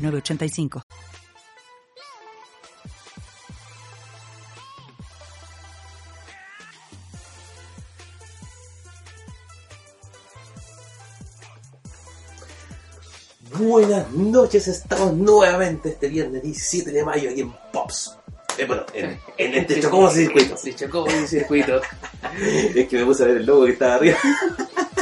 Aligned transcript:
906985. 0.00 0.82
Buenas 13.58 14.10
noches, 14.12 14.68
estamos 14.68 15.12
nuevamente 15.14 15.90
este 15.90 16.08
viernes 16.08 16.42
17 16.42 16.90
de 16.92 17.04
mayo 17.04 17.30
aquí 17.30 17.40
en 17.40 17.52
Pops. 17.72 18.16
Eh, 18.56 18.64
bueno, 18.64 18.84
en, 18.94 19.18
en 19.36 19.54
este 19.54 19.80
Chocobos 19.80 20.16
y 20.16 20.24
Circuito. 20.26 20.56
Sí, 20.56 20.74
Chocobos 20.76 21.12
y 21.14 21.26
Circuito. 21.26 21.80
es 22.74 22.88
que 22.88 22.96
me 22.96 23.04
puse 23.04 23.24
a 23.24 23.26
ver 23.26 23.38
el 23.38 23.46
logo 23.46 23.66
que 23.66 23.72
estaba 23.72 23.94
arriba. 23.96 24.16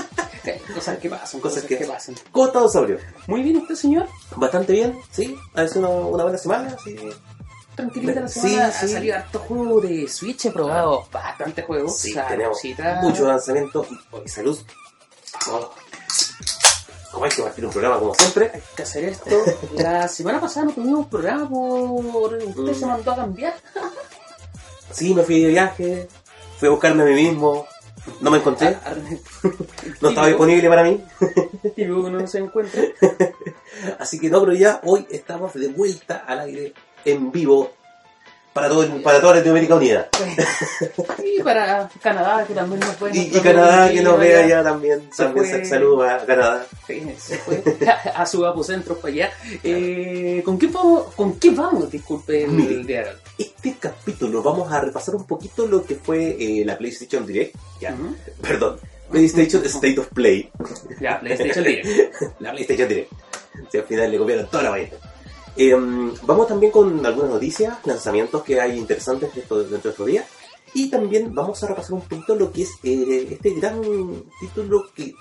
cosas 0.74 0.98
que 0.98 1.08
pasan, 1.10 1.40
Cosas 1.40 1.64
que- 1.64 1.78
que... 1.78 1.84
pasan. 1.86 2.14
¿Cómo 2.32 2.46
está, 2.46 2.60
Don 2.60 2.70
Saurio? 2.70 2.98
Muy 3.26 3.42
bien, 3.42 3.56
¿usted, 3.58 3.74
señor? 3.74 4.06
Bastante 4.36 4.72
bien, 4.72 4.98
¿sí? 5.10 5.36
Ha 5.54 5.66
sido 5.68 5.80
una, 5.80 6.06
una 6.08 6.22
buena 6.24 6.38
semana, 6.38 6.76
sí. 6.82 6.96
Tranquilita 7.74 8.20
la 8.22 8.28
Sí, 8.28 8.40
semana. 8.40 8.72
sí. 8.72 8.86
Ha 8.86 8.88
salido 8.88 9.16
harto 9.16 9.38
juego 9.40 9.80
de 9.80 10.08
Switch, 10.08 10.46
he 10.46 10.50
probado 10.50 11.06
bastante 11.12 11.62
juegos. 11.62 11.96
Sí, 11.98 12.14
tenemos 12.28 12.58
muchos 13.02 13.26
lanzamientos. 13.26 13.86
Y 14.24 14.28
salud. 14.28 14.58
Oh. 15.50 15.70
Como 17.12 17.24
hay 17.24 17.30
que 17.30 17.42
partir 17.42 17.64
un 17.64 17.70
programa 17.72 17.98
como 17.98 18.14
siempre. 18.14 18.50
Hay 18.52 18.62
que 18.76 18.82
hacer 18.82 19.04
esto. 19.04 19.30
La 19.76 20.08
semana 20.08 20.40
pasada 20.40 20.66
no 20.66 20.72
tuvimos 20.72 21.06
programa 21.06 21.48
por... 21.48 22.34
Usted 22.34 22.62
Mm. 22.62 22.74
se 22.74 22.86
mandó 22.86 23.12
a 23.12 23.16
cambiar. 23.16 23.54
Sí, 24.92 25.14
me 25.14 25.22
fui 25.22 25.40
de 25.42 25.48
viaje, 25.48 26.08
fui 26.58 26.68
a 26.68 26.70
buscarme 26.72 27.02
a 27.02 27.06
mí 27.06 27.12
mismo, 27.14 27.66
no 28.20 28.30
me 28.30 28.38
encontré, 28.38 28.76
Ah, 28.84 28.94
no 30.00 30.08
estaba 30.08 30.26
disponible 30.28 30.68
para 30.68 30.82
mí. 30.84 31.02
Y 31.76 31.84
luego 31.84 32.04
que 32.04 32.10
no 32.10 32.26
se 32.26 32.38
encuentra. 32.38 32.82
Así 33.98 34.18
que 34.18 34.30
no, 34.30 34.40
pero 34.40 34.54
ya 34.54 34.80
hoy 34.84 35.06
estamos 35.10 35.54
de 35.54 35.68
vuelta 35.68 36.24
al 36.26 36.40
aire 36.40 36.72
en 37.04 37.30
vivo 37.30 37.72
para, 38.58 38.68
todo 38.68 39.02
para 39.02 39.20
toda 39.20 39.36
Latinoamérica 39.36 39.76
Unida. 39.76 40.08
Y 41.22 41.42
para 41.42 41.88
Canadá, 42.02 42.44
que 42.44 42.54
también 42.54 42.80
nos 42.80 42.96
pueden... 42.96 43.16
Y, 43.16 43.36
y 43.36 43.40
Canadá 43.40 43.88
que 43.88 44.02
nos 44.02 44.18
vea 44.18 44.46
ya 44.48 44.64
también. 44.64 45.08
También 45.16 45.64
saludos 45.64 46.08
a 46.08 46.26
Canadá. 46.26 46.66
Sí, 46.86 47.14
se 47.16 47.38
fue 47.38 47.62
a 48.14 48.26
su 48.26 48.44
apocentro 48.44 48.96
para 48.96 49.14
allá. 49.14 49.30
Eh, 49.62 50.42
¿con, 50.44 50.58
qué 50.58 50.66
vamos, 50.66 51.14
¿Con 51.14 51.38
qué 51.38 51.50
vamos? 51.50 51.88
Disculpe 51.88 52.44
el 52.44 52.50
Mire. 52.50 52.84
día 52.84 53.04
de 53.04 53.10
hoy. 53.10 53.16
Este 53.38 53.76
capítulo 53.78 54.42
vamos 54.42 54.72
a 54.72 54.80
repasar 54.80 55.14
un 55.14 55.24
poquito 55.24 55.66
lo 55.66 55.84
que 55.84 55.94
fue 55.94 56.36
eh, 56.40 56.64
la 56.64 56.76
PlayStation 56.76 57.24
Direct. 57.24 57.54
Ya, 57.80 57.94
perdón. 58.42 58.80
PlayStation 59.08 59.64
State 59.64 60.00
of 60.00 60.08
Play. 60.08 60.50
Ya, 61.00 61.20
PlayStation 61.20 61.64
Direct. 61.64 61.86
La 62.40 62.50
PlayStation 62.50 62.88
Direct. 62.88 63.12
Si 63.70 63.78
al 63.78 63.84
final 63.84 64.10
le 64.10 64.18
copiaron 64.18 64.50
toda 64.50 64.64
la 64.64 64.70
vaina. 64.70 64.90
Eh, 65.58 65.74
vamos 66.22 66.46
también 66.46 66.70
con 66.72 67.04
algunas 67.04 67.30
noticias, 67.32 67.78
lanzamientos 67.84 68.42
que 68.44 68.60
hay 68.60 68.78
interesantes 68.78 69.34
dentro, 69.34 69.62
de 69.64 69.76
estos 69.76 70.06
días. 70.06 70.24
Y 70.74 70.88
también 70.90 71.34
vamos 71.34 71.62
a 71.64 71.66
repasar 71.66 71.94
un 71.94 72.02
poquito 72.02 72.34
lo 72.36 72.52
que 72.52 72.62
es 72.62 72.70
eh, 72.84 73.28
este 73.32 73.50
gran 73.54 73.80
título 74.40 74.84
que 74.94 75.14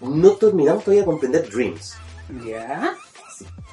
no 0.00 0.32
terminamos 0.32 0.84
todavía 0.84 1.02
de 1.02 1.06
comprender, 1.06 1.48
Dreams. 1.50 1.94
Ya. 2.44 2.96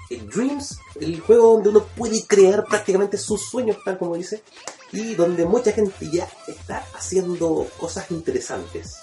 Eh, 0.10 0.22
Dreams, 0.34 0.78
el 1.00 1.20
juego 1.22 1.54
donde 1.54 1.70
uno 1.70 1.86
puede 1.96 2.22
crear 2.26 2.66
prácticamente 2.66 3.18
sus 3.18 3.42
sueños, 3.46 3.78
tal 3.86 3.98
como 3.98 4.16
dice, 4.16 4.44
y 4.92 5.16
donde 5.16 5.46
mucha 5.46 5.72
gente 5.72 5.94
ya 6.12 6.28
está 6.48 6.84
haciendo 6.96 7.68
cosas 7.80 8.10
interesantes. 8.12 8.96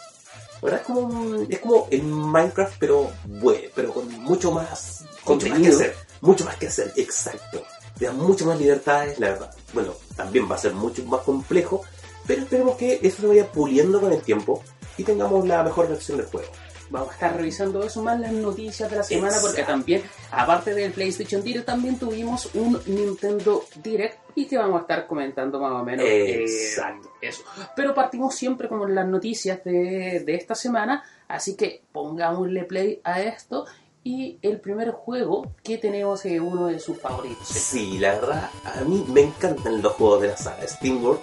Es 0.62 0.80
como, 0.82 1.00
un- 1.00 1.46
es 1.48 1.58
como 1.60 1.86
en 1.90 2.10
Minecraft, 2.12 2.74
pero 2.78 3.10
bueno, 3.24 3.68
pero 3.74 3.94
con 3.94 4.10
mucho 4.20 4.50
más 4.52 5.04
mucho 5.26 5.46
más 5.48 5.58
que 5.60 5.68
hacer. 5.68 5.96
Mucho 6.20 6.44
más 6.44 6.56
que 6.56 6.66
hacer, 6.66 6.92
exacto. 6.96 7.62
Te 7.98 8.06
da 8.06 8.12
mucho 8.12 8.46
más 8.46 8.58
libertades, 8.58 9.18
la 9.18 9.30
verdad. 9.30 9.54
Bueno, 9.72 9.94
también 10.16 10.50
va 10.50 10.54
a 10.54 10.58
ser 10.58 10.72
mucho 10.74 11.04
más 11.04 11.20
complejo, 11.20 11.82
pero 12.26 12.42
esperemos 12.42 12.76
que 12.76 13.00
eso 13.02 13.22
se 13.22 13.26
vaya 13.26 13.50
puliendo 13.50 14.00
con 14.00 14.12
el 14.12 14.22
tiempo 14.22 14.62
y 14.96 15.04
tengamos 15.04 15.46
la 15.46 15.62
mejor 15.62 15.88
versión 15.88 16.18
del 16.18 16.26
juego. 16.26 16.48
Vamos 16.90 17.10
a 17.10 17.12
estar 17.12 17.36
revisando 17.36 17.84
eso 17.84 18.02
más 18.02 18.18
las 18.18 18.32
noticias 18.32 18.90
de 18.90 18.96
la 18.96 19.02
semana 19.04 19.28
Exacto. 19.28 19.46
porque 19.46 19.62
también, 19.62 20.02
aparte 20.32 20.74
del 20.74 20.90
PlayStation 20.90 21.40
Direct, 21.40 21.64
también 21.64 21.98
tuvimos 21.98 22.52
un 22.54 22.80
Nintendo 22.86 23.64
Direct 23.80 24.18
y 24.34 24.46
que 24.46 24.58
vamos 24.58 24.78
a 24.78 24.80
estar 24.82 25.06
comentando 25.06 25.60
más 25.60 25.70
o 25.70 25.84
menos 25.84 26.04
eh, 26.04 26.42
Exacto. 26.42 27.12
eso. 27.20 27.44
Pero 27.76 27.94
partimos 27.94 28.34
siempre 28.34 28.68
con 28.68 28.92
las 28.92 29.06
noticias 29.06 29.62
de, 29.62 30.24
de 30.26 30.34
esta 30.34 30.56
semana, 30.56 31.04
así 31.28 31.56
que 31.56 31.82
pongámosle 31.92 32.64
play 32.64 33.00
a 33.04 33.20
esto. 33.22 33.66
Y 34.02 34.38
el 34.40 34.60
primer 34.60 34.92
juego 34.92 35.52
que 35.62 35.76
tenemos 35.76 36.24
es 36.24 36.40
uno 36.40 36.68
de 36.68 36.80
sus 36.80 36.98
favoritos. 36.98 37.46
Sí, 37.46 37.98
la 37.98 38.12
verdad, 38.14 38.50
a 38.64 38.80
mí 38.82 39.04
me 39.08 39.22
encantan 39.22 39.82
los 39.82 39.92
juegos 39.92 40.22
de 40.22 40.28
la 40.28 40.36
saga 40.36 40.66
SteamWorld. 40.66 41.20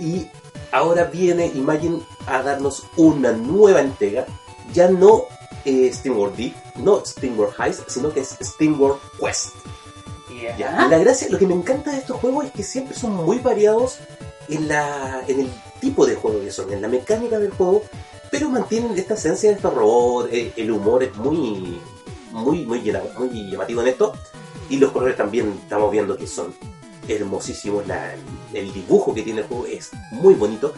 Y 0.00 0.26
ahora 0.72 1.04
viene 1.04 1.46
Imagine 1.54 2.00
a 2.26 2.42
darnos 2.42 2.84
una 2.96 3.32
nueva 3.32 3.80
entrega. 3.80 4.26
Ya 4.72 4.88
no 4.88 5.24
eh, 5.66 5.92
SteamWorld 5.92 6.36
Deep, 6.36 6.54
no 6.76 7.04
SteamWorld 7.04 7.54
Heist, 7.60 7.88
sino 7.88 8.10
que 8.10 8.20
es 8.20 8.36
SteamWorld 8.40 8.98
Quest. 9.20 9.54
Ya. 10.42 10.56
¿ya? 10.56 10.88
La 10.88 10.98
gracia, 10.98 11.28
lo 11.28 11.38
que 11.38 11.46
me 11.46 11.54
encanta 11.54 11.90
de 11.90 11.98
estos 11.98 12.16
juegos 12.18 12.46
es 12.46 12.52
que 12.52 12.62
siempre 12.62 12.96
son 12.96 13.16
muy 13.16 13.38
variados 13.38 13.98
en, 14.48 14.68
la, 14.68 15.22
en 15.26 15.40
el 15.40 15.50
tipo 15.80 16.06
de 16.06 16.14
juego 16.14 16.40
que 16.40 16.50
son, 16.50 16.72
en 16.72 16.80
la 16.80 16.88
mecánica 16.88 17.38
del 17.38 17.50
juego, 17.50 17.82
pero 18.30 18.50
mantienen 18.50 18.96
esta 18.96 19.14
esencia 19.14 19.54
de 19.54 19.60
robots, 19.60 20.28
eh, 20.32 20.52
el 20.56 20.70
humor 20.70 21.02
es 21.02 21.14
muy, 21.16 21.80
muy, 22.32 22.64
muy, 22.66 22.82
llamativo 22.82 23.82
en 23.82 23.88
esto, 23.88 24.12
y 24.70 24.76
los 24.78 24.92
colores 24.92 25.16
también 25.16 25.52
estamos 25.62 25.90
viendo 25.90 26.16
que 26.16 26.26
son 26.26 26.54
hermosísimos, 27.08 27.86
la- 27.86 28.14
el 28.54 28.72
dibujo 28.72 29.14
que 29.14 29.22
tiene 29.22 29.40
el 29.40 29.46
juego 29.46 29.66
es 29.66 29.90
muy 30.12 30.34
bonito, 30.34 30.72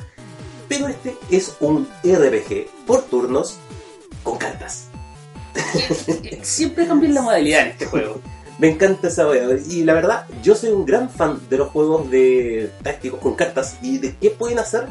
pero 0.68 0.86
este 0.88 1.16
es 1.30 1.56
un 1.60 1.88
RPG 2.04 2.68
por 2.86 3.02
turnos 3.02 3.56
con 4.22 4.38
cartas. 4.38 4.86
Siempre 6.42 6.86
cambian 6.86 7.14
la 7.14 7.22
modalidad 7.22 7.62
en 7.62 7.68
este 7.68 7.86
juego. 7.86 8.20
Me 8.58 8.68
encanta 8.70 9.08
esa 9.08 9.28
wea. 9.28 9.48
Y 9.68 9.84
la 9.84 9.94
verdad, 9.94 10.26
yo 10.42 10.54
soy 10.54 10.70
un 10.70 10.84
gran 10.84 11.08
fan 11.10 11.40
de 11.48 11.56
los 11.58 11.70
juegos 11.70 12.10
de 12.10 12.70
tácticos 12.82 13.20
con 13.20 13.34
cartas 13.34 13.76
y 13.82 13.98
de 13.98 14.14
qué 14.16 14.30
pueden 14.30 14.58
hacer 14.58 14.86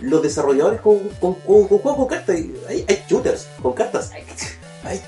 los 0.00 0.22
desarrolladores 0.22 0.80
con, 0.80 0.98
con, 1.20 1.34
con- 1.34 1.66
con 1.66 1.78
juegos 1.78 1.96
con 1.96 2.06
cartas. 2.06 2.36
Hay, 2.68 2.84
hay 2.88 3.04
shooters 3.08 3.48
con 3.60 3.72
cartas. 3.72 4.10
Hay 4.12 4.22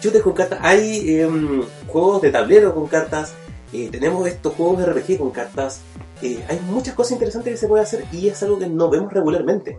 shooters 0.01 0.23
con 0.23 0.33
cartas. 0.33 0.59
Hay 0.63 1.21
em, 1.21 1.63
juegos 1.87 2.23
de 2.23 2.31
tablero 2.31 2.75
con 2.75 2.87
cartas. 2.87 3.33
eh, 3.73 3.89
tenemos 3.91 4.27
estos 4.27 4.55
juegos 4.55 4.79
de 4.79 4.87
RPG 4.87 5.19
con 5.19 5.31
cartas. 5.31 5.81
eh, 6.23 6.43
hay 6.49 6.61
muchas 6.69 6.95
cosas 6.95 7.13
interesantes 7.13 7.53
que 7.55 7.57
se 7.59 7.69
puede 7.69 7.83
hacer 7.83 8.05
y 8.13 8.29
es 8.29 8.43
algo 8.43 8.59
que 8.59 8.67
no 8.69 8.91
vemos 8.91 9.13
regularmente. 9.13 9.79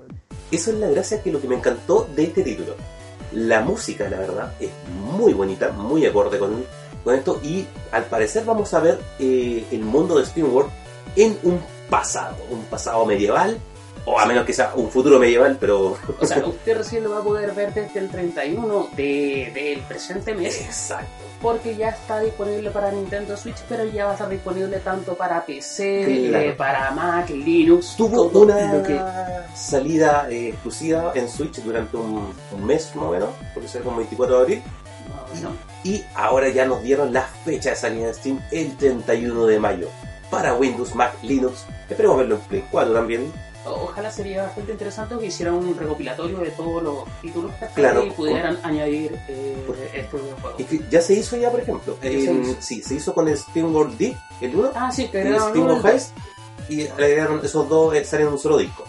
Eso 0.52 0.72
es 0.72 0.78
la 0.78 0.90
gracia 0.90 1.22
que 1.22 1.32
lo 1.32 1.40
que 1.42 1.48
me 1.48 1.56
encantó 1.56 2.08
de 2.16 2.24
este 2.24 2.44
título. 2.44 2.76
La 3.34 3.62
música, 3.62 4.10
la 4.10 4.18
verdad, 4.18 4.54
es 4.60 4.70
muy 5.18 5.34
bonita, 5.34 5.72
muy 5.72 6.06
acorde 6.06 6.38
con, 6.40 6.66
con 7.04 7.16
esto 7.16 7.40
y 7.44 7.66
al 7.92 8.04
parecer 8.06 8.44
vamos 8.46 8.74
a 8.74 8.80
ver 8.82 9.00
eh, 9.20 9.66
el 9.72 9.82
mundo 9.82 10.18
de 10.18 10.26
SteamWorld 10.26 10.70
en 11.16 11.38
un 11.44 11.60
pasado, 11.90 12.36
un 12.50 12.64
pasado 12.66 13.06
medieval, 13.06 13.58
o 14.06 14.20
a 14.20 14.26
menos 14.26 14.46
que 14.46 14.54
sea 14.54 14.74
un 14.76 14.90
futuro 14.90 15.20
medieval, 15.20 15.58
pero... 15.60 15.98
O 16.20 16.26
sea, 16.26 16.44
usted 16.46 16.78
recién 16.78 17.04
lo 17.04 17.12
va 17.12 17.20
a 17.20 17.24
poder 17.24 17.52
ver 17.54 17.74
desde 17.74 18.00
el 18.00 18.10
31 18.10 18.90
de- 18.96 19.52
del 19.54 19.80
presente 19.82 20.34
mes. 20.34 20.60
Exacto. 20.62 21.08
porque 21.42 21.76
ya 21.76 21.90
está 21.90 22.20
disponible 22.20 22.70
para 22.70 22.92
Nintendo 22.92 23.36
Switch, 23.36 23.58
pero 23.68 23.84
ya 23.86 24.06
va 24.06 24.12
a 24.12 24.14
estar 24.14 24.30
disponible 24.30 24.78
tanto 24.80 25.16
para 25.16 25.44
PC, 25.44 26.28
Claro. 26.30 26.46
eh, 26.46 26.54
para 26.54 26.92
Mac, 26.92 27.30
Linux, 27.32 27.96
Tuvo 27.98 28.24
una 28.30 28.74
lo 28.76 28.84
que 28.84 29.00
salida 29.56 30.28
eh, 30.30 30.50
exclusiva 30.50 31.12
en 31.16 31.28
Switch 31.28 31.56
durante 31.64 31.98
un, 31.98 32.32
un 32.52 32.66
mes 32.66 32.96
más 32.96 33.06
o 33.06 33.12
menos, 33.12 33.30
porque 33.56 33.68
será 33.68 33.84
como 33.84 33.98
24 33.98 34.36
de 34.38 34.42
abril, 34.44 34.62
y 35.84 36.04
ahora 36.16 36.50
ya 36.50 36.66
nos 36.66 36.84
dieron 36.84 37.12
la 37.14 37.24
fecha 37.44 37.72
de 37.72 37.76
salida 37.76 38.08
de 38.08 38.14
Steam 38.14 38.40
el 38.52 38.76
31 38.78 39.46
de 39.48 39.60
mayo 39.60 39.88
para 40.30 40.54
Windows, 40.54 40.94
Mac, 40.96 41.14
Linux. 41.24 41.66
Esperemos 41.90 42.18
verlo 42.20 42.36
en 42.36 42.42
Play 42.42 42.64
4 42.72 42.94
también. 42.94 43.32
O- 43.66 43.70
ojalá 43.86 44.12
sería 44.12 44.44
bastante 44.44 44.72
interesante 44.72 45.18
que 45.18 45.26
hicieran 45.28 45.56
un 45.56 45.78
recopilatorio 45.78 46.40
de 46.40 46.52
todos 46.52 46.82
los 46.84 47.04
títulos 47.22 47.52
que 47.56 47.68
Claro. 47.76 48.04
y 48.06 48.12
pudieran 48.12 48.60
añadir 48.64 49.18
eh, 49.28 49.90
estos 49.94 50.22
videojuegos. 50.22 50.62
Que 50.68 50.82
ya 50.90 51.02
se 51.02 51.14
hizo 51.14 51.36
ya, 51.38 51.50
por 51.52 51.60
ejemplo. 51.60 51.98
Sí, 52.60 52.82
se 52.82 52.96
hizo 52.96 53.14
con 53.14 53.28
el 53.28 53.38
Steam 53.38 53.74
World 53.74 53.98
Dig, 53.98 54.18
el 54.42 54.56
1, 54.56 54.72
Ah, 54.76 54.92
sí, 54.92 55.08
que 55.10 55.18
y 55.18 55.22
agregaron 55.22 55.50
Steam 55.50 55.64
uno 55.66 55.74
World 55.74 55.86
del- 55.86 55.94
Heist, 55.96 56.12
y 56.70 56.88
agregaron 56.88 57.42
esos 57.44 57.68
dos, 57.70 57.94
eh, 57.96 58.06
salen 58.06 58.28
en 58.28 58.34
un 58.34 58.40
solo 58.40 58.58
disco. 58.58 58.86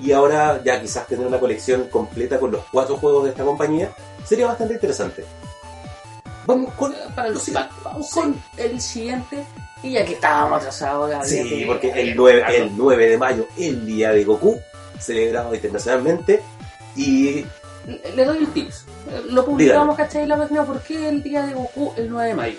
Y 0.00 0.12
ahora 0.12 0.62
ya 0.64 0.80
quizás 0.80 1.06
tener 1.08 1.26
una 1.26 1.40
colección 1.40 1.88
completa 1.88 2.38
con 2.38 2.52
los 2.52 2.64
cuatro 2.70 2.96
juegos 2.98 3.24
de 3.24 3.30
esta 3.30 3.44
compañía 3.44 3.90
sería 4.24 4.46
bastante 4.46 4.74
interesante. 4.74 5.24
Vamos 6.46 6.72
con... 6.74 6.94
para 7.14 7.28
los 7.30 7.42
Sí. 7.42 7.50
pa- 7.50 7.68
Vamos 7.84 8.10
con 8.10 8.40
el 8.56 8.80
siguiente. 8.80 9.44
Y 9.82 9.92
ya 9.92 10.04
que 10.04 10.14
estábamos 10.14 10.58
atrasados, 10.58 11.10
Sí, 11.28 11.48
que- 11.48 11.66
porque 11.66 11.88
el 11.90 12.08
que 12.08 12.14
9, 12.16 12.40
tocarlo. 12.40 12.64
el 12.64 12.70
9 12.76 13.06
de 13.10 13.18
mayo, 13.18 13.46
el 13.56 13.86
día 13.86 14.10
de 14.10 14.24
Goku, 14.24 14.60
celebrado 14.98 15.54
internacionalmente, 15.54 16.42
y 16.96 17.44
Le- 18.16 18.24
doy 18.24 18.38
el 18.38 18.48
tips. 18.48 18.84
Lo 19.30 19.44
publicamos, 19.44 19.96
¿cachai? 19.96 20.24
En 20.24 20.28
la 20.30 20.36
página. 20.36 20.64
¿Por 20.64 20.80
qué 20.82 21.08
el 21.08 21.22
día 21.22 21.46
de 21.46 21.54
Goku 21.54 21.92
el 21.96 22.10
9 22.10 22.28
de 22.30 22.34
mayo? 22.34 22.56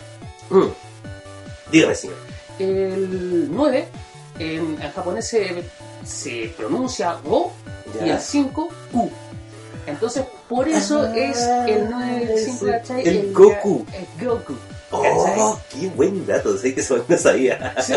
mm, 0.50 0.68
dígame 1.72 1.96
señor. 1.96 2.16
El 2.58 3.48
9 3.52 3.88
en, 4.40 4.82
en 4.82 4.92
japonés 4.92 5.28
se, 5.28 5.64
se 6.06 6.54
pronuncia 6.58 7.14
Go 7.24 7.52
y 8.02 8.08
Ya. 8.08 8.16
el 8.16 8.20
5 8.22 8.70
Q. 8.92 9.12
Entonces, 9.86 10.24
por 10.48 10.68
eso 10.68 11.02
Ah, 11.02 11.16
es 11.18 11.38
el 11.68 11.90
9 11.90 12.26
del 12.26 12.40
5, 12.40 12.66
sí. 12.66 12.72
¿cachai? 12.72 13.08
El 13.08 13.22
día- 13.22 13.32
Goku. 13.34 13.86
El 14.20 14.28
Goku. 14.28 14.54
Oh, 14.92 15.60
qué 15.72 15.88
buen 15.90 16.26
dato, 16.26 16.58
sé 16.58 16.74
que 16.74 16.82
eso 16.82 17.04
no 17.08 17.18
sabía. 17.18 17.76
Sí, 17.82 17.94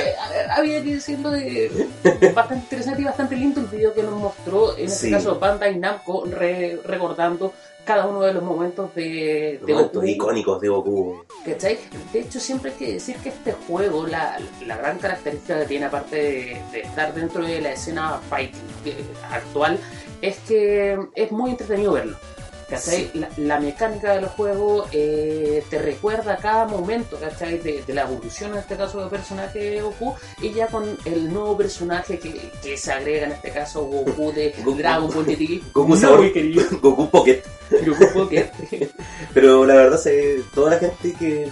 había 0.50 0.82
que 0.82 0.94
decirlo 0.96 1.30
de 1.30 1.88
bastante 2.34 2.64
interesante 2.64 3.02
y 3.02 3.04
bastante 3.04 3.36
lindo 3.36 3.60
el 3.60 3.66
video 3.66 3.94
que 3.94 4.02
nos 4.02 4.14
mostró, 4.20 4.76
en 4.76 4.86
este 4.86 5.06
Sí. 5.06 5.10
caso 5.10 5.38
Bandai 5.38 5.78
Namco, 5.78 6.24
re- 6.26 6.78
recordando 6.84 7.52
cada 7.84 8.06
uno 8.06 8.20
de 8.20 8.32
los 8.34 8.42
momentos 8.44 8.94
de, 8.94 9.58
de 9.64 9.72
momentos 9.72 9.94
Goku. 9.94 10.06
icónicos 10.06 10.60
de 10.60 10.68
Goku. 10.68 11.24
¿Cachai? 11.44 11.78
De 12.12 12.20
hecho, 12.20 12.38
siempre 12.38 12.70
hay 12.70 12.76
que 12.76 12.92
decir 12.92 13.16
que 13.16 13.30
este 13.30 13.52
juego, 13.66 14.06
la, 14.06 14.38
la 14.66 14.76
gran 14.76 14.98
característica 14.98 15.58
que 15.60 15.64
tiene, 15.66 15.86
aparte 15.86 16.14
de, 16.16 16.62
de 16.72 16.80
estar 16.82 17.12
dentro 17.12 17.42
de 17.44 17.60
la 17.60 17.72
escena 17.72 18.20
fighting 18.30 18.60
que- 18.84 18.96
actual, 19.32 19.78
es 20.20 20.36
que 20.46 20.96
es 21.16 21.32
muy 21.32 21.50
entretenido 21.52 21.92
verlo. 21.92 22.16
¿Cachai? 22.72 23.10
La, 23.12 23.28
la 23.36 23.60
mecánica 23.60 24.14
del 24.14 24.24
juego 24.24 24.86
eh, 24.92 25.62
te 25.69 25.78
recuerda 25.78 26.38
cada 26.38 26.66
momento, 26.66 27.19
¿cachai? 27.19 27.58
De, 27.58 27.82
de 27.82 27.92
la 27.92 28.04
evolución, 28.04 28.52
en 28.52 28.60
este 28.60 28.78
caso, 28.78 28.98
del 28.98 29.10
personaje 29.10 29.58
de 29.58 29.82
Goku, 29.82 30.14
y 30.40 30.54
ya 30.54 30.69
con 30.69 30.96
el 31.04 31.30
nuevo 31.30 31.54
personaje 31.54 32.19
que, 32.19 32.50
que 32.62 32.78
se 32.78 32.90
agrega, 32.90 33.26
en 33.26 33.32
este 33.32 33.50
caso, 33.50 33.84
Goku 33.84 34.32
de. 34.32 34.54
Dragon 34.78 35.10
Ball 35.12 35.26
GT. 35.26 35.70
Goku 35.74 35.96
sabor-. 35.96 36.32
Goku 36.80 37.10
Pocket. 37.10 37.42
Goku 37.86 38.12
Pocket. 38.14 38.50
Pero 39.34 39.66
la 39.66 39.75
verdad, 39.75 39.98
se, 39.98 40.42
toda 40.54 40.70
la 40.70 40.78
gente 40.78 41.12
que, 41.12 41.50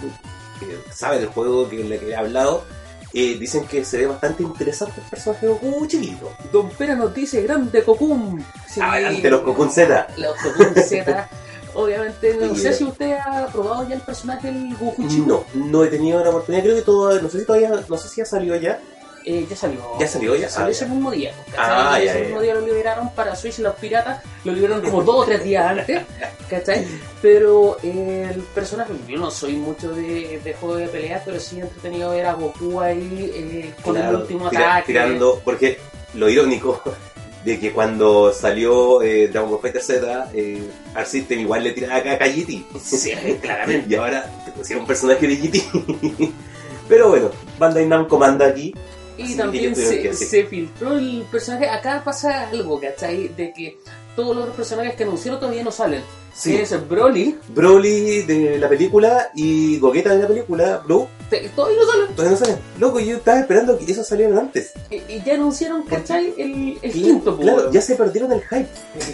que 0.58 0.92
sabe 0.92 1.18
del 1.18 1.28
juego 1.28 1.68
que 1.68 1.84
le 1.84 1.98
que 1.98 2.08
he 2.08 2.16
hablado, 2.16 2.64
eh, 3.12 3.36
dicen 3.38 3.64
que 3.66 3.84
se 3.84 3.98
ve 3.98 4.06
bastante 4.06 4.42
interesante 4.42 5.00
el 5.00 5.06
personaje 5.08 5.46
de 5.46 5.52
Goku 5.52 5.86
chiquito. 5.86 6.32
Don 6.52 6.68
Pera 6.70 6.94
nos 6.94 7.12
dice 7.14 7.42
grande 7.42 7.82
Cocoon. 7.82 8.44
Sí. 8.68 8.80
Adelante 8.80 9.30
los 9.30 9.40
Cocoon 9.42 9.70
Z. 9.70 10.06
Los 10.16 10.36
Cocoon 10.36 10.74
Z. 10.74 11.28
Obviamente, 11.74 12.34
no 12.40 12.54
Sí. 12.54 12.62
sé 12.62 12.72
si 12.72 12.84
usted 12.84 13.12
ha 13.24 13.46
probado 13.52 13.88
ya 13.88 13.94
el 13.94 14.00
personaje 14.00 14.48
del 14.48 14.76
Goku 14.76 15.06
chico. 15.08 15.44
No, 15.54 15.64
no 15.66 15.84
he 15.84 15.88
tenido 15.88 16.22
la 16.22 16.30
oportunidad, 16.30 16.64
creo 16.64 16.74
que 16.76 16.82
todo, 16.82 17.20
no 17.22 17.28
sé 17.30 17.40
si 17.40 17.46
todavía, 17.46 17.70
no 17.88 17.96
sé 17.96 18.08
si 18.08 18.20
ha 18.20 18.24
salido 18.24 18.56
ya. 18.56 18.80
Eh, 19.24 19.46
ya 19.48 19.54
salió. 19.56 19.80
¿Ya 19.98 20.06
salió? 20.08 20.34
Ya 20.36 20.48
salió 20.48 20.68
ah, 20.68 20.70
ese 20.70 20.84
ya. 20.86 20.90
mismo 20.90 21.10
día. 21.10 21.32
¿cachai? 21.50 21.64
Ah, 21.68 21.96
ese 21.98 22.06
ya, 22.06 22.14
ya, 22.14 22.20
mismo 22.20 22.36
ya. 22.36 22.42
día 22.42 22.54
lo 22.54 22.60
liberaron 22.66 23.10
para 23.14 23.36
Switch 23.36 23.58
los 23.58 23.74
piratas. 23.76 24.22
Lo 24.44 24.52
liberaron 24.52 24.82
como 24.84 25.02
dos 25.02 25.16
o 25.16 25.24
tres 25.24 25.44
días 25.44 25.66
antes. 25.78 26.02
¿Cachai? 26.48 26.86
Pero 27.20 27.76
eh, 27.82 28.30
el 28.34 28.40
personaje, 28.42 28.92
yo 29.06 29.18
no 29.18 29.30
soy 29.30 29.52
mucho 29.54 29.92
de, 29.92 30.40
de 30.42 30.54
juego 30.54 30.76
de 30.76 30.88
peleas, 30.88 31.22
pero 31.24 31.38
sí 31.38 31.58
he 31.58 31.62
entretenido 31.62 32.10
ver 32.10 32.26
a 32.26 32.32
Goku 32.32 32.80
ahí 32.80 33.30
eh, 33.34 33.74
con 33.84 33.96
el 33.96 34.14
último 34.14 34.48
tira- 34.50 34.72
ataque. 34.76 34.86
tirando, 34.92 35.40
porque 35.44 35.78
lo 36.14 36.28
irónico 36.30 36.82
de 37.44 37.58
que 37.60 37.72
cuando 37.72 38.32
salió 38.32 39.02
eh, 39.02 39.28
Dragon 39.28 39.50
Ball 39.50 39.60
Fighter 39.60 39.82
Z, 39.82 40.30
eh, 40.34 40.62
Art 40.94 41.06
System 41.06 41.40
igual 41.40 41.62
le 41.64 41.72
tiraba 41.72 41.96
acá 41.96 42.12
a 42.24 42.26
GT. 42.28 42.64
Sí, 42.82 43.12
claramente. 43.40 43.86
Y 43.90 43.94
ahora 43.96 44.24
te 44.46 44.50
pusieron 44.52 44.82
un 44.82 44.86
personaje 44.88 45.26
de 45.26 45.36
GT. 45.36 46.30
Pero 46.88 47.10
bueno, 47.10 47.30
Bandai 47.58 47.86
Namco 47.86 48.18
manda 48.18 48.46
aquí. 48.46 48.74
Y 49.20 49.36
también 49.36 49.74
se, 49.76 50.12
se 50.14 50.44
filtró 50.46 50.96
el 50.98 51.24
personaje. 51.30 51.68
Acá 51.68 52.02
pasa 52.04 52.48
algo, 52.48 52.80
¿cachai? 52.80 53.28
De 53.28 53.52
que 53.52 53.78
todos 54.16 54.34
los 54.36 54.54
personajes 54.56 54.94
que 54.96 55.04
anunciaron 55.04 55.38
todavía 55.40 55.62
no 55.62 55.70
salen. 55.72 56.02
Sí. 56.32 56.54
Es 56.56 56.88
Broly, 56.88 57.36
Broly 57.48 58.22
de 58.22 58.56
la 58.58 58.68
película 58.68 59.30
y 59.34 59.78
Gogeta 59.80 60.14
de 60.14 60.22
la 60.22 60.28
película, 60.28 60.78
Blue, 60.86 61.06
todavía 61.54 61.78
no 61.80 61.86
salen. 61.90 62.14
todavía 62.14 62.30
no 62.30 62.36
salen. 62.36 62.56
Loco, 62.78 63.00
yo 63.00 63.16
estaba 63.16 63.40
esperando 63.40 63.76
que 63.76 63.90
eso 63.90 64.04
saliera 64.04 64.38
antes. 64.38 64.72
Y, 64.90 64.96
y 65.12 65.22
ya 65.26 65.34
anunciaron, 65.34 65.82
¿cachai? 65.82 66.32
El, 66.38 66.78
el 66.80 66.92
quinto, 66.92 67.36
claro, 67.36 67.70
ya 67.72 67.80
se 67.82 67.96
perdieron 67.96 68.32
el 68.32 68.42
hype. 68.42 68.68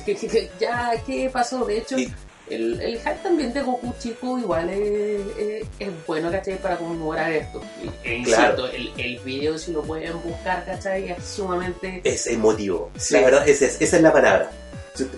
Que- 0.04 0.14
que- 0.14 0.28
que- 0.28 0.50
ya, 0.60 0.92
¿qué 1.06 1.30
pasó? 1.32 1.64
De 1.64 1.78
hecho, 1.78 1.98
Y- 1.98 2.12
el, 2.50 2.80
el 2.80 2.98
hype 2.98 3.18
también 3.22 3.52
de 3.52 3.62
Goku 3.62 3.94
chico 3.98 4.38
igual 4.38 4.68
es, 4.70 5.20
es- 5.38 5.66
es 5.78 5.88
bueno, 6.06 6.30
¿cachai? 6.30 6.58
Para 6.60 6.76
conmemorar 6.76 7.32
esto. 7.32 7.60
E 8.04 8.14
insisto, 8.16 8.40
Claro. 8.40 8.66
el, 8.68 8.92
el 8.98 9.18
video, 9.20 9.58
si 9.58 9.72
lo 9.72 9.82
pueden 9.82 10.12
buscar, 10.22 10.64
¿cachai? 10.64 11.10
Es 11.10 11.24
sumamente... 11.24 12.00
Es 12.04 12.26
emotivo. 12.28 12.90
Sí. 12.96 13.14
La 13.14 13.20
verdad, 13.22 13.48
esa 13.48 13.66
es, 13.66 13.80
esa 13.80 13.96
es 13.96 14.02
la 14.02 14.12
palabra. 14.12 14.50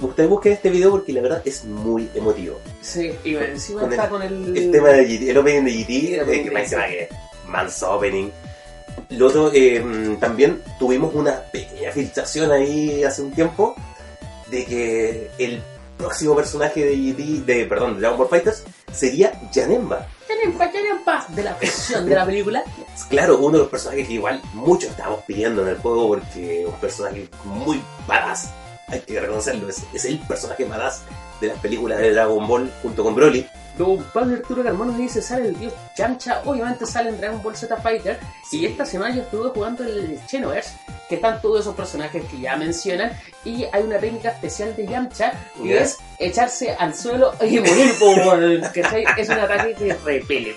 Ustedes 0.00 0.28
busquen 0.28 0.54
este 0.54 0.70
video 0.70 0.90
porque 0.90 1.12
la 1.12 1.20
verdad 1.20 1.40
es 1.44 1.64
muy 1.64 2.08
emotivo. 2.14 2.58
Sí, 2.80 3.12
y 3.24 3.36
encima 3.36 3.82
Con 3.82 3.92
está 3.92 4.04
el- 4.04 4.10
con 4.10 4.22
el... 4.22 4.56
El 4.56 4.70
tema 4.72 4.88
de 4.88 5.04
GT, 5.04 5.30
el 5.30 5.38
opening 5.38 5.64
de 5.64 5.72
GT, 5.72 6.22
opening 6.22 6.48
que 6.50 6.58
encima 6.60 6.86
que 6.86 7.08
manso 7.46 7.92
opening. 7.92 8.30
Lo 9.10 9.28
otro, 9.28 9.52
eh, 9.54 10.16
también 10.18 10.60
tuvimos 10.78 11.14
una 11.14 11.40
pequeña 11.52 11.92
filtración 11.92 12.50
ahí 12.50 13.04
hace 13.04 13.22
un 13.22 13.30
tiempo 13.30 13.76
de 14.50 14.64
que 14.64 15.30
el 15.38 15.62
próximo 15.98 16.34
personaje 16.34 16.84
de 16.84 16.96
GT, 16.96 17.44
de, 17.44 17.64
perdón, 17.66 17.94
de 17.94 18.00
Dragon 18.00 18.18
Ball 18.18 18.28
Fighters 18.28 18.64
sería 18.92 19.32
Janemba. 19.52 20.06
Janempa, 20.26 20.70
Janempa, 20.70 21.26
de 21.28 21.42
la 21.42 21.54
ficción 21.54 22.06
de 22.06 22.14
la 22.14 22.24
película. 22.24 22.64
Claro, 23.08 23.38
uno 23.38 23.52
de 23.52 23.58
los 23.58 23.68
personajes 23.68 24.06
que 24.06 24.14
igual 24.14 24.42
muchos 24.52 24.90
estábamos 24.90 25.20
pidiendo 25.24 25.62
en 25.62 25.68
el 25.68 25.78
juego 25.78 26.08
porque 26.08 26.62
es 26.62 26.68
un 26.68 26.74
personaje 26.74 27.28
muy 27.44 27.80
badass. 28.06 28.50
Hay 28.88 29.00
que 29.00 29.20
reconocerlo, 29.20 29.68
es, 29.68 29.82
es 29.92 30.04
el 30.06 30.18
personaje 30.20 30.64
badass 30.64 31.02
de 31.40 31.48
las 31.48 31.58
películas 31.58 31.98
de 31.98 32.12
Dragon 32.12 32.46
Ball 32.48 32.72
junto 32.82 33.04
con 33.04 33.14
Broly. 33.14 33.46
Don 33.76 34.02
Pablo 34.12 34.34
Arturo 34.34 34.64
Carmona 34.64 34.96
dice, 34.98 35.22
sale 35.22 35.48
el 35.50 35.58
dios 35.58 35.72
Yamcha, 35.96 36.42
obviamente 36.46 36.84
sale 36.84 37.10
en 37.10 37.18
Dragon 37.18 37.40
Ball 37.40 37.54
Z 37.56 37.76
Fighter, 37.76 38.18
y 38.50 38.66
esta 38.66 38.84
semana 38.84 39.14
yo 39.14 39.22
estuve 39.22 39.50
jugando 39.50 39.84
el 39.84 40.18
Xenoverse, 40.28 40.72
que 41.08 41.14
están 41.14 41.40
todos 41.40 41.60
esos 41.60 41.76
personajes 41.76 42.24
que 42.24 42.40
ya 42.40 42.56
mencionan, 42.56 43.12
y 43.44 43.66
hay 43.70 43.82
una 43.84 43.98
técnica 43.98 44.30
especial 44.30 44.74
de 44.74 44.84
Yamcha, 44.84 45.32
que 45.62 45.68
Ya. 45.68 45.80
es 45.82 45.96
echarse 46.18 46.72
al 46.72 46.92
suelo 46.92 47.32
y 47.40 47.60
morir. 47.60 47.92
Es 49.16 49.28
un 49.28 49.38
ataque 49.38 49.74
que 49.74 49.94
repele. 50.04 50.56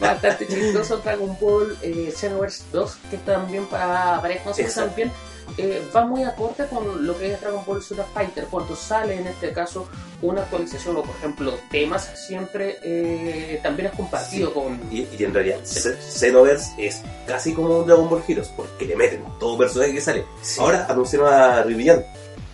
Bastante 0.00 0.48
chistoso 0.48 0.96
Dragon 0.98 1.36
Ball 1.40 1.76
eh, 1.82 2.12
Xenoverse 2.16 2.64
2, 2.72 2.96
que 3.10 3.16
también 3.18 3.66
para, 3.66 4.20
para 4.20 4.34
Xbox 4.42 4.58
Exacto. 4.58 4.88
también 4.88 5.12
eh, 5.58 5.82
va 5.94 6.04
muy 6.04 6.22
acorde 6.24 6.66
con 6.68 7.06
lo 7.06 7.16
que 7.18 7.32
es 7.32 7.40
Dragon 7.40 7.64
Ball 7.66 7.82
Z 7.82 8.04
Fighter. 8.14 8.46
Cuando 8.50 8.74
sale 8.76 9.14
en 9.16 9.26
este 9.26 9.52
caso 9.52 9.86
una 10.22 10.42
actualización 10.42 10.96
o 10.96 11.02
por 11.02 11.14
ejemplo 11.16 11.54
temas, 11.70 12.10
siempre 12.26 12.78
eh, 12.82 13.60
también 13.62 13.88
es 13.88 13.94
compartido 13.94 14.52
con... 14.54 14.80
Y, 14.90 15.06
y 15.18 15.24
en 15.24 15.34
realidad, 15.34 15.58
Xenoverse 15.64 16.72
es 16.78 17.02
casi 17.26 17.52
como 17.52 17.78
un 17.80 17.86
Dragon 17.86 18.08
Ball 18.08 18.22
Heroes, 18.26 18.48
porque 18.56 18.84
le 18.86 18.96
meten 18.96 19.22
todo 19.38 19.58
personaje 19.58 19.92
que 19.92 20.00
sale. 20.00 20.24
Sí, 20.42 20.60
Ahora 20.60 20.86
anunciaron 20.88 21.32
a 21.32 21.62
Rivillan, 21.62 22.04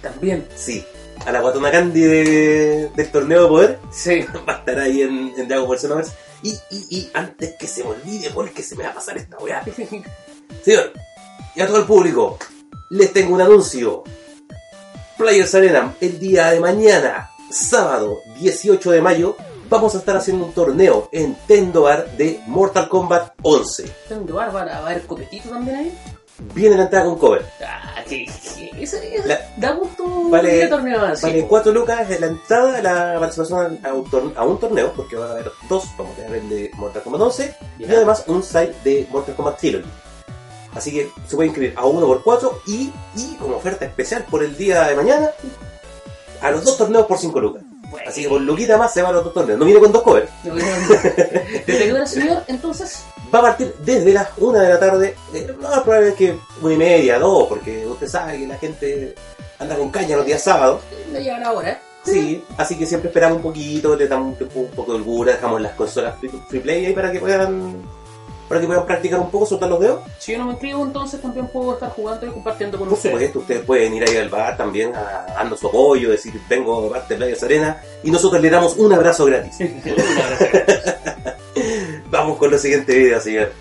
también. 0.03 0.47
sí, 0.57 0.85
a 1.27 1.33
la 1.33 1.41
Guatona 1.41 1.71
Candy 1.71 2.01
de- 2.01 2.91
del 2.97 3.11
torneo 3.11 3.43
de 3.43 3.49
poder, 3.49 3.79
Sí. 3.93 4.25
va 4.49 4.55
a 4.55 4.59
estar 4.59 4.79
ahí 4.79 5.03
en, 5.03 5.33
en 5.37 5.49
Dragon 5.49 5.67
Ball 5.69 5.79
Xenoverse. 5.79 6.13
Y, 6.43 6.59
y, 6.71 6.87
y 6.91 7.11
antes 7.13 7.55
que 7.59 7.67
se 7.67 7.85
me 7.85 7.91
olvide, 7.91 8.31
porque 8.31 8.63
se 8.63 8.75
me 8.75 8.85
va 8.85 8.91
a 8.91 8.95
pasar 8.95 9.17
esta 9.19 9.37
weá. 9.39 9.63
Señor, 10.65 10.93
y 11.55 11.61
a 11.61 11.67
todo 11.67 11.79
el 11.79 11.85
público, 11.85 12.39
les 12.91 13.13
tengo 13.13 13.35
un 13.35 13.41
anuncio. 13.41 14.05
Players 15.17 15.55
Arena, 15.55 15.95
el 16.01 16.19
día 16.19 16.51
de 16.51 16.61
mañana, 16.61 17.31
sábado 17.51 18.19
18 18.41 18.91
de 18.91 19.03
mayo, 19.03 19.37
vamos 19.69 19.95
a 19.95 19.99
estar 19.99 20.17
haciendo 20.17 20.47
un 20.47 20.53
torneo 20.53 21.09
en 21.13 21.35
Tendoar 21.47 22.11
de 22.17 22.41
Mortal 22.47 22.89
Kombat 22.89 23.33
11. 23.43 23.85
Tengo 24.09 24.35
bárbara, 24.35 24.81
va 24.81 24.89
a 24.89 24.91
haber 24.91 25.07
copetito 25.07 25.51
también 25.51 25.77
ahí. 25.77 25.99
Viene 26.55 26.75
la 26.75 26.85
entrada 26.85 27.05
con 27.05 27.19
cover. 27.19 27.45
Ah, 27.63 28.03
que, 28.09 28.25
que- 28.25 28.71
eso, 28.83 28.97
eso 28.97 29.29
La- 29.29 29.41
da 29.59 29.73
gusto 29.73 30.05
Vale- 30.31 30.69
torneo 30.69 31.05
así. 31.05 31.27
Vale 31.27 31.47
4 31.47 31.71
lucas 31.71 32.09
de 32.09 32.19
la 32.19 32.27
entrada, 32.29 32.81
la 32.81 33.21
participación 33.21 33.79
a 33.85 33.93
un, 33.93 34.05
tor- 34.07 34.33
a 34.35 34.45
un 34.47 34.59
torneo, 34.59 34.91
porque 34.97 35.17
va 35.17 35.27
a 35.27 35.31
haber 35.33 35.53
dos, 35.69 35.85
vamos 35.99 36.15
a 36.15 36.23
tener 36.23 36.37
el 36.37 36.49
de 36.49 36.71
Mortal 36.77 37.03
Kombat 37.03 37.21
11 37.21 37.55
y 37.79 37.85
además 37.85 38.25
un 38.27 38.43
site 38.43 38.75
de 38.85 39.07
Mortal 39.11 39.35
Kombat 39.37 39.59
Trilogy. 39.61 39.89
Así 40.75 40.93
que 40.93 41.11
se 41.27 41.37
puede 41.37 41.49
inscribir 41.49 41.75
a 41.77 41.85
uno 41.85 42.07
por 42.07 42.23
cuatro 42.23 42.61
y, 42.67 42.93
y 43.17 43.37
como 43.37 43.57
oferta 43.57 43.85
especial 43.85 44.25
por 44.31 44.43
el 44.43 44.57
día 44.57 44.85
de 44.85 44.95
mañana, 44.95 45.31
a 46.41 46.51
los 46.51 46.65
dos 46.65 46.77
torneos 46.77 47.07
por 47.07 47.19
5 47.19 47.41
lucas. 47.41 47.63
Así 48.07 48.23
que 48.23 48.29
por 48.29 48.41
Luquita 48.41 48.79
más 48.79 48.93
se 48.93 49.03
van 49.03 49.15
los 49.15 49.25
dos 49.25 49.35
torneos. 49.35 49.59
No 49.59 49.65
viene 49.65 49.81
con 49.81 49.91
dos 49.93 50.03
covers. 50.03 50.31
¿Desde 50.45 51.65
qué 51.67 51.93
hora, 51.93 52.07
señor? 52.07 52.45
Entonces, 52.47 53.05
Va 53.33 53.39
a 53.39 53.43
partir 53.43 53.75
desde 53.85 54.13
las 54.13 54.29
1 54.39 54.59
de 54.59 54.69
la 54.69 54.81
tarde. 54.81 55.15
Eh, 55.33 55.47
no, 55.61 55.69
probablemente 55.83 56.17
que 56.17 56.39
una 56.63 56.75
y 56.75 56.77
media, 56.77 57.19
dos, 57.19 57.49
porque 57.49 57.87
usted 57.87 58.09
sabe 58.09 58.39
que 58.39 58.47
la 58.47 58.59
gente 58.59 59.15
anda 59.59 59.77
con 59.77 59.91
caña 59.91 60.17
los 60.17 60.27
días 60.27 60.43
sábados. 60.43 60.83
no 61.13 61.19
llega 61.19 61.39
la 61.39 61.53
hora. 61.53 61.81
Sí, 62.03 62.43
así 62.57 62.77
que 62.77 62.87
siempre 62.87 63.09
esperamos 63.09 63.37
un 63.37 63.43
poquito, 63.43 63.95
le 63.95 64.09
damos 64.09 64.41
un, 64.41 64.69
poco 64.69 64.93
de 64.93 64.99
holgura, 64.99 65.33
dejamos 65.33 65.61
las 65.61 65.75
consolas 65.75 66.19
free, 66.19 66.31
free 66.49 66.61
play 66.61 66.87
ahí 66.87 66.93
para 66.95 67.13
que 67.13 67.21
puedan 67.21 67.83
para 68.51 68.61
que 68.61 68.67
puedan 68.67 68.85
practicar 68.85 69.21
un 69.21 69.31
poco, 69.31 69.47
soltar 69.47 69.69
los 69.69 69.79
dedos. 69.79 70.01
Si 70.19 70.33
yo 70.33 70.39
no 70.39 70.47
me 70.47 70.51
inscribo, 70.55 70.85
entonces 70.85 71.23
también 71.23 71.47
puedo 71.47 71.75
estar 71.75 71.89
jugando 71.91 72.27
y 72.27 72.31
compartiendo 72.31 72.79
con 72.79 72.89
Por 72.89 72.97
ustedes. 72.97 73.15
supuesto, 73.15 73.39
ustedes 73.39 73.65
pueden 73.65 73.95
ir 73.95 74.03
ahí 74.03 74.17
al 74.17 74.29
bar 74.29 74.57
también 74.57 74.93
a 74.93 75.25
darnos 75.35 75.61
su 75.61 75.69
apoyo, 75.69 76.11
decir 76.11 76.35
vengo 76.49 76.83
de 76.83 76.91
parte 76.91 77.15
de 77.15 77.19
Playa 77.19 77.37
Serena 77.37 77.81
y 78.03 78.11
nosotros 78.11 78.43
le 78.43 78.51
damos 78.51 78.77
un 78.77 78.93
abrazo 78.93 79.25
gratis. 79.27 79.57
Vamos 82.11 82.39
con 82.39 82.51
la 82.51 82.59
siguiente 82.59 82.93
video, 82.93 83.21
señor. 83.21 83.53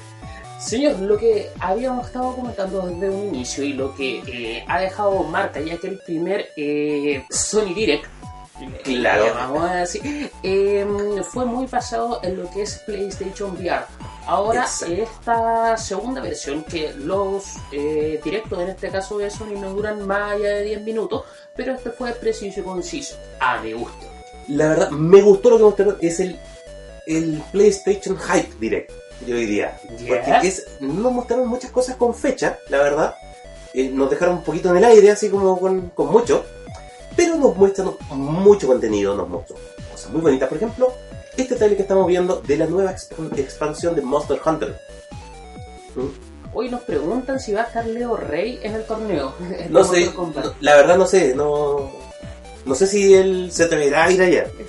Señor, 0.59 0.99
lo 1.01 1.17
que 1.17 1.51
habíamos 1.59 2.07
estado 2.07 2.35
comentando 2.35 2.81
desde 2.81 3.11
un 3.11 3.27
inicio 3.27 3.63
y 3.63 3.73
lo 3.73 3.93
que 3.93 4.23
eh, 4.25 4.65
ha 4.67 4.79
dejado 4.79 5.21
marca, 5.21 5.59
ya 5.59 5.77
que 5.77 5.85
el 5.85 5.99
primer 5.99 6.47
eh, 6.57 7.23
Sony 7.29 7.75
Direct, 7.75 8.05
Claro. 8.83 9.25
eh, 9.25 9.31
vamos 9.33 9.69
a 9.69 9.75
decir, 9.75 10.31
eh, 10.43 10.85
fue 11.31 11.45
muy 11.45 11.65
basado 11.67 12.19
en 12.23 12.37
lo 12.41 12.49
que 12.51 12.63
es 12.63 12.79
PlayStation 12.85 13.51
VR. 13.51 13.85
Ahora, 14.25 14.61
Exacto. 14.61 14.93
esta 14.93 15.77
segunda 15.77 16.21
versión, 16.21 16.63
que 16.63 16.93
los 16.93 17.55
eh, 17.71 18.19
directos 18.23 18.59
en 18.59 18.69
este 18.69 18.89
caso 18.89 19.17
de 19.17 19.29
Sony 19.29 19.59
no 19.59 19.71
duran 19.71 20.05
más 20.05 20.33
allá 20.33 20.49
de 20.49 20.63
10 20.63 20.81
minutos, 20.83 21.23
pero 21.55 21.73
este 21.73 21.89
fue 21.89 22.11
preciso 22.11 22.59
y 22.59 22.63
conciso, 22.63 23.15
a 23.39 23.59
mi 23.61 23.73
gusto. 23.73 24.05
La 24.47 24.69
verdad, 24.69 24.89
me 24.91 25.21
gustó 25.21 25.49
lo 25.49 25.57
que 25.57 25.63
mostraron, 25.63 25.97
es 26.01 26.19
el, 26.19 26.39
el 27.07 27.43
PlayStation 27.51 28.17
Hype 28.17 28.53
Direct, 28.59 28.91
yo 29.25 29.35
diría. 29.35 29.79
Ya. 29.97 30.23
Porque 30.23 30.47
es, 30.47 30.67
nos 30.79 31.11
mostraron 31.11 31.47
muchas 31.47 31.71
cosas 31.71 31.95
con 31.95 32.13
fecha, 32.13 32.59
la 32.69 32.79
verdad. 32.79 33.15
Eh, 33.73 33.89
nos 33.89 34.09
dejaron 34.09 34.37
un 34.37 34.43
poquito 34.43 34.69
en 34.71 34.77
el 34.77 34.83
aire, 34.85 35.11
así 35.11 35.29
como 35.29 35.59
con, 35.59 35.89
con 35.89 36.11
mucho. 36.11 36.45
Pero 37.19 37.35
nos 37.35 37.55
muestran 37.57 37.89
mucho 38.11 38.67
contenido, 38.67 39.15
nos 39.15 39.27
muestran 39.27 39.59
cosas 39.91 40.11
muy 40.11 40.21
bonitas. 40.21 40.47
Por 40.47 40.57
ejemplo, 40.57 40.93
este 41.35 41.55
trailer 41.55 41.75
que 41.75 41.83
estamos 41.83 42.07
viendo 42.07 42.37
de 42.41 42.57
la 42.57 42.65
nueva 42.65 42.91
exp- 42.93 43.37
expansión 43.37 43.95
de 43.95 44.01
Monster 44.01 44.39
Hunter. 44.45 44.79
¿Mm? 45.95 46.07
Hoy 46.53 46.69
nos 46.69 46.81
preguntan 46.81 47.39
si 47.39 47.53
va 47.53 47.61
a 47.61 47.65
estar 47.65 47.85
Leo 47.85 48.15
Rey 48.15 48.59
en 48.63 48.75
el 48.75 48.83
torneo. 48.85 49.33
en 49.59 49.71
No 49.71 49.83
sé, 49.83 50.11
no- 50.15 50.33
la 50.61 50.75
verdad 50.75 50.97
no 50.97 51.05
sé, 51.05 51.35
no... 51.35 51.91
No 52.65 52.75
sé 52.75 52.87
si 52.87 53.13
él 53.15 53.49
se 53.51 53.63
atreverá 53.63 54.05
a 54.05 54.11
ir 54.11 54.21
allá. 54.21 54.47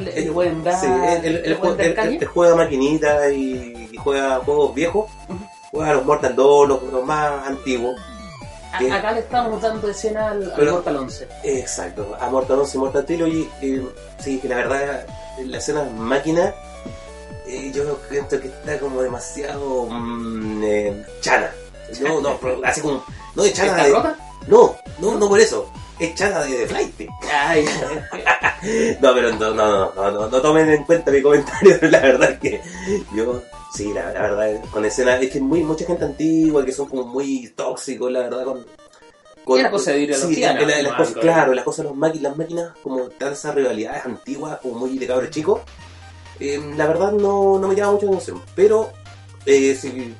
Le, 0.00 0.24
le 0.24 0.32
pueden 0.32 0.64
dar, 0.64 0.80
Sí, 0.80 0.86
él, 0.86 1.24
él- 1.36 1.42
él 1.44 1.56
pueden 1.58 1.74
jue- 1.74 1.78
dar 1.78 1.86
él- 1.86 1.94
caña. 1.94 2.18
él 2.20 2.26
juega 2.26 2.54
maquinitas 2.56 3.32
y, 3.32 3.88
y 3.92 3.96
juega 3.96 4.36
juegos 4.38 4.74
viejos. 4.74 5.10
Ujú. 5.28 5.38
Juega 5.70 5.92
los 5.94 6.04
Mortal 6.06 6.34
2, 6.34 6.68
los, 6.68 6.82
los 6.84 7.04
más 7.04 7.46
antiguos. 7.46 8.00
Que- 8.78 8.92
Acá 8.92 9.12
le 9.12 9.20
estamos 9.20 9.60
dando 9.60 9.88
escena 9.90 10.30
al, 10.30 10.44
al 10.44 10.52
Pero- 10.56 10.72
Mortal 10.74 10.96
11. 10.96 11.28
Exacto, 11.44 12.16
a 12.20 12.28
Mortal 12.30 12.58
11 12.60 12.76
y 12.76 12.80
Mortal 12.80 13.04
Trilogy. 13.04 13.48
eh, 13.62 13.86
sí, 14.18 14.38
que 14.38 14.48
la 14.48 14.56
verdad, 14.56 15.06
la 15.44 15.58
escena 15.58 15.84
máquina, 15.84 16.54
eh, 17.46 17.70
yo 17.74 17.96
creo 18.08 18.28
que 18.28 18.36
está 18.48 18.78
como 18.78 19.02
demasiado 19.02 19.86
mm, 19.86 20.62
eh, 20.64 21.06
chana. 21.20 21.50
No, 22.00 22.20
no, 22.20 22.38
así 22.64 22.80
como. 22.82 23.02
No 23.34 23.42
de 23.42 23.52
chana 23.52 23.70
¿Está 23.72 23.84
de. 23.84 23.92
rota? 23.94 24.16
No, 24.46 24.76
no, 24.98 25.14
no 25.18 25.28
por 25.28 25.40
eso. 25.40 25.70
Es 26.00 26.14
chana 26.14 26.40
de, 26.40 26.66
flight. 26.66 26.94
Ay, 27.32 27.64
No, 29.00 29.14
pero 29.14 29.32
no, 29.34 29.54
no, 29.54 29.54
no, 29.54 29.92
no, 29.94 30.10
no, 30.10 30.28
no 30.28 30.40
tomen 30.40 30.68
en 30.70 30.84
cuenta 30.84 31.10
mi 31.10 31.22
comentario, 31.22 31.76
la 31.90 32.00
verdad 32.00 32.30
es 32.32 32.38
que 32.38 32.60
yo, 33.14 33.42
sí, 33.74 33.92
la, 33.92 34.12
la 34.12 34.22
verdad, 34.22 34.60
con 34.70 34.84
escenas, 34.84 35.20
es 35.22 35.30
que 35.30 35.40
muy, 35.40 35.62
mucha 35.62 35.84
gente 35.86 36.04
antigua 36.04 36.64
que 36.64 36.72
son 36.72 36.88
como 36.88 37.04
muy 37.04 37.48
tóxicos, 37.56 38.10
la 38.12 38.20
verdad, 38.20 38.44
con... 38.44 38.66
con 39.44 39.58
Era 39.60 39.70
cosa 39.70 39.92
de 39.92 40.00
ideología, 40.02 40.52
sí, 40.52 40.58
¿no? 40.64 40.66
la- 40.68 40.82
las 40.82 40.94
cosas, 40.94 41.14
claro, 41.16 41.54
las 41.54 41.64
cosas, 41.64 41.86
las 41.86 42.36
máquinas, 42.36 42.72
como 42.82 43.08
tan 43.10 43.32
esas 43.32 43.54
rivalidades 43.54 44.04
antiguas, 44.06 44.58
como 44.60 44.74
muy 44.80 44.98
de 44.98 45.06
cabros 45.06 45.30
chicos, 45.30 45.60
eh, 46.40 46.60
la 46.76 46.86
verdad 46.86 47.12
no, 47.12 47.58
no 47.58 47.68
me 47.68 47.74
llama 47.74 47.92
mucho 47.92 48.06
la 48.06 48.12
atención, 48.12 48.40
pero 48.54 48.90
eh, 49.46 49.76
si 49.80 50.14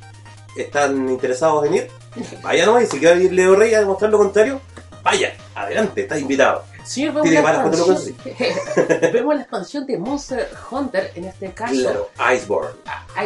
están 0.56 1.08
interesados 1.08 1.66
en 1.66 1.75
ir, 1.75 1.88
vaya 2.42 2.66
nomás, 2.66 2.85
y 2.85 2.87
si 2.87 2.99
quiere 2.99 3.23
ir 3.23 3.32
Leo 3.32 3.54
Rey 3.56 3.75
a 3.75 3.80
demostrar 3.80 4.11
lo 4.11 4.18
contrario, 4.18 4.61
vaya, 5.02 5.34
adelante, 5.54 6.02
está 6.02 6.18
invitado. 6.18 6.64
Señor, 6.84 7.14
vemos 7.14 7.28
Tiene 7.28 7.42
la, 7.42 7.50
expansión, 7.50 8.16
vemos 9.12 9.34
la 9.34 9.40
expansión 9.42 9.86
de 9.86 9.98
Monster 9.98 10.48
Hunter, 10.70 11.12
en 11.14 11.24
este 11.24 11.52
caso 11.52 11.74
Claro, 11.74 12.10
Iceborne. 12.34 12.70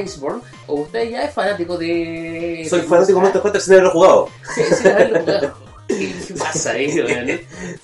Iceborne. 0.05 0.43
O 0.67 0.81
usted 0.81 1.11
ya 1.11 1.23
es 1.23 1.33
fanático 1.33 1.79
de. 1.79 2.67
Soy 2.69 2.81
de 2.81 2.87
fanático 2.89 3.19
de 3.19 3.23
Monster 3.23 3.43
Hunter 3.45 3.61
sin 3.61 3.73
haberlo 3.75 3.91
jugado. 3.91 4.29
Sí, 4.53 4.63
sí, 4.65 4.89
haberlo 4.89 5.21
jugado. 5.21 5.55
¿Qué 5.89 6.35
pasa 6.39 6.73
ahí? 6.73 6.91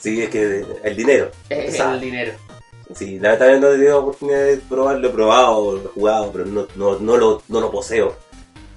Sí, 0.01 0.23
es 0.23 0.31
que 0.31 0.67
el 0.83 0.97
dinero. 0.97 1.31
Es 1.49 1.77
Sabe. 1.77 1.95
el 1.95 2.01
dinero. 2.01 2.33
Sí, 2.95 3.19
lamentablemente 3.19 3.67
no 3.67 3.73
he 3.73 3.77
tenido 3.77 3.99
oportunidad 4.01 4.45
de 4.45 4.57
probarlo, 4.57 5.09
he 5.09 5.13
probado, 5.13 5.73
lo 5.73 5.85
he 5.85 5.93
jugado, 5.93 6.33
pero 6.33 6.47
no, 6.47 6.67
no, 6.75 6.99
no, 6.99 7.17
lo, 7.17 7.43
no 7.49 7.61
lo 7.61 7.71
poseo. 7.71 8.17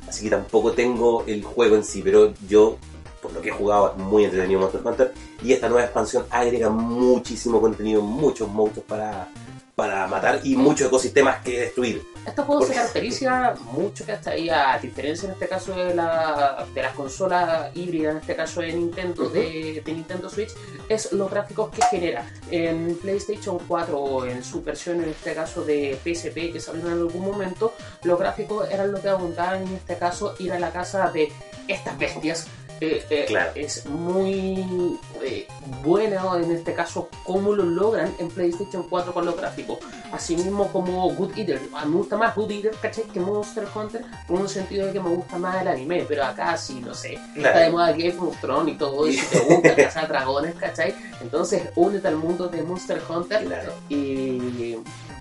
Así 0.07 0.25
que 0.25 0.29
tampoco 0.29 0.73
tengo 0.73 1.23
el 1.25 1.43
juego 1.43 1.77
en 1.77 1.85
sí, 1.85 2.01
pero 2.03 2.33
yo, 2.47 2.77
por 3.21 3.31
lo 3.33 3.41
que 3.41 3.49
he 3.49 3.51
jugado, 3.51 3.91
es 3.91 3.97
muy 4.03 4.25
entretenido 4.25 4.59
Monster 4.61 4.81
Hunter. 4.83 5.13
Y 5.43 5.53
esta 5.53 5.69
nueva 5.69 5.83
expansión 5.85 6.25
agrega 6.29 6.69
muchísimo 6.69 7.61
contenido, 7.61 8.01
muchos 8.01 8.47
monstruos 8.49 8.85
para, 8.87 9.27
para 9.75 10.07
matar 10.07 10.39
y 10.43 10.55
muchos 10.55 10.87
ecosistemas 10.87 11.41
que 11.43 11.61
destruir. 11.61 12.01
Este 12.25 12.39
juego 12.43 12.61
se 12.61 12.67
Porque- 12.67 12.75
caracteriza 12.79 13.55
mucho 13.71 14.05
que 14.05 14.11
hasta 14.11 14.31
ahí, 14.31 14.47
a 14.47 14.77
diferencia 14.79 15.25
en 15.25 15.33
este 15.33 15.47
caso 15.47 15.73
de, 15.73 15.95
la, 15.95 16.63
de 16.71 16.81
las 16.83 16.93
consolas 16.93 17.75
híbridas, 17.75 18.11
en 18.11 18.17
este 18.19 18.35
caso 18.35 18.61
de 18.61 18.73
Nintendo, 18.73 19.23
Ujú. 19.23 19.33
de, 19.33 19.81
de 19.83 19.91
Nintendo 19.93 20.29
Switch, 20.29 20.51
es 20.87 21.11
los 21.13 21.31
gráficos 21.31 21.71
que 21.71 21.81
genera. 21.89 22.23
En 22.51 22.95
PlayStation 23.01 23.57
4 23.67 23.97
o 23.99 24.25
en 24.25 24.43
su 24.43 24.61
versión, 24.61 25.01
en 25.01 25.09
este 25.09 25.33
caso 25.33 25.63
de 25.63 25.97
PSP, 26.03 26.53
que 26.53 26.59
salieron 26.59 26.91
en 26.91 26.97
algún 26.99 27.25
momento, 27.25 27.73
los 28.03 28.19
gráficos 28.19 28.69
eran 28.69 28.91
lo 28.91 29.01
que 29.01 29.09
abundaban 29.09 29.63
en 29.63 29.73
este 29.73 29.97
caso 29.97 30.35
ir 30.37 30.53
a 30.53 30.59
la 30.59 30.69
casa 30.71 31.09
de 31.11 31.31
estas 31.67 31.97
bestias. 31.97 32.45
Eh, 32.81 33.05
eh, 33.11 33.25
Claro. 33.27 33.51
Es 33.55 33.85
muy 33.85 35.00
eh, 35.23 35.47
bueno 35.83 36.35
en 36.38 36.51
este 36.51 36.73
caso 36.73 37.09
cómo 37.23 37.53
lo 37.53 37.63
logran 37.63 38.11
en 38.17 38.27
PlayStation 38.29 38.83
4 38.89 39.13
con 39.13 39.25
los 39.25 39.38
gráficos. 39.38 39.77
Asimismo 40.11 40.67
como 40.71 41.09
Good 41.13 41.38
Eater. 41.38 41.61
A 41.75 41.85
mí 41.85 41.91
me 41.91 41.97
gusta 41.97 42.17
más 42.17 42.35
Good 42.35 42.51
Eater, 42.51 42.71
¿cachai? 42.81 43.03
Que 43.05 43.19
Monster 43.19 43.67
Hunter, 43.73 44.03
por 44.27 44.39
un 44.41 44.50
sentido 44.50 44.88
de 44.88 44.93
que 44.93 45.00
me 45.00 45.09
gusta 45.09 45.38
más 45.38 45.61
el 45.61 45.67
anime, 45.67 46.05
pero 46.07 46.25
acá 46.25 46.57
sí, 46.57 46.81
no 46.83 46.93
sé. 46.95 47.19
Está 47.35 47.59
de 47.59 47.69
moda 47.69 47.91
Game 47.91 48.17
of 48.19 48.35
Thrones 48.41 48.73
y 48.73 48.77
todo 48.77 49.07
y 49.07 49.15
te 49.17 49.39
gusta 49.39 49.75
cazar 49.77 50.07
dragones, 50.07 50.55
¿cachai? 50.55 50.95
Entonces 51.21 51.69
únete 51.75 52.07
al 52.07 52.15
mundo 52.17 52.47
de 52.47 52.63
Monster 52.63 53.01
Hunter 53.07 53.45
Claro. 53.45 53.73
y 53.89 54.75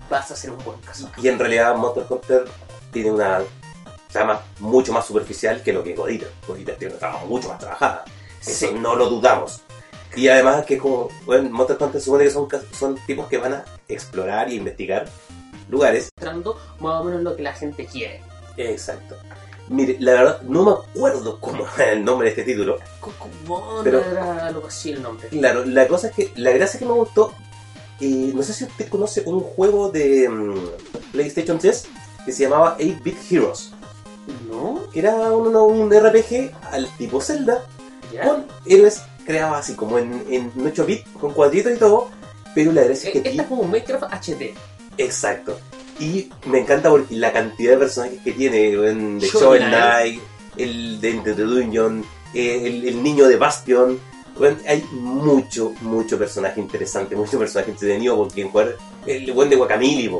vas 0.09 0.31
a 0.31 0.35
ser 0.35 0.49
un 0.51 0.63
buen 0.63 0.79
cazador. 0.79 1.11
Y 1.23 1.27
en 1.27 1.37
realidad 1.37 1.75
Monster 1.75 2.05
Hunter 2.09 2.45
tiene 2.91 3.11
una 3.11 3.41
trama 4.11 4.41
mucho 4.59 4.91
más 4.93 5.05
superficial 5.05 5.61
que 5.63 5.73
lo 5.73 5.83
que 5.83 5.93
Godita. 5.95 6.27
Godita 6.47 6.73
tiene 6.75 6.93
una 6.93 6.99
trama 6.99 7.25
mucho 7.25 7.49
más 7.49 7.59
trabajada. 7.59 8.05
Eso 8.45 8.67
Sí. 8.67 8.73
no 8.79 8.95
lo 8.95 9.09
dudamos. 9.09 9.61
Y 10.15 10.27
además 10.27 10.65
que 10.65 10.77
como, 10.77 11.09
bueno, 11.25 11.49
Monster 11.49 11.77
Hunter 11.79 12.01
se 12.01 12.05
supone 12.05 12.23
que 12.25 12.31
son, 12.31 12.47
son 12.77 12.95
tipos 13.07 13.27
que 13.27 13.37
van 13.37 13.53
a 13.53 13.65
explorar 13.87 14.49
y 14.51 14.55
investigar 14.55 15.07
lugares. 15.69 16.09
Mostrando 16.17 16.57
más 16.79 17.01
o 17.01 17.03
menos 17.05 17.21
lo 17.21 17.35
que 17.35 17.43
la 17.43 17.53
gente 17.53 17.85
quiere. 17.85 18.21
Exacto. 18.57 19.15
Mire, 19.69 19.95
la 20.01 20.11
verdad, 20.13 20.41
no 20.41 20.65
me 20.65 20.71
acuerdo 20.71 21.39
cómo 21.39 21.65
era 21.77 21.93
el 21.93 22.03
nombre 22.03 22.25
de 22.25 22.41
este 22.41 22.51
título. 22.51 22.77
¿Cómo 22.99 23.81
Pero- 23.83 24.01
era 24.03 24.47
algo 24.47 24.67
así 24.67 24.91
el 24.91 25.01
nombre? 25.01 25.29
Claro, 25.29 25.63
la 25.65 25.87
cosa 25.87 26.07
es 26.07 26.13
que 26.13 26.31
la 26.35 26.51
gracia 26.51 26.77
que 26.77 26.85
me 26.85 26.91
gustó, 26.91 27.33
eh, 28.01 28.31
no 28.35 28.43
sé 28.43 28.51
si 28.53 28.65
usted 28.65 28.89
conoce 28.89 29.23
un 29.25 29.39
juego 29.39 29.89
de 29.91 30.27
mm, 30.27 31.11
PlayStation 31.13 31.57
3 31.57 31.85
que 32.25 32.31
se 32.33 32.43
llamaba 32.43 32.75
8-Bit 32.79 33.17
Heroes. 33.31 33.71
¿No? 34.49 34.81
que 34.91 34.99
era 34.99 35.31
un, 35.33 35.55
un 35.55 35.91
RPG 35.91 36.51
al 36.71 36.87
tipo 36.97 37.19
Zelda, 37.21 37.65
¿Ya? 38.13 38.23
con 38.23 38.45
héroes 38.65 39.01
creados 39.25 39.57
así 39.57 39.75
como 39.75 39.97
en, 39.99 40.23
en 40.29 40.51
8 40.65 40.85
bits, 40.85 41.09
con 41.19 41.33
cuadritos 41.33 41.73
y 41.73 41.77
todo, 41.77 42.09
pero 42.53 42.71
la 42.71 42.83
gracia 42.83 43.09
es 43.09 43.15
Eh, 43.15 43.21
que... 43.23 43.29
Esta 43.29 43.41
es 43.43 43.47
como 43.47 43.61
un 43.61 43.71
Minecraft 43.71 44.03
HD. 44.13 44.53
Exacto. 44.97 45.59
Y 45.99 46.29
me 46.45 46.59
encanta 46.59 46.89
porque 46.89 47.15
la 47.15 47.31
cantidad 47.31 47.73
de 47.73 47.77
personajes 47.77 48.19
que 48.23 48.31
tiene, 48.31 48.77
weón, 48.77 49.19
de 49.19 49.27
Shovel 49.27 49.63
Knight, 49.67 50.21
el 50.57 50.99
de 50.99 51.09
Enter 51.11 51.35
the 51.35 51.43
Dungeon, 51.43 52.03
eh, 52.33 52.61
el, 52.65 52.87
el 52.87 53.03
niño 53.03 53.27
de 53.27 53.37
Bastion, 53.37 53.99
hay 54.67 54.83
mucho, 54.91 55.73
mucho 55.81 56.17
personaje 56.17 56.59
interesante, 56.59 57.15
mucho 57.15 57.37
personaje 57.37 57.71
entretenido 57.71 58.15
por 58.17 58.29
quien 58.31 58.49
jugar, 58.49 58.75
el 59.05 59.31
buen 59.33 59.49
de 59.49 59.55
Guacamili. 59.55 60.09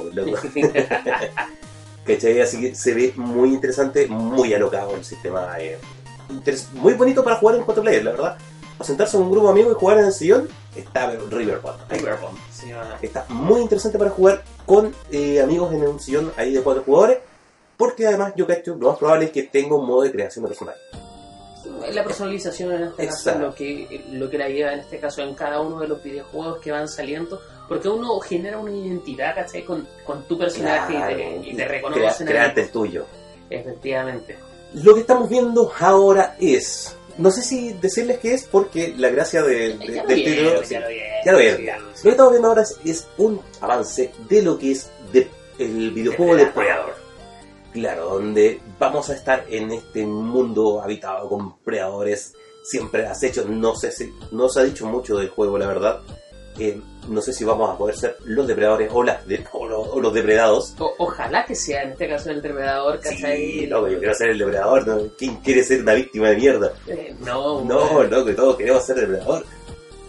¿Cachai? 2.05 2.41
Así 2.41 2.59
que 2.59 2.75
se 2.75 2.93
ve 2.93 3.13
muy 3.15 3.49
interesante, 3.53 4.07
muy 4.07 4.53
alocado 4.53 4.95
el 4.95 5.05
sistema. 5.05 5.55
eh, 5.59 5.77
muy 6.73 6.93
bonito 6.93 7.23
para 7.23 7.35
jugar 7.35 7.57
en 7.57 7.63
cuatro 7.63 7.83
players, 7.83 8.05
la 8.05 8.11
verdad. 8.11 8.37
Para 8.77 8.87
sentarse 8.87 9.17
con 9.17 9.27
un 9.27 9.31
grupo 9.31 9.47
de 9.47 9.51
amigos 9.53 9.73
y 9.75 9.79
jugar 9.79 9.99
en 9.99 10.05
el 10.05 10.13
sillón, 10.13 10.49
está 10.75 11.11
Riverbond. 11.11 11.79
Sí, 12.51 12.71
ah, 12.71 12.97
Está 13.01 13.25
muy 13.29 13.61
interesante 13.61 13.99
para 13.99 14.09
jugar 14.09 14.43
con 14.65 14.93
eh, 15.11 15.41
amigos 15.41 15.73
en 15.73 15.83
un 15.83 15.99
sillón 15.99 16.31
ahí 16.37 16.53
de 16.53 16.61
cuatro 16.61 16.83
jugadores. 16.83 17.19
Porque 17.77 18.07
además 18.07 18.33
yo 18.35 18.45
cacho, 18.45 18.75
lo 18.75 18.89
más 18.89 18.97
probable 18.97 19.25
es 19.25 19.31
que 19.31 19.43
tenga 19.43 19.75
un 19.75 19.87
modo 19.87 20.03
de 20.03 20.11
creación 20.11 20.43
de 20.43 20.49
personaje. 20.49 20.79
La 21.91 22.03
personalización 22.03 22.71
en 22.73 22.83
este 22.83 23.07
caso 23.07 23.31
es 23.31 23.39
lo 23.39 23.55
que, 23.55 24.05
lo 24.11 24.29
que 24.29 24.37
la 24.37 24.49
lleva 24.49 24.73
en 24.73 24.79
este 24.79 24.99
caso 24.99 25.21
en 25.21 25.33
cada 25.35 25.61
uno 25.61 25.79
de 25.79 25.87
los 25.87 26.03
videojuegos 26.03 26.59
que 26.59 26.71
van 26.71 26.87
saliendo, 26.87 27.39
porque 27.67 27.87
uno 27.89 28.19
genera 28.19 28.57
una 28.57 28.71
identidad, 28.71 29.35
¿cachai? 29.35 29.63
Con, 29.63 29.87
con 30.05 30.23
tu 30.23 30.37
personaje 30.37 30.93
y 30.93 31.15
te, 31.15 31.49
y 31.49 31.55
te 31.55 31.65
Crea- 31.65 31.67
reconocen 31.67 32.27
crearte 32.27 32.61
el 32.61 32.71
tuyo. 32.71 33.05
Efectivamente. 33.49 34.37
Lo 34.73 34.93
que 34.93 35.01
estamos 35.01 35.29
viendo 35.29 35.71
ahora 35.79 36.35
es. 36.39 36.95
No 37.17 37.29
sé 37.29 37.41
si 37.41 37.73
decirles 37.73 38.19
qué 38.19 38.33
es, 38.33 38.45
porque 38.45 38.93
la 38.97 39.09
gracia 39.09 39.43
de, 39.43 39.77
de- 39.77 39.87
Ya 39.93 40.01
lo 40.03 40.07
del 40.09 40.15
vieron, 40.23 40.61
título. 40.61 40.63
ya 40.63 40.79
lo 40.79 40.87
vieron, 40.87 41.09
Ya 41.25 41.31
lo 41.33 41.37
vieron, 41.37 41.57
sí, 41.59 41.65
ya. 41.65 41.77
sí. 41.77 41.83
Lo 41.97 42.03
que 42.03 42.09
estamos 42.11 42.31
viendo 42.31 42.47
ahora 42.47 42.61
es, 42.61 42.79
es 42.85 43.07
un 43.17 43.41
avance 43.59 44.11
de 44.29 44.41
lo 44.41 44.57
que 44.57 44.71
es 44.71 44.89
de- 45.11 45.29
el 45.59 45.91
videojuego 45.91 46.35
de 46.37 46.45
Predator. 46.47 46.95
Claro, 47.73 48.05
donde 48.15 48.59
vamos 48.79 49.09
a 49.09 49.13
estar 49.13 49.45
en 49.49 49.71
este 49.71 50.05
mundo 50.05 50.81
habitado 50.81 51.29
con 51.29 51.57
predadores 51.59 52.33
siempre 52.63 53.05
acechos. 53.07 53.45
No 53.47 53.75
sé 53.75 53.91
si 53.91 54.11
no 54.31 54.49
se 54.49 54.59
ha 54.61 54.63
dicho 54.63 54.85
mucho 54.85 55.17
del 55.17 55.29
juego, 55.29 55.57
la 55.57 55.67
verdad. 55.67 55.99
Eh, 56.59 56.79
no 57.07 57.21
sé 57.21 57.33
si 57.33 57.43
vamos 57.43 57.69
a 57.69 57.77
poder 57.77 57.95
ser 57.95 58.17
los 58.25 58.45
depredadores 58.47 58.89
o, 58.93 59.01
las 59.03 59.25
de- 59.27 59.43
o 59.53 59.67
los, 59.67 59.87
o 59.87 59.99
los 59.99 60.13
depredados. 60.13 60.75
O- 60.79 60.93
ojalá 60.99 61.45
que 61.45 61.55
sea 61.55 61.83
en 61.83 61.91
este 61.91 62.07
caso 62.09 62.29
el 62.29 62.41
depredador, 62.41 62.99
¿cachai? 62.99 63.37
Sí, 63.51 63.65
loco, 63.67 63.87
yo 63.87 63.97
quiero 63.99 64.13
ser 64.13 64.29
el 64.31 64.37
depredador. 64.37 64.87
¿no? 64.87 65.01
¿Quién 65.17 65.37
quiere 65.37 65.63
ser 65.63 65.81
una 65.81 65.93
víctima 65.93 66.29
de 66.29 66.35
mierda? 66.35 66.73
Eh, 66.87 67.15
no, 67.21 67.61
No, 67.63 67.87
bueno. 67.89 68.17
loco, 68.17 68.35
todos 68.35 68.55
queremos 68.57 68.85
ser 68.85 68.97
depredador. 68.97 69.43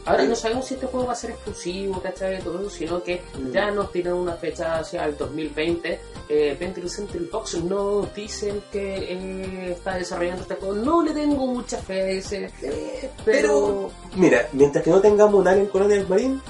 Ahora 0.05 0.25
no 0.25 0.35
sabemos 0.35 0.67
si 0.67 0.75
este 0.75 0.87
juego 0.87 1.07
va 1.07 1.13
a 1.13 1.17
ser 1.17 1.31
exclusivo, 1.31 2.01
¿cachai? 2.03 2.41
Todo 2.43 2.61
eso, 2.61 2.71
sino 2.71 3.03
que 3.03 3.23
Mm. 3.39 3.53
ya 3.53 3.71
nos 3.71 3.93
tienen 3.93 4.15
una 4.15 4.35
fecha 4.35 4.79
hacia 4.81 5.05
el 5.05 5.17
2020. 5.17 6.01
Eh, 6.29 6.57
20th 6.59 6.89
Century 6.89 7.25
Fox 7.27 7.55
nos 7.63 8.13
dicen 8.15 8.63
que 8.73 8.95
eh, 9.13 9.73
está 9.73 9.97
desarrollando 9.97 10.43
este 10.43 10.55
juego. 10.57 10.75
No 10.75 11.03
le 11.03 11.13
tengo 11.13 11.47
mucha 11.47 11.79
fe 11.79 12.01
a 12.03 12.09
ese, 12.11 12.51
eh, 12.63 13.11
pero... 13.25 13.91
Mira, 14.17 14.49
mientras 14.53 14.83
que 14.83 14.91
no 14.91 15.01
tengamos 15.01 15.41
un 15.41 15.47
Alien 15.49 15.67
Colonial 15.67 16.07
Marine, 16.09 16.41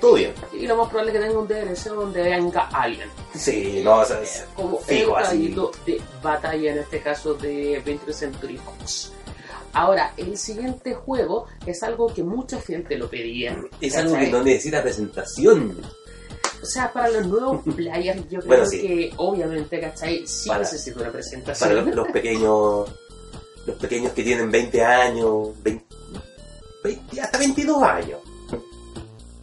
todo 0.00 0.14
bien. 0.14 0.32
Y 0.52 0.66
lo 0.66 0.76
más 0.76 0.88
probable 0.88 1.12
es 1.12 1.18
que 1.18 1.24
tenga 1.26 1.38
un 1.38 1.46
DLC 1.48 1.90
donde 1.90 2.22
venga 2.22 2.68
Alien. 2.72 3.08
Sí, 3.34 3.82
no, 3.84 3.98
o 4.00 4.04
sea, 4.04 4.20
es- 4.22 4.46
Como 4.56 4.78
fijo, 4.78 5.18
el 5.18 5.24
así. 5.24 5.54
de 5.86 6.00
batalla 6.22 6.72
en 6.72 6.78
este 6.78 7.00
caso 7.02 7.34
de 7.34 7.80
20th 7.84 8.12
Century 8.14 8.56
Fox. 8.56 9.12
Ahora, 9.72 10.12
el 10.16 10.36
siguiente 10.38 10.94
juego 10.94 11.46
es 11.66 11.82
algo 11.82 12.12
que 12.12 12.22
mucha 12.22 12.60
gente 12.60 12.96
lo 12.96 13.08
pedía. 13.08 13.56
es 13.80 13.92
¿cachai? 13.92 14.06
algo 14.06 14.18
que 14.18 14.30
no 14.30 14.42
necesita 14.42 14.82
presentación. 14.82 15.76
O 16.60 16.66
sea, 16.66 16.92
para 16.92 17.08
los 17.10 17.26
nuevos 17.26 17.62
players, 17.76 18.22
yo 18.28 18.40
creo 18.40 18.46
Bueno, 18.46 18.66
sí. 18.66 18.80
que 18.80 19.12
obviamente, 19.16 19.80
¿cachai? 19.80 20.26
Sí 20.26 20.48
Para- 20.48 20.60
necesita 20.60 20.96
una 20.96 21.04
Para 21.04 21.12
presentación. 21.12 21.74
los, 21.86 21.94
los 21.94 22.08
pequeños, 22.12 22.88
los 23.66 23.76
pequeños 23.76 24.12
que 24.12 24.22
tienen 24.24 24.50
20 24.50 24.82
años, 24.84 25.48
20, 25.62 25.84
20 26.84 27.20
hasta 27.20 27.38
22 27.38 27.82
años. 27.82 28.20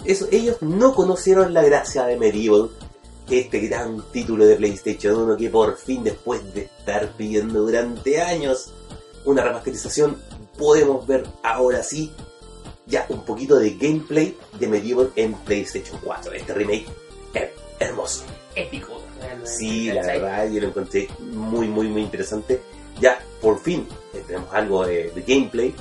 Eso, 0.03 0.27
ellos 0.31 0.57
no 0.61 0.93
conocieron 0.93 1.53
la 1.53 1.63
gracia 1.63 2.05
de 2.05 2.15
Medieval, 2.17 2.69
este 3.29 3.59
gran 3.61 4.03
título 4.11 4.45
de 4.45 4.55
PlayStation 4.55 5.15
1 5.17 5.37
que 5.37 5.49
por 5.49 5.77
fin, 5.77 6.03
después 6.03 6.53
de 6.53 6.63
estar 6.63 7.09
pidiendo 7.13 7.61
durante 7.61 8.21
años 8.21 8.71
una 9.25 9.43
remasterización, 9.43 10.21
podemos 10.57 11.05
ver 11.07 11.25
ahora 11.43 11.83
sí 11.83 12.11
ya 12.87 13.05
un 13.09 13.23
poquito 13.25 13.57
de 13.57 13.71
gameplay 13.71 14.37
de 14.59 14.67
Medieval 14.67 15.11
en 15.15 15.33
PlayStation 15.33 15.99
4. 16.03 16.33
Este 16.33 16.53
remake 16.53 16.85
es 17.33 17.49
hermoso. 17.79 18.23
Épico. 18.55 19.01
realmente, 19.19 19.49
Sí, 19.51 19.91
la 19.91 20.01
verdad, 20.03 20.49
yo 20.49 20.61
lo 20.61 20.67
encontré 20.67 21.09
muy, 21.19 21.67
muy, 21.67 21.87
muy 21.87 22.01
interesante. 22.03 22.61
Ya, 23.01 23.19
por 23.41 23.59
fin, 23.59 23.87
eh, 24.13 24.23
tenemos 24.25 24.53
algo 24.53 24.85
de, 24.85 25.09
de 25.11 25.21
gameplay. 25.23 25.75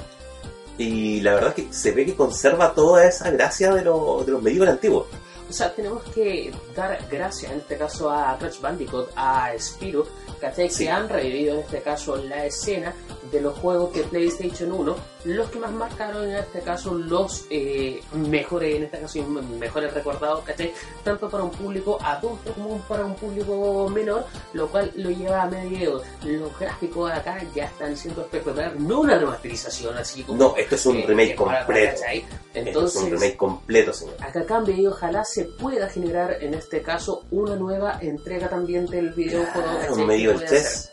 Y 0.76 1.20
la 1.20 1.34
verdad 1.34 1.54
es 1.56 1.66
que 1.66 1.72
se 1.72 1.92
ve 1.92 2.04
que 2.04 2.16
conserva 2.16 2.74
toda 2.74 3.06
esa 3.06 3.30
gracia 3.30 3.72
de, 3.72 3.84
lo- 3.84 4.24
de 4.24 4.32
los 4.32 4.42
medieval 4.42 4.68
antiguos. 4.70 5.06
O 5.48 5.52
sea, 5.52 5.72
tenemos 5.74 6.02
que 6.14 6.52
dar 6.74 6.98
gracias 7.10 7.52
en 7.52 7.58
este 7.58 7.76
caso 7.76 8.10
a 8.10 8.36
Crash 8.38 8.60
Bandicoot, 8.60 9.10
a 9.14 9.50
Spyro, 9.58 10.06
¿cachai? 10.40 10.70
Sí. 10.70 10.84
Que 10.84 10.90
han 10.90 11.08
revivido 11.08 11.54
en 11.54 11.60
este 11.60 11.80
caso 11.82 12.16
la 12.16 12.46
escena 12.46 12.94
de 13.30 13.40
los 13.40 13.56
juegos 13.58 13.92
de 13.94 14.02
PlayStation 14.04 14.72
1, 14.72 14.96
los 15.24 15.50
que 15.50 15.58
más 15.58 15.70
marcaron 15.72 16.24
en 16.30 16.36
este 16.36 16.60
caso 16.60 16.94
los 16.94 17.46
eh, 17.50 18.00
mejores, 18.12 18.76
en 18.76 18.84
este 18.84 19.00
caso 19.00 19.22
mejores 19.22 19.92
recordados, 19.92 20.44
¿cachai? 20.44 20.72
Tanto 21.02 21.28
para 21.28 21.42
un 21.44 21.50
público 21.50 21.98
adulto 22.02 22.52
como 22.54 22.78
para 22.82 23.04
un 23.04 23.14
público 23.14 23.88
menor, 23.90 24.24
lo 24.54 24.68
cual 24.68 24.90
lo 24.96 25.10
lleva 25.10 25.42
a 25.42 25.46
medio. 25.46 26.02
Los 26.24 26.58
gráficos 26.58 27.10
de 27.10 27.16
acá 27.18 27.42
ya 27.54 27.64
están 27.66 27.96
siendo 27.96 28.22
espectaculares, 28.22 28.78
no 28.80 29.00
una 29.00 29.18
remasterización 29.18 29.96
así 29.98 30.22
como... 30.22 30.38
No, 30.38 30.56
esto 30.56 30.74
es 30.74 30.86
un 30.86 30.96
eh, 30.98 31.04
remake 31.06 31.36
para- 31.36 31.64
completo. 31.64 32.00
¿cachai? 32.00 32.18
Esto 32.18 32.68
Entonces, 32.68 32.96
es 32.96 33.02
un 33.04 33.10
remake 33.10 33.36
completo, 33.36 33.92
señor. 33.92 34.14
Acá 34.20 34.44
cambia 34.46 34.76
y 34.76 34.86
ojalá 34.86 35.24
se 35.34 35.44
pueda 35.44 35.88
generar 35.88 36.36
en 36.40 36.54
este 36.54 36.80
caso 36.82 37.24
una 37.30 37.56
nueva 37.56 37.98
entrega 38.00 38.48
también 38.48 38.86
del 38.86 39.10
videojuego. 39.10 39.52
Claro, 39.68 39.78
¿cachai? 39.96 40.02
un 40.02 40.08
Que 40.08 40.32
pueda 40.34 40.48
chess. 40.48 40.62
ser. 40.72 40.92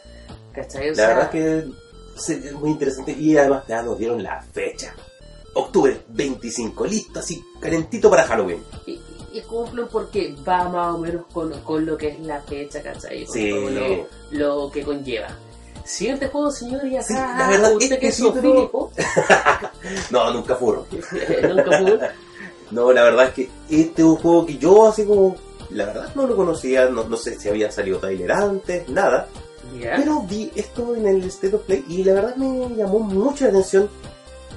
¿Cachai? 0.63 0.86
O 0.88 0.89
La 0.89 0.95
sea, 0.95 1.08
verdad 1.08 1.23
es 1.23 1.30
que 2.25 2.38
es 2.47 2.54
muy 2.54 2.71
interesante. 2.71 3.12
Y 3.12 3.38
además 3.38 3.63
ya 3.67 3.82
nos 3.84 3.97
dieron 3.99 4.23
la 4.23 4.41
fecha. 4.41 4.93
Octubre 5.54 6.01
25, 6.10 6.86
listo, 6.86 7.19
así, 7.19 7.43
calentito 7.60 8.10
para 8.10 8.23
Halloween. 8.23 8.63
y, 8.86 8.99
y 9.34 9.41
cumplen 9.41 9.88
porque 9.91 10.36
va 10.47 10.67
más 10.69 10.95
o 10.95 10.97
menos 10.97 11.25
con, 11.32 11.51
con 11.62 11.86
lo 11.86 11.97
que 11.97 12.08
es 12.10 12.19
la 12.21 12.41
fecha, 12.41 12.82
¿cachai? 12.82 13.25
Con 13.25 13.34
Sí. 13.34 13.49
lo, 13.49 14.08
lo 14.65 14.71
que 14.71 14.82
conlleva. 14.84 15.27
Siguiente 15.86 16.27
juego, 16.27 16.51
señor, 16.51 16.86
y 16.86 16.95
acá 16.95 17.04
Sí, 17.08 17.13
la 17.15 17.47
verdad, 17.49 17.73
usted 17.73 17.84
este 17.86 17.99
que 17.99 18.08
es 18.08 18.17
zoofílico, 18.17 18.91
No, 20.12 20.32
nunca 20.34 20.56
furro. 20.56 20.86
nunca 20.91 21.80
pudo. 21.80 21.99
No, 22.71 22.91
la 22.91 23.03
verdad 23.03 23.27
es 23.27 23.34
que 23.34 23.49
este 23.69 24.01
es 24.01 24.07
un 24.07 24.15
juego 24.15 24.45
que 24.45 24.57
yo 24.57 24.88
así 24.88 25.05
como... 25.05 25.36
La 25.69 25.86
verdad 25.86 26.12
no 26.15 26.27
lo 26.27 26.36
conocía, 26.36 26.89
no, 26.89 27.05
no 27.05 27.15
sé 27.15 27.39
si 27.39 27.47
había 27.47 27.71
salido 27.71 27.99
trailer 27.99 28.31
antes, 28.31 28.89
nada. 28.89 29.27
Pero 29.79 30.21
vi 30.23 30.51
esto 30.55 30.95
en 30.95 31.07
el 31.07 31.23
State 31.25 31.55
of 31.55 31.63
Play 31.63 31.86
y 31.88 32.03
la 32.03 32.13
verdad 32.13 32.36
me 32.36 32.75
llamó 32.75 32.99
mucho 32.99 33.45
la 33.45 33.51
atención 33.51 33.89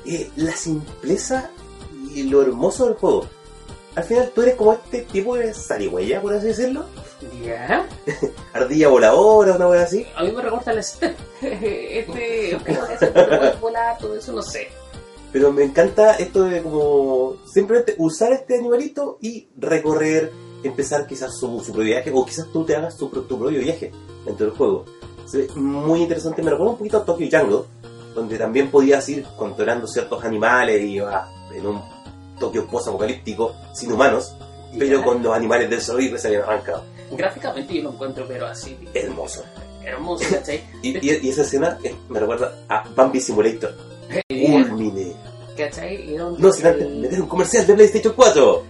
eh, 0.06 0.30
la 0.36 0.52
simpleza 0.52 1.50
y 2.12 2.24
lo 2.24 2.42
hermoso 2.42 2.86
del 2.86 2.94
juego. 2.94 3.26
Al 3.94 4.02
final 4.02 4.32
tú 4.34 4.42
eres 4.42 4.56
como 4.56 4.72
este 4.72 5.02
tipo 5.02 5.36
de 5.36 5.54
zarigüeya, 5.54 6.20
por 6.20 6.34
así 6.34 6.48
decirlo. 6.48 6.84
¿Ya? 7.44 7.86
Ardilla 8.52 8.88
voladora, 8.88 9.54
una 9.54 9.68
wea 9.68 9.82
así. 9.82 10.04
A 10.16 10.24
mí 10.24 10.32
me 10.32 10.42
recuerda 10.42 10.72
el 10.72 10.82
Step. 10.82 11.16
Este, 11.40 12.58
¿cómo 12.66 12.86
es? 12.86 12.98
Puedes 12.98 13.60
volar, 13.60 13.98
todo 13.98 14.16
eso, 14.16 14.32
no 14.32 14.42
sé. 14.42 14.68
Pero 15.34 15.52
me 15.52 15.64
encanta 15.64 16.14
esto 16.14 16.44
de 16.44 16.62
como 16.62 17.34
simplemente 17.52 17.96
usar 17.98 18.32
este 18.32 18.56
animalito 18.56 19.18
y 19.20 19.48
recorrer, 19.58 20.30
empezar 20.62 21.06
quizás 21.08 21.36
su, 21.36 21.58
su 21.58 21.72
propio 21.72 21.84
viaje, 21.90 22.12
o 22.14 22.24
quizás 22.24 22.46
tú 22.52 22.64
te 22.64 22.76
hagas 22.76 22.96
tu, 22.96 23.08
tu 23.08 23.36
propio 23.38 23.58
viaje 23.58 23.90
dentro 24.24 24.46
del 24.46 24.54
juego. 24.56 24.84
Se 25.26 25.38
ve 25.38 25.48
muy 25.56 26.02
interesante, 26.02 26.40
me 26.40 26.50
recuerda 26.52 26.72
un 26.74 26.78
poquito 26.78 26.98
a 26.98 27.04
Tokyo 27.04 27.26
Jungle, 27.30 27.62
donde 28.14 28.38
también 28.38 28.70
podías 28.70 29.08
ir 29.08 29.26
controlando 29.36 29.88
ciertos 29.88 30.22
animales 30.24 30.80
y 30.82 30.92
ibas 30.98 31.28
en 31.52 31.66
un 31.66 31.82
Tokio 32.38 32.66
post-apocalíptico 32.68 33.56
sin 33.74 33.90
humanos, 33.92 34.36
pero 34.78 35.02
con 35.02 35.20
los 35.20 35.34
animales 35.34 35.68
del 35.68 35.80
zoológico 35.80 36.14
que 36.14 36.20
se 36.20 36.28
habían 36.28 36.42
arrancado. 36.44 36.84
Gráficamente 37.10 37.74
yo 37.74 37.82
lo 37.82 37.90
encuentro, 37.90 38.24
pero 38.28 38.46
así, 38.46 38.76
Hermoso. 38.94 39.42
hermoso, 39.84 40.24
¿cachai? 40.30 40.62
Y, 40.82 40.90
y- 40.98 41.20
y 41.26 41.28
esa 41.28 41.42
escena 41.42 41.76
me 42.08 42.20
recuerda 42.20 42.54
a 42.68 42.84
Bambi 42.94 43.18
Simulator. 43.20 43.74
Culmine. 44.28 45.14
¿Cachai? 45.56 46.10
Y 46.10 46.16
donde 46.16 46.40
No, 46.40 46.52
sin 46.52 46.66
antes 46.66 46.90
meter 46.90 47.20
un 47.22 47.28
comercial 47.28 47.66
de 47.66 47.74
PlayStation 47.74 48.12
4. 48.14 48.62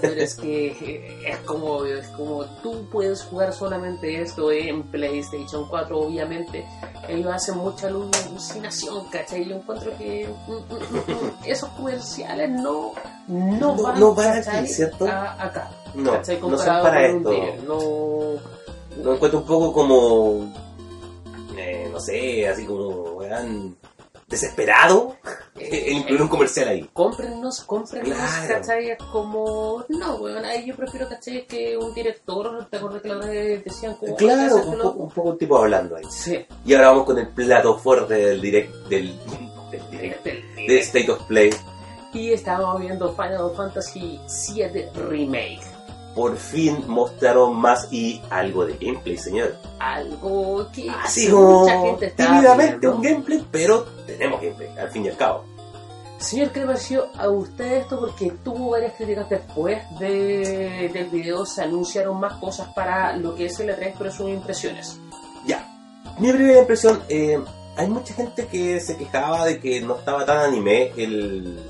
Pero 0.00 0.14
es 0.20 0.34
que 0.34 1.20
es 1.24 1.36
como, 1.46 1.84
es 1.84 2.08
como 2.08 2.44
tú 2.60 2.88
puedes 2.90 3.22
jugar 3.22 3.52
solamente 3.52 4.20
esto 4.20 4.50
en 4.50 4.82
PlayStation 4.84 5.68
4, 5.68 5.96
obviamente. 5.98 6.64
Ellos 7.08 7.32
hacen 7.32 7.56
mucha 7.58 7.86
alucinación, 7.86 9.04
¿cachai? 9.10 9.48
Yo 9.48 9.56
encuentro 9.56 9.96
que 9.96 10.28
mm, 10.48 10.52
mm, 10.52 10.54
mm, 10.56 11.30
esos 11.46 11.68
comerciales 11.70 12.50
no, 12.50 12.92
no, 13.28 13.58
No- 13.76 13.76
van, 13.82 14.00
no 14.00 14.14
van. 14.14 14.42
¿cierto? 14.66 15.06
A- 15.06 15.40
acá. 15.42 15.70
No, 15.94 16.12
¿cachai? 16.14 16.40
no 16.40 16.58
son 16.58 16.66
para 16.66 17.06
esto. 17.06 17.32
No, 17.66 19.02
Lo 19.04 19.14
encuentro 19.14 19.38
un 19.40 19.46
poco 19.46 19.72
como. 19.72 20.52
eh, 21.56 21.88
no 21.92 22.00
sé, 22.00 22.48
así 22.48 22.64
como. 22.64 22.88
weón, 23.18 23.76
desesperado. 24.26 25.16
Eh, 25.70 25.90
incluir 25.92 26.22
un 26.22 26.28
comercial 26.28 26.68
ahí. 26.68 26.88
cómprennos, 26.92 27.60
cómprennos, 27.62 28.16
Claro. 28.16 28.54
¿cachai? 28.54 28.90
Es 28.90 28.98
como, 29.12 29.84
no, 29.88 30.16
weón, 30.16 30.44
ahí 30.44 30.66
yo 30.66 30.74
prefiero, 30.76 31.08
¿cachai? 31.08 31.46
Que 31.46 31.76
un 31.76 31.94
director, 31.94 32.66
te 32.70 32.76
acuerdas 32.76 33.02
que 33.02 33.08
la 33.08 33.16
otra 33.16 33.28
decían 33.30 33.94
como, 33.94 34.16
Claro, 34.16 34.54
"Oye, 34.56 34.64
un, 34.64 34.70
po- 34.70 34.76
loco". 34.76 34.98
un 34.98 35.10
poco 35.10 35.28
un 35.30 35.38
tipo 35.38 35.58
hablando 35.58 35.96
ahí. 35.96 36.04
Sí, 36.10 36.44
Y 36.64 36.74
ahora 36.74 36.88
vamos 36.88 37.04
con 37.04 37.18
el 37.18 37.28
plato 37.28 37.78
fuerte 37.78 38.14
del 38.14 38.40
direct, 38.40 38.72
del, 38.88 39.18
del 39.70 39.90
direct, 39.90 40.24
del- 40.24 40.44
de 40.66 40.78
State 40.80 41.10
of 41.10 41.22
Play. 41.24 41.50
Y 42.12 42.32
estábamos 42.32 42.80
viendo 42.80 43.12
Final 43.14 43.52
Fantasy 43.56 44.18
VII 44.54 44.86
Remake. 45.08 45.60
Por 46.14 46.36
fin 46.36 46.82
mostraron 46.88 47.54
más 47.54 47.92
y 47.92 48.20
algo 48.30 48.66
de 48.66 48.76
gameplay, 48.80 49.16
señor. 49.16 49.54
Algo 49.78 50.66
que 50.72 50.90
Así 50.90 51.28
mucha 51.28 51.78
gente 51.80 52.06
está 52.06 52.26
tímidamente 52.26 52.74
pidiendo. 52.78 52.96
un 52.96 53.02
gameplay, 53.02 53.44
pero 53.52 53.86
tenemos 54.06 54.40
gameplay, 54.40 54.68
al 54.78 54.90
fin 54.90 55.04
y 55.04 55.08
al 55.10 55.16
cabo. 55.16 55.44
Señor, 56.18 56.50
¿qué 56.50 56.60
le 56.60 56.66
pareció 56.66 57.06
a 57.16 57.28
usted 57.28 57.74
esto? 57.78 58.00
Porque 58.00 58.32
tuvo 58.44 58.70
varias 58.70 58.94
críticas 58.94 59.28
después 59.30 59.78
de, 60.00 60.90
del 60.92 61.08
video, 61.10 61.46
se 61.46 61.62
anunciaron 61.62 62.18
más 62.18 62.34
cosas 62.40 62.68
para 62.74 63.16
lo 63.16 63.34
que 63.34 63.46
es 63.46 63.60
el 63.60 63.68
E3, 63.70 63.94
pero 63.96 64.10
sus 64.10 64.28
impresiones. 64.28 64.98
Ya. 65.46 65.64
Mi 66.18 66.32
primera 66.32 66.58
impresión, 66.58 67.00
eh, 67.08 67.38
hay 67.76 67.86
mucha 67.88 68.14
gente 68.14 68.46
que 68.48 68.80
se 68.80 68.96
quejaba 68.96 69.44
de 69.44 69.60
que 69.60 69.80
no 69.80 69.96
estaba 69.96 70.26
tan 70.26 70.38
anime 70.38 70.90
el, 70.96 71.60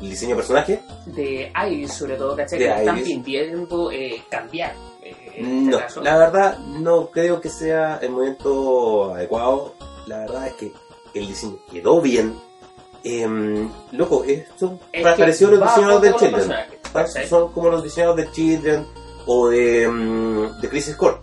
el 0.00 0.10
diseño 0.10 0.30
de 0.30 0.36
personaje. 0.36 0.80
De 1.06 1.52
Iris, 1.68 1.92
sobre 1.92 2.14
todo, 2.14 2.36
¿cachai? 2.36 2.60
Que 2.60 2.68
están 2.68 3.02
pidiendo 3.02 3.90
eh, 3.90 4.22
cambiar. 4.30 4.74
eh, 5.02 5.16
este 5.26 5.42
No, 5.42 5.80
la 6.02 6.16
verdad 6.16 6.58
no 6.58 7.10
creo 7.10 7.40
que 7.40 7.50
sea 7.50 7.98
el 8.00 8.10
momento 8.10 9.12
adecuado. 9.14 9.74
La 10.06 10.18
verdad 10.20 10.46
es 10.46 10.52
que 10.54 10.72
el 11.14 11.26
diseño 11.26 11.56
quedó 11.72 12.00
bien. 12.00 12.34
Em, 13.04 13.70
loco, 13.92 14.24
esto 14.24 14.78
Es 14.92 15.02
pareció 15.02 15.50
los 15.50 15.60
diseñadores 15.60 16.02
del 16.02 16.12
los 16.12 16.20
Children. 16.20 17.28
Son 17.28 17.52
como 17.52 17.70
los 17.70 17.82
diseñadores 17.82 18.24
del 18.26 18.34
Children 18.34 18.86
o 19.26 19.48
de, 19.48 19.88
mm, 19.88 20.60
de 20.60 20.68
Crisis 20.68 20.96
Core. 20.96 21.16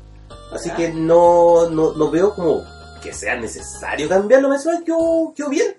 Así 0.51 0.69
Ya. 0.69 0.75
que 0.75 0.93
no, 0.93 1.69
no, 1.69 1.93
no 1.93 2.09
veo 2.09 2.33
como 2.33 2.63
que 3.03 3.13
sea 3.13 3.35
necesario 3.35 4.07
cambiarlo. 4.07 4.49
Me 4.49 4.59
suena 4.59 4.83
quedó, 4.83 5.33
quedó 5.35 5.49
bien. 5.49 5.75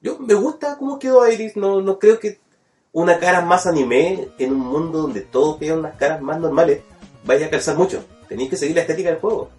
Yo 0.00 0.18
me 0.18 0.34
gusta 0.34 0.76
cómo 0.78 0.98
quedó 0.98 1.28
Iris. 1.28 1.56
No, 1.56 1.80
no 1.82 1.98
creo 1.98 2.18
que 2.18 2.38
una 2.92 3.18
cara 3.18 3.40
más 3.42 3.66
anime 3.66 4.28
en 4.38 4.52
un 4.52 4.60
mundo 4.60 5.02
donde 5.02 5.20
todos 5.22 5.58
vean 5.58 5.78
unas 5.80 5.96
caras 5.96 6.20
más 6.22 6.38
normales 6.40 6.82
vaya 7.24 7.46
a 7.46 7.50
calzar 7.50 7.76
mucho. 7.76 8.04
Tenéis 8.28 8.50
que 8.50 8.56
seguir 8.56 8.76
la 8.76 8.82
estética 8.82 9.10
del 9.10 9.18
juego. 9.18 9.50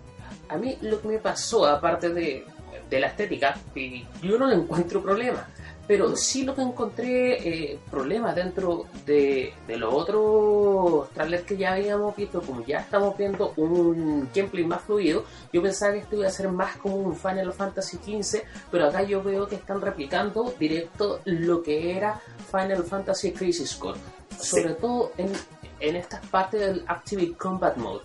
A 0.50 0.58
mí 0.58 0.78
lo 0.82 1.02
que 1.02 1.08
me 1.08 1.18
pasó, 1.20 1.66
aparte 1.66 2.10
de, 2.10 2.46
de 2.92 3.00
la 3.00 3.08
estética, 3.08 3.58
y 3.74 4.06
yo 4.22 4.38
no 4.38 4.46
le 4.46 4.56
encuentro 4.56 5.02
problema, 5.02 5.48
pero 5.88 6.16
sí 6.16 6.44
lo 6.44 6.54
que 6.54 6.62
encontré 6.62 7.72
eh, 7.72 7.80
problemas 7.90 8.36
dentro 8.36 8.86
de, 9.06 9.54
de 9.66 9.78
los 9.78 9.94
otros 9.94 11.10
trailers 11.10 11.44
que 11.44 11.58
ya 11.58 11.74
habíamos 11.74 12.16
visto, 12.16 12.42
como 12.42 12.64
ya 12.66 12.80
estamos 12.80 13.18
viendo 13.18 13.54
un 13.56 14.30
gameplay 14.34 14.66
más 14.66 14.82
fluido, 14.82 15.24
yo 15.52 15.62
pensaba 15.62 15.94
que 15.94 16.00
esto 16.00 16.18
iba 16.18 16.28
a 16.28 16.32
ser 16.32 16.50
más 16.50 16.76
como 16.78 16.98
un 16.98 17.16
Final 17.16 17.54
Fantasy 17.54 17.98
XV, 17.98 18.44
pero 18.70 18.88
acá 18.88 19.04
yo 19.04 19.24
veo 19.24 19.48
que 19.48 19.56
están 19.56 19.82
replicando 19.82 20.54
directo 20.60 21.22
lo 21.26 21.64
que 21.64 21.96
era 21.98 22.20
Final 22.52 22.84
Fantasy 22.84 23.32
Crisis 23.32 23.76
Core, 23.76 24.00
sobre 24.38 24.74
todo 24.76 25.14
en, 25.18 25.32
en 25.80 25.96
estas 25.96 26.26
partes 26.28 26.60
del 26.60 26.84
Active 26.88 27.34
Combat 27.38 27.78
Mode. 27.78 28.02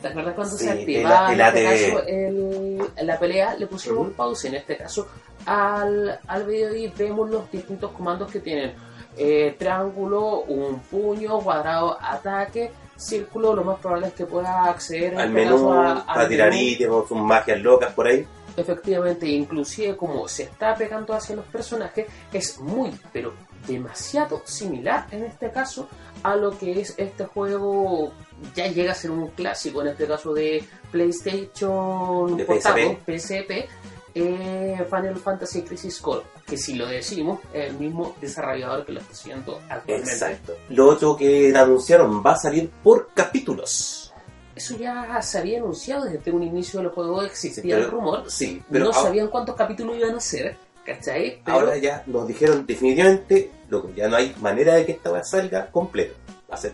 ¿Te 0.00 0.08
acuerdas 0.08 0.34
cuando 0.34 0.56
Sí, 0.56 0.64
se 0.64 0.72
el- 0.72 0.78
activaba 0.80 1.32
el 1.32 1.40
en 1.40 1.46
este 1.46 1.64
caso 1.92 2.06
el- 2.06 3.06
la 3.06 3.18
pelea? 3.18 3.54
Le 3.56 3.66
pusimos 3.66 4.06
Ujú. 4.06 4.12
pausa 4.12 4.48
en 4.48 4.54
este 4.54 4.76
caso 4.76 5.06
al, 5.46 6.18
al 6.26 6.44
video 6.46 6.74
y 6.74 6.88
vemos 6.88 7.28
los 7.30 7.50
distintos 7.50 7.90
comandos 7.92 8.30
que 8.30 8.40
tienen. 8.40 8.72
Eh, 9.16 9.56
triángulo, 9.58 10.42
un 10.42 10.78
puño, 10.80 11.40
cuadrado, 11.40 11.98
ataque, 12.00 12.70
círculo, 12.96 13.54
lo 13.54 13.64
más 13.64 13.78
probable 13.80 14.06
es 14.08 14.12
que 14.14 14.24
pueda 14.24 14.64
acceder 14.64 15.14
Al 15.18 15.28
este 15.28 15.32
menú, 15.50 15.72
a- 15.72 16.04
para 16.06 16.28
tirar 16.28 16.54
ítems, 16.54 17.08
sus 17.08 17.18
magias 17.18 17.58
locas 17.60 17.92
por 17.92 18.06
ahí. 18.06 18.26
Efectivamente, 18.56 19.26
inclusive 19.26 19.96
como 19.96 20.26
se 20.28 20.44
está 20.44 20.74
pegando 20.74 21.12
hacia 21.14 21.36
los 21.36 21.44
personajes, 21.46 22.06
es 22.32 22.58
muy, 22.58 22.90
pero 23.12 23.32
demasiado 23.66 24.42
similar 24.44 25.06
en 25.10 25.24
este 25.24 25.50
caso 25.50 25.88
a 26.22 26.36
lo 26.36 26.56
que 26.58 26.80
es 26.80 26.94
este 26.96 27.24
juego. 27.24 28.12
Ya 28.54 28.66
llega 28.68 28.92
a 28.92 28.94
ser 28.94 29.10
un 29.10 29.28
clásico, 29.28 29.82
en 29.82 29.88
este 29.88 30.06
caso 30.06 30.32
de 30.32 30.64
PlayStation 30.90 32.36
De 32.36 32.44
portable, 32.44 32.98
PSP, 33.06 33.68
eh, 34.14 34.84
Final 34.88 35.16
Fantasy 35.16 35.62
Crisis 35.62 36.00
Core, 36.00 36.22
que 36.46 36.56
si 36.56 36.74
lo 36.74 36.86
decimos, 36.86 37.40
es 37.52 37.70
el 37.70 37.76
mismo 37.78 38.16
desarrollador 38.20 38.84
que 38.84 38.92
lo 38.92 39.00
está 39.00 39.12
haciendo 39.12 39.60
actualmente. 39.68 40.10
Exacto. 40.12 40.54
Lo 40.70 40.88
otro 40.88 41.16
que 41.16 41.52
anunciaron 41.56 42.22
va 42.24 42.32
a 42.32 42.36
salir 42.36 42.70
por 42.82 43.10
capítulos. 43.14 44.12
Eso 44.56 44.76
ya 44.76 45.20
se 45.22 45.38
había 45.38 45.58
anunciado 45.58 46.04
desde 46.04 46.30
un 46.32 46.42
inicio 46.42 46.80
del 46.80 46.90
juego, 46.90 47.22
existía 47.22 47.76
pero- 47.76 47.86
el 47.86 47.90
rumor, 47.90 48.30
Sí, 48.30 48.62
pero 48.70 48.84
no 48.86 48.90
ahora- 48.90 49.02
sabían 49.02 49.28
cuántos 49.28 49.54
capítulos 49.56 49.96
iban 49.96 50.16
a 50.16 50.20
ser, 50.20 50.56
¿cachai? 50.84 51.40
Pero 51.44 51.58
Ahora 51.58 51.76
ya 51.78 52.02
nos 52.06 52.26
dijeron 52.26 52.66
definitivamente, 52.66 53.50
loco, 53.68 53.90
ya 53.94 54.08
no 54.08 54.16
hay 54.16 54.34
manera 54.40 54.74
de 54.74 54.86
que 54.86 54.92
esta 54.92 55.10
weá 55.12 55.24
salga 55.24 55.70
completo. 55.70 56.14
Va 56.50 56.54
a 56.54 56.58
ser 56.58 56.72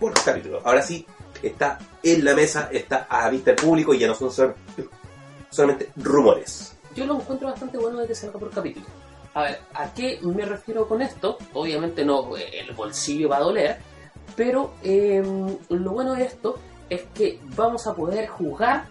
por 0.00 0.12
capítulo. 0.14 0.60
Ahora 0.64 0.82
sí, 0.82 1.06
está 1.42 1.78
en 2.02 2.24
la 2.24 2.34
mesa, 2.34 2.68
está 2.72 3.06
a 3.08 3.28
vista 3.30 3.52
del 3.52 3.64
público 3.64 3.94
y 3.94 3.98
ya 3.98 4.06
no 4.08 4.14
son 4.14 4.30
sol- 4.32 4.54
solamente 5.50 5.90
rumores. 5.96 6.76
yo 6.94 7.06
lo 7.06 7.16
encuentro 7.16 7.48
bastante 7.48 7.78
bueno 7.78 7.98
de 8.00 8.06
que 8.08 8.14
salga 8.14 8.38
por 8.38 8.50
capítulo. 8.50 8.86
A 9.34 9.42
ver, 9.42 9.58
¿a 9.74 9.92
qué 9.92 10.20
me 10.22 10.44
refiero 10.44 10.86
con 10.86 11.02
esto? 11.02 11.38
Obviamente 11.54 12.04
no, 12.04 12.36
eh, 12.36 12.60
el 12.60 12.72
bolsillo 12.74 13.28
va 13.28 13.38
a 13.38 13.40
doler, 13.40 13.76
pero 14.36 14.74
eh, 14.82 15.22
lo 15.70 15.90
bueno 15.90 16.14
de 16.14 16.24
esto 16.24 16.58
es 16.88 17.02
que 17.14 17.40
vamos 17.56 17.86
a 17.88 17.94
poder 17.94 18.28
jugar 18.28 18.84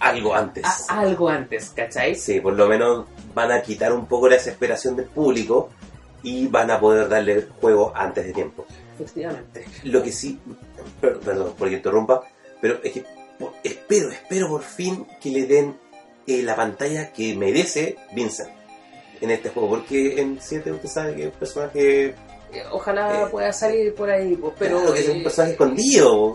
Algo 0.00 0.34
antes. 0.34 0.64
algo 0.88 1.28
antes, 1.30 1.70
¿cachai? 1.74 2.14
Sí, 2.14 2.40
por 2.40 2.52
lo 2.54 2.66
menos 2.66 3.06
van 3.36 3.52
a 3.52 3.60
quitar 3.60 3.92
un 3.92 4.06
poco 4.06 4.28
la 4.30 4.36
desesperación 4.36 4.96
del 4.96 5.06
público 5.06 5.68
y 6.22 6.46
van 6.48 6.70
a 6.70 6.80
poder 6.80 7.06
darle 7.06 7.46
juego 7.60 7.92
antes 7.94 8.24
de 8.26 8.32
tiempo. 8.32 8.64
Efectivamente. 8.94 9.66
Lo 9.84 10.02
que 10.02 10.10
sí, 10.10 10.40
per- 11.02 11.18
perdón 11.20 11.52
por 11.58 11.68
que 11.68 11.74
interrumpa, 11.76 12.22
pero 12.62 12.78
es 12.82 12.92
que 12.94 13.04
espero, 13.62 14.10
espero 14.10 14.48
por 14.48 14.62
fin 14.62 15.06
que 15.20 15.30
le 15.30 15.44
den 15.46 15.76
eh, 16.26 16.42
la 16.42 16.56
pantalla 16.56 17.12
que 17.12 17.36
merece 17.36 17.96
Vincent 18.14 18.48
en 19.20 19.30
este 19.30 19.50
juego, 19.50 19.68
porque 19.68 20.18
en 20.20 20.38
7 20.40 20.72
usted 20.72 20.88
sabe 20.88 21.14
que 21.14 21.22
es 21.26 21.32
un 21.34 21.38
personaje, 21.38 22.14
Eh, 22.52 22.62
Ojalá 22.72 23.22
Eh, 23.24 23.26
pueda 23.30 23.52
salir 23.52 23.94
por 23.94 24.08
ahí, 24.08 24.34
pero... 24.40 24.54
pero 24.58 24.94
es 24.94 25.08
un 25.10 25.16
eh, 25.18 25.22
personaje 25.24 25.52
escondido. 25.52 26.32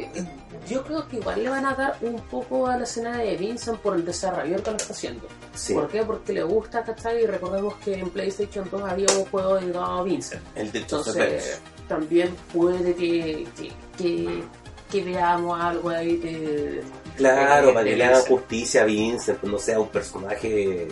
Yo 0.68 0.84
creo 0.84 1.08
que 1.08 1.18
igual 1.18 1.44
le 1.44 1.50
van 1.50 1.66
a 1.66 1.74
dar 1.74 1.98
un 2.02 2.20
poco 2.22 2.68
a 2.68 2.78
la 2.78 2.84
escena 2.84 3.18
de 3.18 3.36
Vincent 3.36 3.80
por 3.80 3.96
el 3.96 4.06
desarrollo 4.06 4.62
que 4.64 4.72
lo 4.72 4.78
está 4.78 4.94
haciendo. 4.94 5.28
Sí, 5.56 5.74
¿Por 5.74 5.88
qué? 5.90 6.04
Porque 6.04 6.34
le 6.34 6.44
gusta, 6.44 6.84
¿cachai? 6.84 7.24
Y 7.24 7.26
recordemos 7.26 7.76
que 7.78 7.96
en 7.96 8.10
PlayStation 8.10 8.68
2 8.70 8.82
había 8.84 9.08
un 9.18 9.26
juego 9.26 9.56
dedicado 9.56 9.86
a 9.86 10.04
Vincent. 10.04 10.42
el 10.56 10.72
de 10.72 10.80
Entonces, 10.80 11.62
también 11.88 12.36
puede 12.54 12.94
que, 12.96 13.48
que, 13.58 13.72
que, 13.98 14.44
que 14.92 15.04
veamos 15.04 15.60
algo 15.60 15.90
ahí 15.90 16.18
de... 16.18 16.84
Claro, 17.18 17.68
de- 17.68 17.74
para 17.74 17.86
que 17.86 17.96
le 17.96 18.06
hagan 18.06 18.22
justicia 18.24 18.84
a 18.84 18.86
Vincent, 18.86 19.40
pues 19.40 19.52
no 19.52 19.58
sea 19.60 19.80
un 19.80 19.90
personaje 19.90 20.88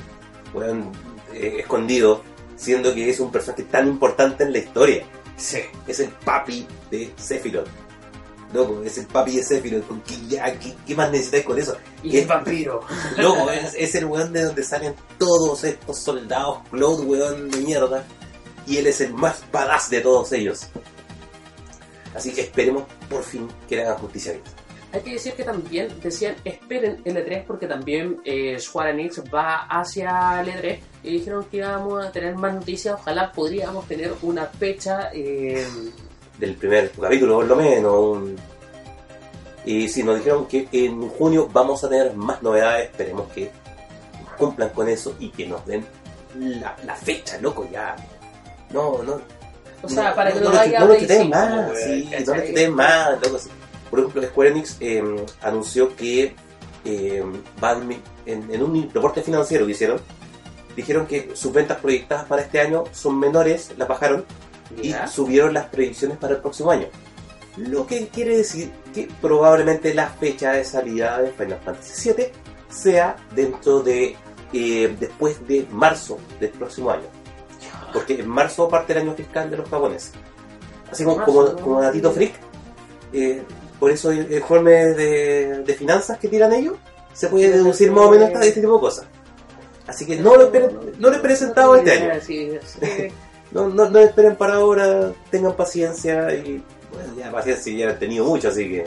weón, 0.53 0.91
eh, 1.33 1.57
escondido, 1.59 2.21
siendo 2.57 2.93
que 2.93 3.09
es 3.09 3.19
un 3.19 3.31
personaje 3.31 3.63
tan 3.63 3.87
importante 3.87 4.43
en 4.43 4.51
la 4.51 4.57
historia. 4.57 5.03
Sí. 5.37 5.59
Es 5.87 5.99
el 6.01 6.09
papi 6.09 6.67
de 6.91 7.13
Sephiroth. 7.15 7.67
Loco, 8.53 8.81
es 8.83 8.97
el 8.97 9.05
papi 9.05 9.37
de 9.37 9.43
Sephiroth. 9.43 9.87
¿con 9.87 10.01
¿Qué, 10.01 10.15
ya, 10.27 10.51
qué, 10.57 10.75
qué 10.85 10.95
más 10.95 11.11
necesitáis 11.11 11.45
con 11.45 11.59
eso? 11.59 11.77
Y 12.01 12.09
¿Qué? 12.11 12.21
el 12.21 12.27
vampiro. 12.27 12.81
Loco, 13.17 13.49
es, 13.51 13.73
es 13.75 13.93
el 13.95 14.05
weón 14.05 14.33
de 14.33 14.43
donde 14.43 14.63
salen 14.63 14.95
todos 15.17 15.63
estos 15.63 15.97
soldados 15.99 16.59
Cloud, 16.71 17.05
weón 17.05 17.49
de 17.51 17.57
mierda. 17.59 18.03
Y 18.65 18.77
él 18.77 18.87
es 18.87 19.01
el 19.01 19.13
más 19.13 19.43
badass 19.51 19.89
de 19.89 20.01
todos 20.01 20.31
ellos. 20.33 20.67
Así 22.15 22.31
que 22.33 22.41
esperemos 22.41 22.83
por 23.09 23.23
fin 23.23 23.47
que 23.67 23.75
le 23.75 23.83
hagan 23.83 23.97
justicia 23.97 24.31
a 24.31 24.35
Vincent. 24.35 24.59
Hay 24.91 25.01
que 25.01 25.11
decir 25.13 25.33
que 25.33 25.43
también 25.43 25.87
decían 26.01 26.35
esperen 26.43 26.99
el 27.05 27.15
E3 27.17 27.45
porque 27.45 27.67
también 27.67 28.19
eh, 28.25 28.57
Square 28.59 28.89
Enix 28.89 29.21
va 29.31 29.67
hacia 29.67 30.41
el 30.41 30.47
E3 30.47 30.79
y 31.03 31.11
dijeron 31.19 31.45
que 31.45 31.57
íbamos 31.57 32.03
a 32.03 32.11
tener 32.11 32.35
más 32.35 32.55
noticias. 32.55 32.95
Ojalá 32.99 33.31
podríamos 33.31 33.87
tener 33.87 34.13
una 34.23 34.47
fecha. 34.47 35.11
eh, 35.13 35.67
del 36.39 36.55
primer 36.55 36.91
capítulo, 36.91 37.35
por 37.35 37.45
lo 37.45 37.55
menos. 37.55 37.93
un- 37.93 38.35
Y 39.65 39.89
si 39.89 40.03
nos 40.03 40.17
dijeron 40.17 40.47
que 40.47 40.67
en 40.71 41.07
junio 41.09 41.47
vamos 41.51 41.83
a 41.83 41.89
tener 41.89 42.15
más 42.15 42.41
novedades, 42.41 42.89
esperemos 42.89 43.29
que 43.33 43.51
cumplan 44.37 44.69
con 44.69 44.87
eso 44.87 45.15
y 45.19 45.29
que 45.29 45.45
nos 45.45 45.65
den 45.65 45.85
la, 46.39 46.75
la 46.85 46.95
fecha, 46.95 47.37
loco, 47.41 47.67
ya. 47.71 47.95
No, 48.71 49.03
no. 49.03 49.19
o 49.83 49.89
sea, 49.89 50.15
para 50.15 50.31
que 50.31 50.39
no, 50.39 50.49
no, 50.49 50.55
vaya 50.55 50.79
no, 50.79 50.87
lo 50.87 50.97
quiten 50.97 51.23
5, 51.23 51.29
más, 51.29 51.71
sí, 51.83 52.09
no 52.25 52.35
lo 52.35 52.43
quiten 52.43 52.73
más, 52.73 53.21
loco. 53.21 53.37
sí. 53.39 53.49
Por 53.89 53.99
ejemplo, 53.99 54.23
Square 54.23 54.49
Enix 54.51 54.77
eh, 54.79 55.25
anunció 55.41 55.95
que 55.95 56.35
eh, 56.85 57.23
va 57.61 57.73
en, 58.25 58.51
en 58.51 58.63
un 58.63 58.89
reporte 58.93 59.21
financiero 59.23 59.65
que 59.65 59.71
hicieron, 59.73 59.99
dijeron 60.75 61.05
que 61.07 61.31
sus 61.35 61.51
ventas 61.51 61.79
proyectadas 61.79 62.25
para 62.25 62.43
este 62.43 62.61
año 62.61 62.83
son 62.93 63.19
menores, 63.19 63.71
las 63.77 63.87
bajaron 63.87 64.23
y 64.81 64.93
subieron 65.07 65.53
las 65.53 65.65
predicciones 65.67 66.17
para 66.17 66.35
el 66.35 66.41
próximo 66.41 66.71
año. 66.71 66.87
Lo 67.57 67.85
que 67.87 68.07
quiere 68.07 68.37
decir 68.37 68.71
que 68.93 69.07
probablemente 69.21 69.93
la 69.93 70.07
fecha 70.07 70.53
de 70.53 70.63
salida 70.63 71.21
de 71.21 71.31
Final 71.31 71.59
Fantasy 71.63 72.11
VII 72.13 72.25
sea 72.69 73.15
dentro 73.35 73.81
de 73.81 74.15
eh, 74.53 74.95
después 74.99 75.45
de 75.47 75.65
marzo 75.71 76.17
del 76.39 76.49
próximo 76.51 76.89
año. 76.91 77.03
Porque 77.93 78.13
en 78.19 78.27
marzo 78.27 78.67
parte 78.69 78.93
el 78.93 78.99
año 78.99 79.13
fiscal 79.15 79.49
de 79.49 79.57
los 79.57 79.69
japoneses. 79.69 80.11
Así 80.91 81.03
como, 81.03 81.23
como, 81.23 81.55
como 81.57 81.81
datito 81.81 82.11
freak, 82.11 82.33
eh, 83.13 83.43
por 83.79 83.91
eso 83.91 84.11
el 84.11 84.31
informe 84.31 84.71
de, 84.71 85.63
de 85.63 85.73
finanzas 85.73 86.17
que 86.19 86.27
tiran 86.27 86.53
ellos 86.53 86.75
se 87.13 87.27
puede 87.27 87.49
deducir 87.51 87.91
más 87.91 88.05
o 88.05 88.11
menos 88.11 88.27
esta- 88.29 88.45
este 88.45 88.61
tipo 88.61 88.75
de 88.75 88.79
cosas. 88.79 89.05
Así 89.87 90.05
que 90.05 90.15
no 90.17 90.35
lo 90.35 90.51
no 90.99 91.09
lo 91.09 91.15
esperen 91.15 91.37
sentado 91.37 91.75
este 91.75 91.91
año. 91.91 92.13
Sí, 93.49 93.55
sí. 93.55 93.55
No, 93.55 93.67
no, 93.69 93.89
no 93.89 93.99
esperen 93.99 94.35
para 94.35 94.55
ahora, 94.55 95.11
tengan 95.29 95.55
paciencia 95.55 96.33
y 96.35 96.63
bueno, 96.93 97.13
ya 97.17 97.31
paciencia 97.31 97.73
ya 97.73 97.89
han 97.91 97.99
tenido 97.99 98.25
mucho, 98.25 98.49
así 98.49 98.67
que 98.69 98.85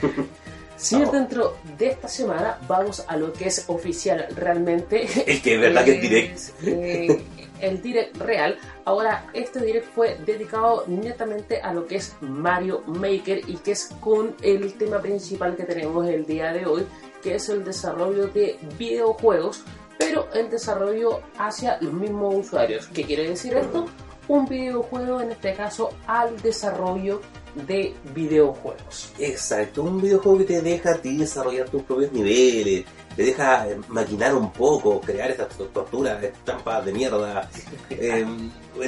Si 0.76 1.00
es 1.00 1.10
dentro 1.12 1.56
de 1.78 1.86
esta 1.86 2.08
semana, 2.08 2.58
vamos 2.66 3.04
a 3.06 3.16
lo 3.16 3.32
que 3.32 3.46
es 3.46 3.64
oficial 3.68 4.26
realmente. 4.36 5.06
el 5.26 5.40
que 5.40 5.54
es 5.54 5.60
verdad 5.60 5.84
que 5.84 5.92
es 5.92 6.00
direct. 6.10 6.40
eh, 6.66 7.22
el 7.60 7.80
direct 7.80 8.16
real. 8.18 8.58
Ahora, 8.84 9.24
este 9.32 9.60
direct 9.60 9.86
fue 9.94 10.18
dedicado 10.26 10.84
netamente 10.88 11.60
a 11.62 11.72
lo 11.72 11.86
que 11.86 11.96
es 11.96 12.16
Mario 12.20 12.82
Maker 12.86 13.48
y 13.48 13.56
que 13.58 13.70
es 13.70 13.90
con 14.00 14.34
el 14.42 14.74
tema 14.74 15.00
principal 15.00 15.56
que 15.56 15.62
tenemos 15.62 16.06
el 16.08 16.26
día 16.26 16.52
de 16.52 16.66
hoy, 16.66 16.84
que 17.22 17.36
es 17.36 17.48
el 17.48 17.64
desarrollo 17.64 18.26
de 18.26 18.58
videojuegos, 18.76 19.62
pero 19.98 20.28
el 20.34 20.50
desarrollo 20.50 21.20
hacia 21.38 21.78
los 21.80 21.92
mismos 21.92 22.34
usuarios. 22.36 22.86
¿Qué 22.88 23.04
quiere 23.04 23.28
decir 23.28 23.54
esto? 23.54 23.86
Un 24.28 24.46
videojuego, 24.46 25.20
en 25.20 25.32
este 25.32 25.54
caso, 25.54 25.90
al 26.06 26.40
desarrollo 26.40 27.20
de 27.66 27.94
videojuegos. 28.14 29.12
Exacto, 29.18 29.82
un 29.82 30.00
videojuego 30.00 30.38
que 30.38 30.44
te 30.44 30.62
deja 30.62 30.96
ti 30.96 31.16
desarrollar 31.16 31.68
tus 31.68 31.82
propios 31.82 32.12
niveles, 32.12 32.84
te 33.16 33.22
deja 33.22 33.68
eh, 33.68 33.78
maquinar 33.88 34.34
un 34.34 34.50
poco, 34.52 35.00
crear 35.00 35.30
estas 35.30 35.48
to- 35.56 35.66
torturas, 35.66 36.22
estampas 36.22 36.84
de 36.84 36.92
mierda, 36.92 37.48
eh, 37.90 38.26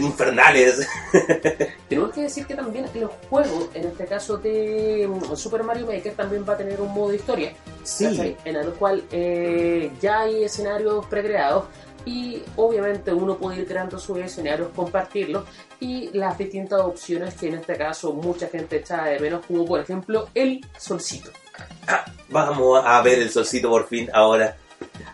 infernales. 0.01 0.87
Tenemos 1.89 2.11
que 2.12 2.23
decir 2.23 2.47
que 2.47 2.55
también 2.55 2.87
los 2.95 3.11
juegos, 3.31 3.69
en 3.75 3.87
este 3.87 4.07
caso 4.07 4.37
de 4.37 5.09
mm, 5.09 5.37
Super 5.37 5.62
Mario 5.62 5.87
Maker, 5.87 6.15
también 6.15 6.45
va 6.49 6.55
a 6.55 6.57
tener 6.57 6.81
un 6.81 6.93
modo 6.93 7.12
historia, 7.15 7.53
Sí, 7.85 8.05
¿cachai? 8.07 8.37
en 8.45 8.57
el 8.57 8.73
cual 8.73 9.05
eh, 9.12 9.91
ya 10.01 10.21
hay 10.21 10.45
escenarios 10.45 11.07
precreados 11.07 11.65
y 12.05 12.43
obviamente 12.57 13.12
uno 13.12 13.37
puede 13.37 13.59
ir 13.62 13.67
creando 13.67 13.99
sus 13.99 14.19
escenarios, 14.19 14.69
compartirlos 14.77 15.45
y 15.81 16.11
las 16.17 16.39
distintas 16.39 16.81
opciones 16.81 17.35
que 17.35 17.49
en 17.49 17.55
este 17.55 17.77
caso 17.77 18.12
mucha 18.12 18.47
gente 18.49 18.77
echa 18.77 19.05
de 19.05 19.19
menos, 19.19 19.45
como 19.47 19.65
por 19.67 19.81
ejemplo 19.81 20.29
el 20.35 20.65
solcito. 20.79 21.31
Vamos 22.29 22.83
a 22.85 23.01
ver 23.03 23.21
el 23.21 23.31
solcito 23.31 23.69
por 23.71 23.87
fin 23.88 24.09
ahora. 24.12 24.57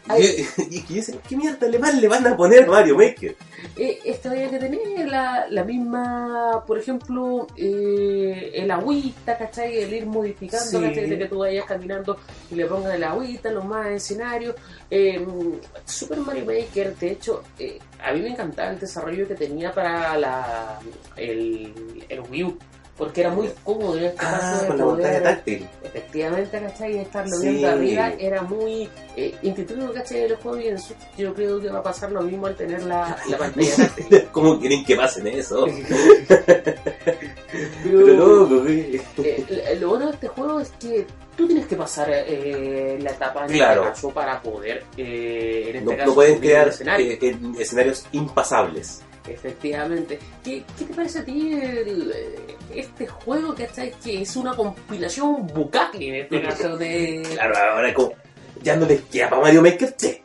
Ay. 0.09 0.44
Y, 0.70 0.78
y 0.78 0.83
que 0.83 0.94
dicen, 0.94 1.20
¿qué 1.28 1.37
mierda 1.37 1.68
le 1.68 1.78
van, 1.78 2.00
le 2.00 2.09
van 2.09 2.26
a 2.26 2.37
poner 2.37 2.66
Mario 2.66 2.96
Maker? 2.96 3.37
Eh, 3.76 4.00
esta 4.05 4.31
había 4.33 4.50
que 4.50 4.59
tener 4.59 5.09
la, 5.09 5.46
la 5.48 5.62
misma, 5.62 6.64
por 6.66 6.76
ejemplo, 6.78 7.46
eh, 7.57 8.50
el 8.55 8.70
agüita, 8.72 9.38
¿cachai? 9.38 9.83
El 9.83 9.92
ir 9.94 10.07
modificando, 10.07 10.66
Sí. 10.81 10.81
¿cachai? 10.85 11.09
De 11.09 11.18
que 11.18 11.26
tú 11.26 11.38
vayas 11.38 11.64
caminando 11.66 12.18
y 12.50 12.57
le 12.57 12.66
pongas 12.66 12.94
el 12.94 13.05
agüita, 13.05 13.50
los 13.52 13.64
más 13.64 13.87
escenarios. 13.87 14.57
Eh, 14.90 15.24
Super 15.85 16.18
Mario 16.18 16.44
Maker, 16.46 16.96
de 16.96 17.12
hecho, 17.12 17.44
eh, 17.59 17.78
a 18.05 18.12
mí 18.12 18.20
me 18.20 18.31
encantaba 18.31 18.70
el 18.72 18.81
desarrollo 18.81 19.28
que 19.28 19.37
tenía 19.37 19.72
para 19.72 20.16
la, 20.18 20.81
el, 21.16 22.05
el 22.09 22.20
Wii 22.20 22.44
U, 22.44 22.59
porque 22.96 23.22
era 23.22 23.31
muy 23.31 23.50
cómodo 23.64 23.96
en 23.98 24.05
este 24.05 24.18
Ah, 24.24 24.38
caso 24.40 24.66
con 24.68 24.78
la 24.78 24.85
pantalla 24.87 25.22
táctil. 25.22 25.66
Efectivamente, 25.83 26.61
¿cachai? 26.61 26.98
Estarlo 26.98 27.37
Sí. 27.37 27.48
viendo 27.48 27.68
arriba 27.70 28.12
era 28.18 28.42
muy 28.42 28.88
eh, 29.16 29.35
intuitivo, 29.42 29.92
¿cachai? 29.92 30.20
El 30.22 30.37
juego 30.37 30.59
y 30.61 30.68
en 30.68 30.78
Switch 30.78 30.98
yo 31.18 31.35
creo 31.35 31.61
que 31.61 31.68
va 31.70 31.78
a 31.81 31.83
pasar 31.83 32.12
lo 32.12 32.22
mismo 32.22 32.46
al 32.46 32.55
tener 32.55 32.83
la, 32.85 33.16
la 33.28 33.38
pantalla 33.38 33.76
táctil. 33.76 34.28
¿Cómo 34.33 34.61
quieren 34.61 34.85
que 34.85 34.94
pasen 34.96 35.26
eso? 35.26 35.66
Pero, 37.83 38.07
Pero 38.07 38.16
loco, 38.16 38.61
güey. 38.62 39.00
eh, 39.18 39.76
lo 39.81 39.88
bueno 39.90 40.07
de 40.07 40.12
este 40.12 40.28
juego 40.28 40.61
es 40.61 40.70
que 40.81 41.07
tú 41.37 41.46
tienes 41.46 41.66
que 41.66 41.76
pasar 41.76 42.09
eh, 42.11 42.98
la 43.02 43.11
etapa 43.11 43.44
en 43.46 43.52
Claro. 43.52 43.83
este 43.83 43.92
caso 43.94 44.11
para 44.11 44.40
poder, 44.40 44.85
eh, 44.96 45.66
en 45.70 45.76
este 45.76 45.90
No, 45.90 45.96
caso, 45.96 46.09
no 46.11 46.14
pueden 46.14 46.38
crear 46.38 46.68
eh, 46.98 47.18
en 47.20 47.55
escenarios 47.59 48.07
impasables. 48.12 49.02
Efectivamente. 49.28 50.18
¿Qué, 50.42 50.64
qué 50.78 50.85
te 50.85 50.94
parece 50.94 51.20
a 51.20 51.24
ti 51.24 51.52
el, 51.54 52.12
eh, 52.14 52.56
este 52.74 53.06
juego, 53.06 53.54
¿cachai? 53.54 53.92
Que 54.02 54.22
es 54.22 54.37
una 54.37 54.54
compilación 54.54 55.46
bucaque 55.46 56.08
en 56.08 56.14
este 56.24 56.42
caso 56.42 56.76
de... 56.76 57.22
Claro, 57.35 57.54
ahora 57.76 57.94
como 57.94 58.12
ya 58.62 58.76
no 58.76 58.87
les 58.87 59.02
queda 59.02 59.28
para 59.30 59.42
Mario 59.42 59.62
Maker, 59.62 59.96
che. 59.96 60.22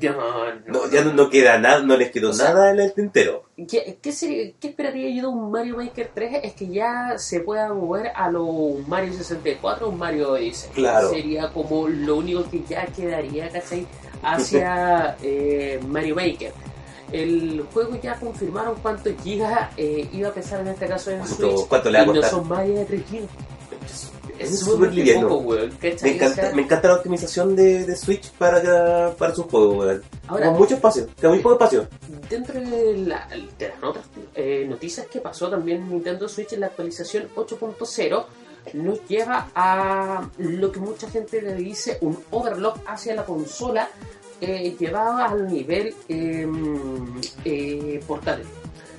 Ya, 0.00 0.12
no, 0.12 0.54
No, 0.66 0.90
ya 0.90 1.04
no, 1.04 1.12
no 1.12 1.28
queda 1.28 1.58
nada, 1.58 1.82
no 1.82 1.94
les 1.94 2.10
quedó 2.10 2.30
O 2.30 2.32
sea, 2.32 2.54
nada 2.54 2.70
en 2.70 2.80
el 2.80 2.94
tintero. 2.94 3.44
¿Qué, 3.68 3.98
qué, 4.00 4.12
sería- 4.12 4.52
qué 4.58 4.68
esperaría 4.68 5.10
yo 5.10 5.22
de 5.22 5.36
un 5.36 5.50
Mario 5.50 5.76
Maker 5.76 6.10
3? 6.14 6.40
Es 6.42 6.52
que 6.54 6.68
ya 6.68 7.18
se 7.18 7.40
pueda 7.40 7.72
mover 7.74 8.10
a 8.14 8.30
los 8.30 8.86
Mario 8.88 9.12
64 9.12 9.88
o 9.88 9.92
Mario 9.92 10.32
Odyssey. 10.32 10.70
Claro. 10.70 11.10
Sería 11.10 11.50
como 11.52 11.86
lo 11.86 12.16
único 12.16 12.48
que 12.50 12.62
ya 12.66 12.86
quedaría, 12.86 13.50
¿cachai? 13.50 13.86
Hacia 14.22 15.16
eh, 15.22 15.78
Mario 15.86 16.14
Maker. 16.14 16.52
El 17.12 17.64
juego 17.72 17.96
ya 18.02 18.14
confirmaron 18.20 18.76
cuántos 18.82 19.12
gigas 19.22 19.70
eh, 19.76 20.08
iba 20.12 20.28
a 20.28 20.32
pesar 20.32 20.60
en 20.60 20.68
este 20.68 20.86
caso 20.86 21.10
en 21.10 21.18
¿Cuánto, 21.20 21.36
Switch. 21.36 21.68
cuánto 21.68 21.90
le 21.90 21.98
va 21.98 22.04
a 22.04 22.16
y 22.16 22.20
no 22.20 22.22
son 22.28 22.48
más 22.48 22.66
de 22.66 22.84
3 22.84 23.02
gigas. 23.10 23.28
Es 24.38 24.60
súper 24.60 24.94
liviano. 24.94 25.28
poco, 25.28 25.48
weón. 25.48 25.70
¿cachai? 25.82 25.98
Me 26.02 26.10
encanta, 26.16 26.52
me 26.54 26.62
encanta 26.62 26.88
la 26.88 26.94
optimización 26.94 27.56
de, 27.56 27.84
de 27.84 27.96
Switch 27.96 28.30
para, 28.32 29.12
para 29.16 29.34
sus 29.34 29.46
juegos, 29.46 29.76
weón. 29.78 30.02
Ahora- 30.28 30.46
Con 30.46 30.58
mucho 30.58 30.74
espacio, 30.76 31.08
con 31.20 31.30
muy 31.30 31.38
poco 31.40 31.54
espacio. 31.54 31.88
Dentro 32.30 32.60
de, 32.60 32.96
la- 32.98 33.26
de 33.58 33.68
las 33.68 33.80
notas, 33.80 34.04
eh, 34.34 34.64
noticias 34.68 35.06
que 35.08 35.20
pasó 35.20 35.50
también 35.50 35.88
Nintendo 35.88 36.28
Switch 36.28 36.52
en 36.52 36.60
la 36.60 36.66
actualización 36.66 37.28
8.0 37.34 38.24
nos 38.74 38.98
lleva 39.08 39.48
a 39.54 40.28
lo 40.36 40.70
que 40.70 40.78
mucha 40.78 41.08
gente 41.10 41.40
le 41.40 41.54
dice 41.54 41.96
un 42.02 42.18
overlock 42.30 42.78
hacia 42.86 43.14
la 43.14 43.24
consola 43.24 43.88
eh, 44.40 44.76
al 44.94 45.46
nivel 45.48 45.94
eh, 46.08 46.46
eh, 47.44 48.00
portátil. 48.06 48.46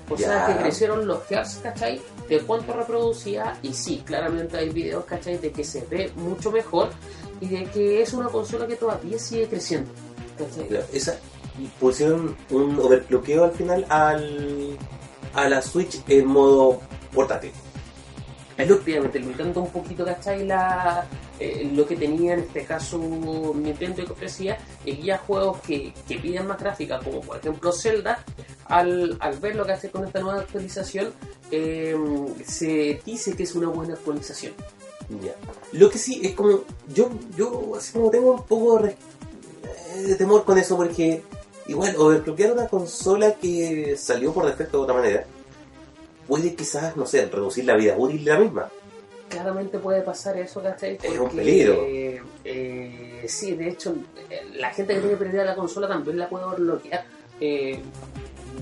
O 0.09 0.17
sea 0.17 0.47
Ya. 0.47 0.47
que 0.47 0.61
crecieron 0.63 1.05
los 1.07 1.29
hertz, 1.31 1.59
¿cachai? 1.61 2.01
De 2.27 2.39
cuánto 2.39 2.73
reproducía 2.73 3.57
y 3.61 3.73
sí, 3.73 4.01
claramente 4.05 4.57
hay 4.57 4.69
videos, 4.69 5.05
¿cachai? 5.05 5.37
De 5.37 5.51
que 5.51 5.63
se 5.63 5.85
ve 5.85 6.11
mucho 6.15 6.51
mejor 6.51 6.89
y 7.39 7.47
de 7.47 7.65
que 7.65 8.01
es 8.01 8.13
una 8.13 8.27
consola 8.29 8.65
que 8.65 8.75
todavía 8.75 9.19
sigue 9.19 9.47
creciendo. 9.47 9.89
¿cachai? 10.37 10.83
Esa, 10.93 11.15
pusieron 11.79 12.35
un 12.49 12.79
overcloqueo 12.79 13.43
al 13.45 13.51
final 13.51 13.85
al, 13.89 14.77
a 15.33 15.47
la 15.47 15.61
Switch 15.61 16.01
en 16.07 16.25
modo 16.25 16.81
portátil. 17.13 17.51
Efectivamente, 18.57 19.19
limitando 19.19 19.61
un 19.61 19.69
poquito, 19.69 20.03
¿cachai? 20.03 20.45
La, 20.45 21.05
eh, 21.39 21.69
lo 21.73 21.85
que 21.87 21.95
tenía 21.95 22.33
en 22.33 22.41
este 22.41 22.65
caso 22.65 22.97
Nintendo 22.97 24.05
que 24.05 24.11
ofrecía, 24.11 24.57
y 24.85 25.01
ya 25.01 25.17
juegos 25.17 25.59
que, 25.61 25.93
que 26.07 26.17
piden 26.19 26.47
más 26.47 26.59
gráfica, 26.59 26.99
como 26.99 27.21
por 27.21 27.37
ejemplo 27.37 27.71
Zelda, 27.71 28.23
al, 28.65 29.17
al 29.19 29.39
ver 29.39 29.55
lo 29.55 29.65
que 29.65 29.71
hace 29.73 29.89
con 29.89 30.05
esta 30.05 30.19
nueva 30.19 30.41
actualización, 30.41 31.11
eh, 31.51 31.95
se 32.45 33.01
dice 33.05 33.35
que 33.35 33.43
es 33.43 33.55
una 33.55 33.69
buena 33.69 33.93
actualización. 33.93 34.53
Lo 35.71 35.89
que 35.89 35.97
sí 35.97 36.21
es 36.23 36.35
como. 36.35 36.59
Yo, 36.93 37.09
yo 37.35 37.73
así 37.75 37.93
como 37.93 38.11
tengo 38.11 38.33
un 38.33 38.43
poco 38.43 38.77
de, 38.77 38.89
res- 39.95 40.07
de 40.07 40.15
temor 40.15 40.45
con 40.45 40.59
eso 40.59 40.77
porque 40.77 41.23
igual 41.67 41.95
overclockear 41.97 42.51
una 42.53 42.67
consola 42.67 43.33
que 43.33 43.97
salió 43.97 44.31
por 44.31 44.45
defecto 44.45 44.77
de 44.77 44.83
otra 44.83 44.93
manera 44.93 45.25
puede 46.27 46.53
quizás, 46.53 46.95
no 46.95 47.07
sé, 47.07 47.25
reducir 47.25 47.65
la 47.65 47.75
vida 47.75 47.95
útil 47.97 48.23
la 48.23 48.37
misma. 48.37 48.69
Claramente 49.29 49.77
puede 49.79 50.01
pasar 50.01 50.37
eso, 50.37 50.61
¿cachai? 50.61 50.97
Es 51.01 51.11
un 51.11 51.17
Porque, 51.19 51.35
peligro. 51.37 51.77
eh, 52.43 53.25
sí, 53.27 53.55
de 53.55 53.69
hecho, 53.69 53.95
la 54.55 54.71
gente 54.71 54.95
que 54.95 54.99
tiene 55.01 55.15
perdida 55.17 55.45
la 55.45 55.55
consola 55.55 55.87
también 55.87 56.17
la 56.17 56.27
puede 56.29 56.45
bloquear 56.57 57.05
eh, 57.39 57.79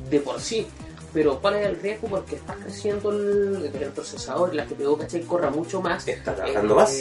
de 0.10 0.20
por 0.20 0.40
sí. 0.42 0.68
Pero 1.14 1.40
¿cuál 1.40 1.56
es 1.56 1.66
el 1.68 1.80
riesgo? 1.80 2.08
Porque 2.10 2.36
estás 2.36 2.58
creciendo 2.58 3.12
el, 3.12 3.72
el 3.74 3.90
procesador, 3.92 4.54
la 4.54 4.66
GPU, 4.66 4.98
¿cachai? 4.98 5.22
Corra 5.22 5.50
mucho 5.50 5.82
más. 5.82 6.08
Está 6.08 6.36
trabajando 6.36 6.74
Eh, 6.74 6.78
más. 6.78 7.00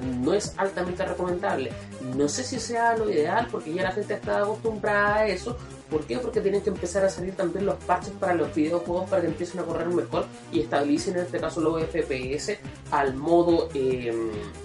No 0.00 0.34
es 0.34 0.54
altamente 0.56 1.04
recomendable. 1.04 1.72
No 2.16 2.28
sé 2.28 2.44
si 2.44 2.58
sea 2.58 2.96
lo 2.96 3.10
ideal 3.10 3.48
porque 3.50 3.72
ya 3.72 3.82
la 3.82 3.92
gente 3.92 4.14
está 4.14 4.42
acostumbrada 4.42 5.16
a 5.16 5.26
eso. 5.26 5.56
¿Por 5.90 6.04
qué? 6.06 6.18
Porque 6.18 6.40
tienen 6.40 6.62
que 6.62 6.70
empezar 6.70 7.04
a 7.04 7.08
salir 7.08 7.34
también 7.34 7.66
los 7.66 7.76
parches 7.84 8.12
para 8.18 8.34
los 8.34 8.54
videojuegos 8.54 9.08
para 9.08 9.22
que 9.22 9.28
empiecen 9.28 9.60
a 9.60 9.64
correr 9.64 9.86
mejor 9.88 10.26
y 10.50 10.60
estabilicen 10.60 11.14
en 11.14 11.24
este 11.24 11.38
caso 11.38 11.60
los 11.60 11.82
FPS 11.82 12.58
al 12.90 13.14
modo 13.14 13.68
eh, 13.74 14.12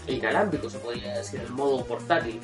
inalámbrico, 0.08 0.70
se 0.70 0.80
podría 0.80 1.18
decir, 1.18 1.42
al 1.42 1.50
modo 1.52 1.84
portátil. 1.86 2.40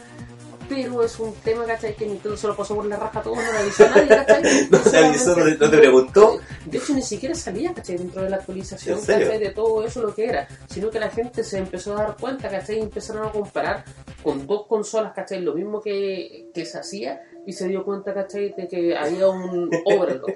Pero 0.69 1.03
es 1.03 1.19
un 1.19 1.33
tema, 1.35 1.65
¿cachai? 1.65 1.95
Que 1.95 2.05
Nintendo 2.05 2.35
se 2.37 2.47
lo 2.47 2.55
pasó 2.55 2.75
por 2.75 2.85
la 2.85 2.97
raja 2.97 3.19
a 3.19 3.23
todos, 3.23 3.37
no 3.37 3.51
le 3.51 3.57
avisó 3.59 3.85
a 3.85 3.89
nadie, 3.89 4.07
¿cachai? 4.07 4.67
No 4.71 4.79
te 4.79 4.97
avisó, 4.97 5.35
no 5.35 5.69
te- 5.69 5.77
preguntó. 5.77 6.39
De 6.65 6.77
hecho, 6.77 6.93
ni 6.93 7.01
siquiera 7.01 7.35
salía, 7.35 7.73
¿cachai? 7.73 7.97
Dentro 7.97 8.21
de 8.23 8.29
la 8.29 8.37
actualización. 8.37 8.99
¿cachai? 8.99 9.39
De 9.39 9.49
todo 9.51 9.85
eso 9.85 10.01
lo 10.01 10.13
que 10.13 10.25
era, 10.25 10.47
sino 10.69 10.89
que 10.89 10.99
la 10.99 11.09
gente 11.09 11.43
se 11.43 11.57
empezó 11.59 11.93
a 11.93 12.03
dar 12.03 12.17
cuenta, 12.17 12.49
¿cachai? 12.49 12.77
Y 12.79 12.81
empezaron 12.81 13.27
a 13.27 13.31
comparar 13.31 13.83
con 14.23 14.45
dos 14.47 14.65
consolas, 14.67 15.13
¿cachai? 15.13 15.41
Lo 15.41 15.53
mismo 15.53 15.81
que, 15.81 16.47
que 16.53 16.65
se 16.65 16.77
hacía 16.79 17.21
y 17.45 17.53
se 17.53 17.67
dio 17.67 17.83
cuenta, 17.85 18.13
¿cachai? 18.13 18.53
De 18.55 18.67
que 18.67 18.95
había 18.97 19.27
un 19.29 19.69
overlock. 19.85 20.31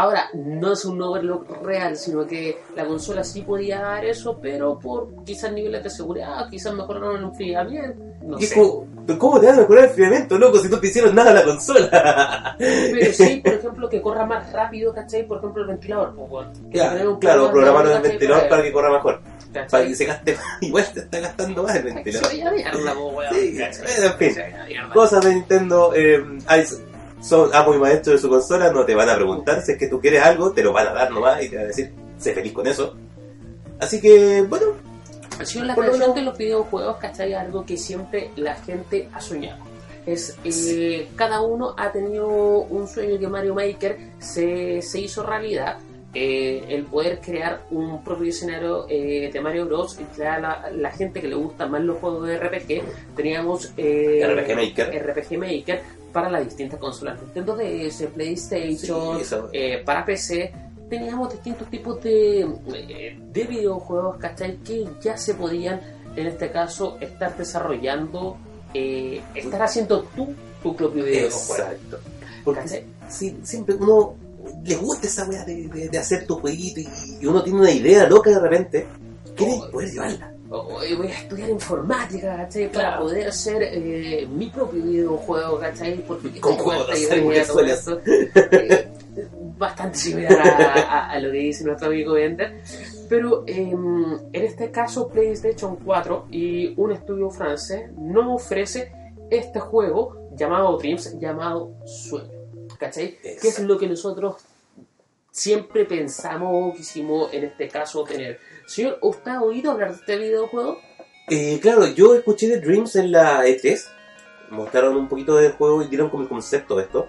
Ahora, 0.00 0.28
no 0.34 0.72
es 0.74 0.84
un 0.84 1.02
overlock 1.02 1.60
real, 1.64 1.96
sino 1.96 2.24
que 2.24 2.58
la 2.76 2.86
consola 2.86 3.24
sí 3.24 3.42
podía 3.42 3.80
dar 3.80 4.04
eso, 4.04 4.38
pero 4.40 4.78
por 4.78 5.24
quizás 5.24 5.50
niveles 5.52 5.82
de 5.82 5.90
seguridad, 5.90 6.48
quizás 6.48 6.72
mejoraron 6.72 7.16
el 7.16 7.24
enfriamiento, 7.24 8.00
no 8.22 8.38
Y 8.38 8.44
es 8.44 8.50
sé. 8.50 8.54
como, 8.54 8.86
¿pero 9.06 9.18
¿cómo 9.18 9.40
te 9.40 9.46
van 9.46 9.56
a 9.56 9.58
mejorar 9.62 9.84
el 9.84 9.90
enfriamiento, 9.90 10.38
loco, 10.38 10.58
si 10.58 10.68
no 10.68 10.78
te 10.78 10.86
hicieron 10.86 11.14
nada 11.16 11.30
a 11.32 11.34
la 11.34 11.44
consola? 11.44 12.54
Pero 12.58 13.12
sí, 13.12 13.40
por 13.44 13.54
ejemplo, 13.54 13.88
que 13.88 14.00
corra 14.00 14.24
más 14.24 14.52
rápido, 14.52 14.94
¿cachai? 14.94 15.26
Por 15.26 15.38
ejemplo, 15.38 15.62
el 15.62 15.68
ventilador. 15.68 16.14
Pues, 16.14 16.28
bueno, 16.28 16.52
que 16.52 16.78
tener 16.78 16.88
claro, 16.90 17.12
un 17.14 17.18
claro, 17.18 17.50
programaron 17.50 17.92
el 17.92 18.02
ventilador 18.02 18.48
para 18.48 18.62
que 18.62 18.72
corra 18.72 18.92
mejor. 18.92 19.20
¿Cachai? 19.52 19.68
Para 19.70 19.86
que 19.86 19.94
se 19.94 20.04
gaste 20.04 20.34
más. 20.36 20.44
Igual 20.60 20.86
te 20.94 21.00
está 21.00 21.20
gastando 21.20 21.62
más 21.62 21.74
el 21.76 21.82
se 21.82 21.94
ventilador. 21.94 22.28
vaya 22.28 22.50
mierda, 22.52 22.94
po, 22.94 23.06
weón, 23.08 23.34
Sí, 23.34 23.58
en 23.60 24.12
fin. 24.14 24.34
Cosas 24.92 25.24
de 25.24 25.34
Nintendo, 25.34 25.92
eh, 25.96 26.24
hay- 26.46 26.64
son 27.20 27.54
amos 27.54 27.76
y 27.76 27.78
maestros 27.78 28.16
de 28.16 28.22
su 28.22 28.28
consola, 28.28 28.72
no 28.72 28.84
te 28.84 28.94
van 28.94 29.08
a 29.08 29.16
preguntar 29.16 29.62
si 29.62 29.72
es 29.72 29.78
que 29.78 29.88
tú 29.88 30.00
quieres 30.00 30.22
algo, 30.22 30.52
te 30.52 30.62
lo 30.62 30.72
van 30.72 30.88
a 30.88 30.92
dar 30.92 31.10
nomás 31.10 31.42
y 31.42 31.48
te 31.48 31.56
van 31.56 31.64
a 31.64 31.68
decir, 31.68 31.92
sé 32.18 32.32
feliz 32.32 32.52
con 32.52 32.66
eso. 32.66 32.94
Así 33.80 34.00
que, 34.00 34.42
bueno, 34.42 34.66
Ha 35.38 35.44
sido 35.44 35.64
la 35.64 35.74
creación 35.74 36.14
de 36.14 36.22
los 36.22 36.36
videojuegos, 36.36 36.96
¿cachai? 36.96 37.34
Algo 37.34 37.64
que 37.64 37.76
siempre 37.76 38.30
la 38.36 38.54
gente 38.56 39.08
ha 39.12 39.20
soñado. 39.20 39.62
Es, 40.04 40.36
eh, 40.44 41.08
cada 41.16 41.42
uno 41.42 41.74
ha 41.76 41.92
tenido 41.92 42.26
un 42.26 42.88
sueño 42.88 43.18
que 43.18 43.28
Mario 43.28 43.54
Maker 43.54 43.98
se, 44.18 44.80
se 44.82 45.00
hizo 45.00 45.22
realidad. 45.22 45.78
Eh, 46.14 46.64
el 46.70 46.84
poder 46.84 47.20
crear 47.20 47.64
un 47.70 48.02
propio 48.02 48.30
escenario 48.30 48.86
eh, 48.88 49.30
de 49.30 49.40
Mario 49.42 49.66
Bros. 49.66 50.00
y 50.00 50.04
crear 50.04 50.40
la, 50.40 50.70
la 50.74 50.90
gente 50.90 51.20
que 51.20 51.28
le 51.28 51.34
gusta 51.34 51.66
más 51.66 51.82
los 51.82 51.98
juegos 51.98 52.26
de 52.26 52.38
RPG. 52.38 53.14
Teníamos 53.14 53.74
eh, 53.76 54.26
RPG 54.26 54.56
Maker. 54.56 55.06
RPG 55.06 55.38
Maker 55.38 55.82
para 56.12 56.30
las 56.30 56.44
distintas 56.44 56.78
consolas 56.80 57.20
Nintendo 57.22 57.56
DS, 57.56 58.06
PlayStation, 58.14 59.22
Sí, 59.24 59.34
eh, 59.52 59.82
para 59.84 60.04
PC 60.04 60.52
teníamos 60.88 61.32
distintos 61.32 61.68
tipos 61.70 62.02
de, 62.02 62.40
eh, 62.74 63.18
de 63.32 63.44
videojuegos, 63.44 64.16
¿cachai? 64.16 64.56
Que 64.58 64.86
ya 65.02 65.16
se 65.18 65.34
podían, 65.34 65.80
en 66.16 66.26
este 66.26 66.50
caso, 66.50 66.96
estar 67.00 67.36
desarrollando, 67.36 68.36
eh, 68.74 69.20
estar 69.34 69.62
haciendo 69.62 70.02
tú 70.16 70.34
tu 70.62 70.74
propio 70.74 71.04
videojuego. 71.04 71.54
exacto. 71.62 71.98
Porque 72.44 72.84
sí, 73.08 73.38
siempre 73.42 73.74
uno 73.76 74.14
le 74.64 74.76
gusta 74.76 75.06
esa 75.06 75.28
weá 75.28 75.44
de, 75.44 75.68
de- 75.68 75.88
de 75.90 75.98
hacer 75.98 76.26
tu 76.26 76.36
jueguito 76.36 76.80
y, 76.80 76.88
y 77.20 77.26
uno 77.26 77.42
tiene 77.44 77.60
una 77.60 77.70
idea 77.70 78.08
loca 78.08 78.30
de 78.30 78.40
repente, 78.40 78.86
quiere 79.36 79.60
poder 79.70 79.90
llevarla. 79.90 80.32
Voy 80.48 81.08
a 81.08 81.10
estudiar 81.10 81.50
informática, 81.50 82.36
¿cachai? 82.36 82.68
Para 82.72 82.88
Claro. 82.88 83.02
poder 83.02 83.28
hacer 83.28 83.62
eh, 83.62 84.26
mi 84.30 84.46
propio 84.48 84.82
videojuego, 84.82 85.58
¿cachai? 85.58 85.98
Porque 86.06 86.40
Con 86.40 86.56
juegos 86.56 86.86
de 86.88 86.94
eh, 88.52 88.88
bastante 89.58 89.98
similar 89.98 90.38
a, 90.40 90.72
a- 90.74 91.10
a 91.10 91.18
lo 91.20 91.30
que 91.32 91.38
dice 91.38 91.64
nuestro 91.64 91.88
amigo 91.88 92.16
Ender. 92.16 92.62
Pero 93.08 93.44
em, 93.46 94.14
en 94.32 94.44
este 94.44 94.70
caso, 94.70 95.08
PlayStation 95.08 95.76
4 95.76 96.26
y 96.30 96.72
un 96.80 96.92
estudio 96.92 97.30
francés 97.30 97.90
nos 97.96 98.42
ofrece 98.42 98.92
este 99.30 99.60
juego 99.60 100.30
llamado 100.34 100.76
Dreams, 100.78 101.18
llamado 101.18 101.72
Sueño. 101.84 102.30
¿Cachai? 102.78 103.16
Que 103.18 103.32
es 103.32 103.44
Exacto. 103.44 103.64
lo 103.72 103.78
que 103.78 103.88
nosotros 103.88 104.36
siempre 105.30 105.84
pensamos 105.84 106.72
o 106.72 106.76
quisimos 106.76 107.32
en 107.34 107.44
este 107.44 107.68
caso 107.68 108.04
tener. 108.04 108.38
Señor, 108.68 108.98
¿usted 109.00 109.30
ha 109.30 109.40
oído 109.40 109.70
hablar 109.72 109.92
de 109.92 109.96
este 109.96 110.18
videojuego? 110.18 110.78
Eh, 111.30 111.58
claro, 111.60 111.86
yo 111.86 112.14
escuché 112.14 112.48
de 112.48 112.60
Dreams 112.60 112.96
en 112.96 113.12
la 113.12 113.46
E3, 113.46 113.82
mostraron 114.50 114.94
un 114.94 115.08
poquito 115.08 115.36
del 115.36 115.52
juego 115.52 115.82
y 115.82 115.88
dieron 115.88 116.10
como 116.10 116.22
el 116.22 116.28
concepto 116.28 116.76
de 116.76 116.82
esto. 116.82 117.08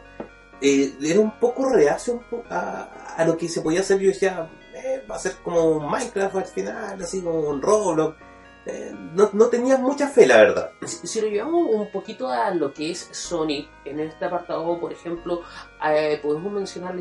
Eh, 0.62 0.94
era 1.02 1.20
un 1.20 1.38
poco 1.38 1.70
reacio 1.70 2.24
a, 2.50 3.16
a 3.18 3.26
lo 3.26 3.36
que 3.36 3.50
se 3.50 3.60
podía 3.60 3.82
hacer. 3.82 4.00
Yo 4.00 4.08
decía, 4.08 4.50
eh, 4.74 5.04
va 5.10 5.18
a 5.18 5.20
ser 5.20 5.34
como 5.44 5.82
Minecraft 5.82 6.36
al 6.38 6.46
final, 6.46 7.02
así 7.02 7.22
como 7.22 7.42
un 7.42 7.62
Roblox. 7.62 8.18
Eh, 8.66 8.94
no, 9.14 9.30
no 9.34 9.48
tenía 9.48 9.78
mucha 9.78 10.08
fe, 10.08 10.28
la 10.28 10.38
verdad. 10.38 10.72
Si, 10.86 11.08
si 11.08 11.22
lo 11.22 11.28
llevamos 11.28 11.70
un 11.74 11.92
poquito 11.92 12.30
a 12.30 12.52
lo 12.52 12.74
que 12.74 12.92
es 12.92 13.10
Sonic, 13.12 13.68
en 13.84 14.00
este 14.00 14.24
apartado, 14.24 14.80
por 14.80 14.94
ejemplo, 14.94 15.42
eh, 15.86 16.20
podemos 16.22 16.54
mencionar 16.54 16.96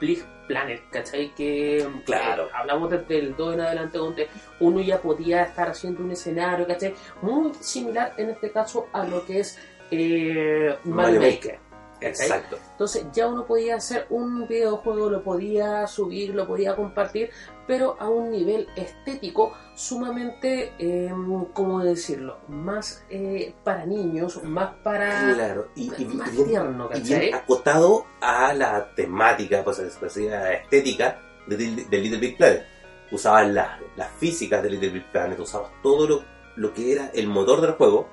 Big 0.00 0.24
Planet, 0.46 0.82
¿cachai? 0.90 1.34
Que 1.34 1.86
Claro. 2.06 2.46
eh, 2.46 2.50
hablamos 2.54 2.90
desde 2.90 3.18
el 3.18 3.36
2 3.36 3.54
en 3.54 3.60
adelante, 3.60 3.98
donde 3.98 4.28
uno 4.60 4.80
ya 4.80 5.00
podía 5.00 5.42
estar 5.42 5.68
haciendo 5.68 6.02
un 6.02 6.10
escenario, 6.10 6.66
¿cachai? 6.66 6.94
Muy 7.22 7.52
similar 7.60 8.14
en 8.16 8.30
este 8.30 8.50
caso 8.50 8.88
a 8.92 9.04
lo 9.04 9.24
que 9.26 9.40
es 9.40 9.58
eh, 9.90 10.76
Mario 10.84 11.20
Mario 11.20 11.20
Maker. 11.20 11.58
¿Cachai? 12.00 12.26
Exacto. 12.26 12.58
Entonces 12.72 13.06
ya 13.12 13.26
uno 13.28 13.44
podía 13.46 13.76
hacer 13.76 14.06
un 14.10 14.46
videojuego, 14.46 15.10
lo 15.10 15.22
podía 15.22 15.86
subir, 15.86 16.34
lo 16.34 16.46
podía 16.46 16.74
compartir, 16.76 17.30
pero 17.66 17.96
a 17.98 18.08
un 18.08 18.30
nivel 18.30 18.68
estético 18.76 19.52
sumamente, 19.74 20.72
eh, 20.78 21.12
¿cómo 21.52 21.82
decirlo? 21.82 22.38
Más 22.48 23.04
eh, 23.10 23.54
para 23.64 23.84
niños, 23.86 24.42
más 24.44 24.74
para... 24.82 25.34
Claro, 25.34 25.68
y, 25.76 25.90
más 26.06 26.32
bien, 26.32 26.48
tierno, 26.48 26.86
y 26.86 26.98
¿cachai? 27.00 27.20
bien 27.20 27.34
acotado 27.34 28.06
a 28.20 28.52
la 28.54 28.94
temática, 28.94 29.62
pues 29.64 29.78
a 29.78 29.82
la 29.82 30.52
estética 30.52 31.20
de, 31.46 31.56
Little 31.56 32.18
Big 32.18 32.36
Planet. 32.36 32.64
Usabas 33.10 33.48
la- 33.48 33.78
las 33.96 34.10
físicas 34.12 34.62
de 34.62 34.70
Little 34.70 34.90
Big 34.90 35.10
Planet, 35.10 35.38
usabas 35.40 35.70
todo 35.82 36.06
lo, 36.06 36.24
lo 36.56 36.74
que 36.74 36.92
era 36.92 37.10
el 37.14 37.26
motor 37.26 37.60
del 37.60 37.72
juego. 37.72 38.08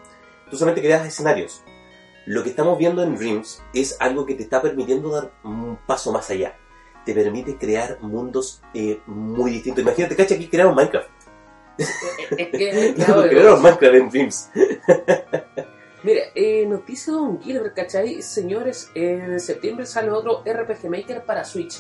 Tú 0.50 0.58
solamente 0.58 0.82
creabas 0.82 1.08
escenarios. 1.08 1.64
Lo 2.26 2.44
que 2.44 2.50
estamos 2.50 2.78
viendo 2.78 3.04
en 3.04 3.16
Dreams 3.16 3.62
es 3.74 3.98
algo 4.00 4.26
que 4.26 4.34
te 4.34 4.44
está 4.44 4.62
permitiendo 4.62 5.12
dar 5.12 5.32
un 5.44 5.78
paso 5.86 6.12
más 6.12 6.30
allá. 6.30 6.56
Te 7.06 7.14
permite 7.14 7.58
crear 7.58 8.00
mundos 8.02 8.62
eh, 8.74 9.00
muy 9.06 9.52
distintos. 9.52 9.84
Imagínate, 9.84 10.16
cacha, 10.16 10.34
aquí 10.36 10.48
crearon 10.48 10.74
Minecraft. 10.74 11.10
Es 11.78 12.50
que, 12.50 12.94
claro, 12.96 13.24
crearon 13.24 13.62
Minecraft 13.62 13.96
en 13.96 14.10
Dreams. 14.10 14.50
Mira, 16.04 16.22
eh, 16.36 16.66
noticia 16.68 17.14
de 17.14 17.20
Don 17.20 17.42
Gilbert, 17.42 17.76
¿cachai? 17.76 18.22
Señores, 18.22 18.92
en 18.96 19.40
septiembre 19.40 19.86
sale 19.86 20.12
otro 20.12 20.44
RPG 20.44 20.90
Maker 20.90 21.26
para 21.26 21.44
Switch. 21.44 21.80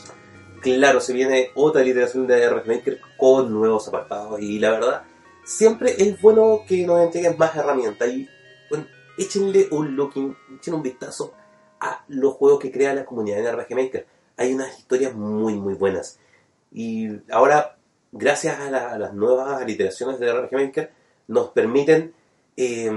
Claro, 0.61 0.99
se 0.99 1.13
viene 1.13 1.51
otra 1.53 1.83
literación 1.83 2.25
de 2.25 2.49
RPG 2.49 2.67
Maker 2.67 2.99
con 3.17 3.53
nuevos 3.53 3.87
apartados 3.87 4.41
y 4.41 4.57
la 4.57 4.71
verdad, 4.71 5.03
siempre 5.43 5.93
es 5.95 6.19
bueno 6.19 6.61
que 6.67 6.87
nos 6.87 7.03
entreguen 7.03 7.35
más 7.37 7.55
herramientas 7.55 8.09
y 8.09 8.27
échenle 9.17 9.67
un 9.71 9.95
looking, 9.95 10.35
echen 10.57 10.73
un 10.73 10.83
vistazo 10.83 11.33
a 11.79 12.03
los 12.07 12.33
juegos 12.33 12.59
que 12.59 12.71
crea 12.71 12.93
la 12.93 13.05
comunidad 13.05 13.39
en 13.39 13.55
RPG 13.57 13.75
Maker. 13.75 14.07
Hay 14.37 14.53
unas 14.53 14.77
historias 14.77 15.13
muy 15.13 15.55
muy 15.55 15.73
buenas 15.75 16.19
y 16.71 17.07
ahora, 17.31 17.77
gracias 18.11 18.59
a, 18.59 18.69
la- 18.69 18.91
a 18.91 18.99
las 18.99 19.13
nuevas 19.13 19.65
literaciones 19.65 20.19
de 20.19 20.31
RPG 20.33 20.53
Maker, 20.53 20.91
nos 21.27 21.49
permiten 21.51 22.13
eh, 22.57 22.91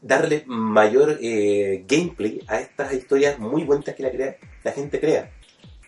darle 0.00 0.44
mayor 0.46 1.18
eh, 1.20 1.84
gameplay 1.88 2.40
a 2.46 2.60
estas 2.60 2.92
historias 2.92 3.38
muy 3.38 3.64
buenas 3.64 3.94
que 3.94 4.02
la, 4.62 4.72
gente 4.72 5.00
crea. 5.00 5.30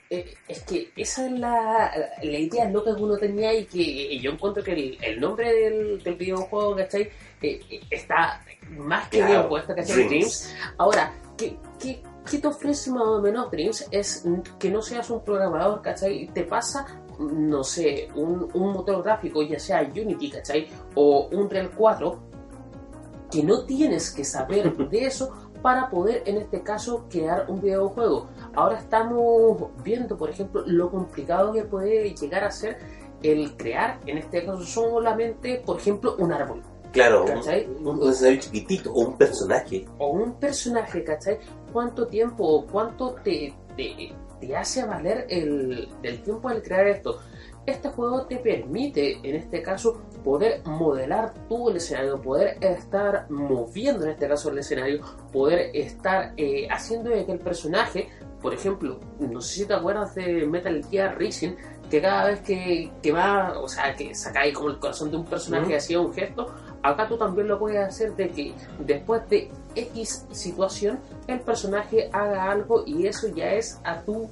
Es 0.08 0.62
que 0.62 0.90
esa 0.96 1.26
es 1.26 1.32
la, 1.32 1.90
idea 2.22 2.70
loca 2.70 2.94
que 2.96 3.02
uno 3.02 3.18
tenía 3.18 3.52
y 3.52 3.66
que 3.66 4.18
yo 4.18 4.30
encuentro 4.30 4.62
que 4.62 4.96
el, 5.00 5.20
nombre 5.20 5.52
del, 5.52 6.02
del 6.02 6.14
videojuego, 6.14 6.76
¿cachai? 6.76 7.10
Eh, 7.42 7.60
eh, 7.70 7.80
está 7.90 8.40
más 8.70 9.08
que 9.08 9.18
Claro, 9.18 9.32
bien 9.32 9.48
puesto, 9.48 9.74
¿cachai? 9.74 9.94
Dreams. 9.94 10.10
Dreams. 10.10 10.54
Ahora, 10.78 11.12
¿qué, 11.36 11.58
qué, 11.78 12.02
qué 12.28 12.38
te 12.38 12.46
ofrece 12.46 12.90
más 12.90 13.02
o 13.02 13.20
menos 13.20 13.50
Dreams? 13.50 13.88
Es 13.90 14.24
que 14.58 14.70
no 14.70 14.82
seas 14.82 15.10
un 15.10 15.22
programador, 15.22 15.82
¿cachai? 15.82 16.28
Te 16.28 16.44
pasa, 16.44 16.86
no 17.18 17.64
sé, 17.64 18.08
un, 18.14 18.48
un 18.52 18.72
motor 18.72 19.02
gráfico, 19.02 19.42
ya 19.42 19.58
sea 19.58 19.82
Unity, 19.82 20.30
¿cachai? 20.30 20.68
O 20.94 21.28
un 21.32 21.48
Real 21.48 21.70
4, 21.76 22.18
que 23.30 23.42
no 23.42 23.64
tienes 23.64 24.10
que 24.10 24.24
saber 24.24 24.74
de 24.76 25.04
eso 25.04 25.50
para 25.62 25.90
poder, 25.90 26.22
en 26.26 26.36
este 26.36 26.62
caso, 26.62 27.06
crear 27.10 27.46
un 27.48 27.60
videojuego. 27.60 28.28
Ahora 28.54 28.78
estamos 28.78 29.68
viendo, 29.82 30.16
por 30.16 30.30
ejemplo, 30.30 30.62
lo 30.66 30.90
complicado 30.90 31.52
que 31.52 31.64
puede 31.64 32.14
llegar 32.14 32.44
a 32.44 32.50
ser 32.50 32.78
el 33.22 33.56
crear, 33.56 33.98
en 34.06 34.18
este 34.18 34.44
caso, 34.44 34.62
solamente, 34.62 35.62
por 35.64 35.78
ejemplo, 35.78 36.14
un 36.18 36.32
árbol 36.32 36.62
Claro, 36.96 37.22
un, 37.24 37.28
¿Cachai? 37.28 37.66
un- 37.66 38.02
un 38.02 38.10
escenario 38.10 38.40
chiquitito 38.40 38.92
o 38.92 39.00
un 39.08 39.16
personaje. 39.16 39.84
o 39.98 40.10
un 40.10 40.34
personaje, 40.40 41.04
¿cachai? 41.04 41.38
¿Cuánto 41.72 42.06
tiempo 42.08 42.44
o 42.46 42.66
cuánto 42.66 43.14
te, 43.22 43.54
te, 43.76 44.12
te 44.40 44.56
hace 44.56 44.84
valer 44.84 45.26
el, 45.28 45.88
del 46.02 46.22
tiempo 46.22 46.48
al 46.48 46.62
crear 46.62 46.86
esto? 46.86 47.18
Este 47.66 47.88
juego 47.88 48.26
te 48.26 48.36
permite, 48.36 49.18
en 49.28 49.34
este 49.34 49.60
caso, 49.60 50.00
poder 50.22 50.62
modelar 50.66 51.34
tú 51.48 51.68
el 51.68 51.76
escenario, 51.78 52.20
poder 52.22 52.56
estar 52.60 53.26
moviendo 53.28 54.04
en 54.04 54.12
este 54.12 54.28
caso 54.28 54.50
el 54.50 54.58
escenario, 54.58 55.00
poder 55.32 55.70
estar 55.74 56.32
eh, 56.36 56.68
haciendo 56.70 57.10
que 57.10 57.32
el 57.32 57.40
personaje, 57.40 58.08
por 58.40 58.54
ejemplo, 58.54 59.00
no 59.18 59.40
sé 59.40 59.54
si 59.62 59.66
te 59.66 59.74
acuerdas 59.74 60.14
de 60.14 60.46
Metal 60.46 60.80
Gear 60.88 61.18
Rising, 61.18 61.56
que 61.90 62.00
cada 62.00 62.26
vez 62.26 62.40
que, 62.42 62.92
que 63.02 63.10
va, 63.12 63.58
o 63.58 63.66
sea, 63.68 63.94
que 63.96 64.14
sacáis 64.14 64.54
como 64.54 64.68
el 64.70 64.78
corazón 64.78 65.10
de 65.10 65.16
un 65.16 65.24
personaje 65.24 65.72
y 65.72 65.74
hacía 65.74 65.98
un 66.00 66.12
gesto, 66.12 66.46
acá 66.88 67.08
tú 67.08 67.16
también 67.16 67.48
lo 67.48 67.58
puedes 67.58 67.78
hacer 67.86 68.14
de 68.16 68.30
que 68.30 68.54
después 68.80 69.28
de 69.28 69.50
X 69.74 70.26
situación, 70.32 70.98
el 71.26 71.40
personaje 71.40 72.08
haga 72.12 72.50
algo 72.50 72.84
y 72.86 73.06
eso 73.06 73.28
ya 73.28 73.52
es 73.52 73.78
a 73.84 74.00
tu 74.02 74.28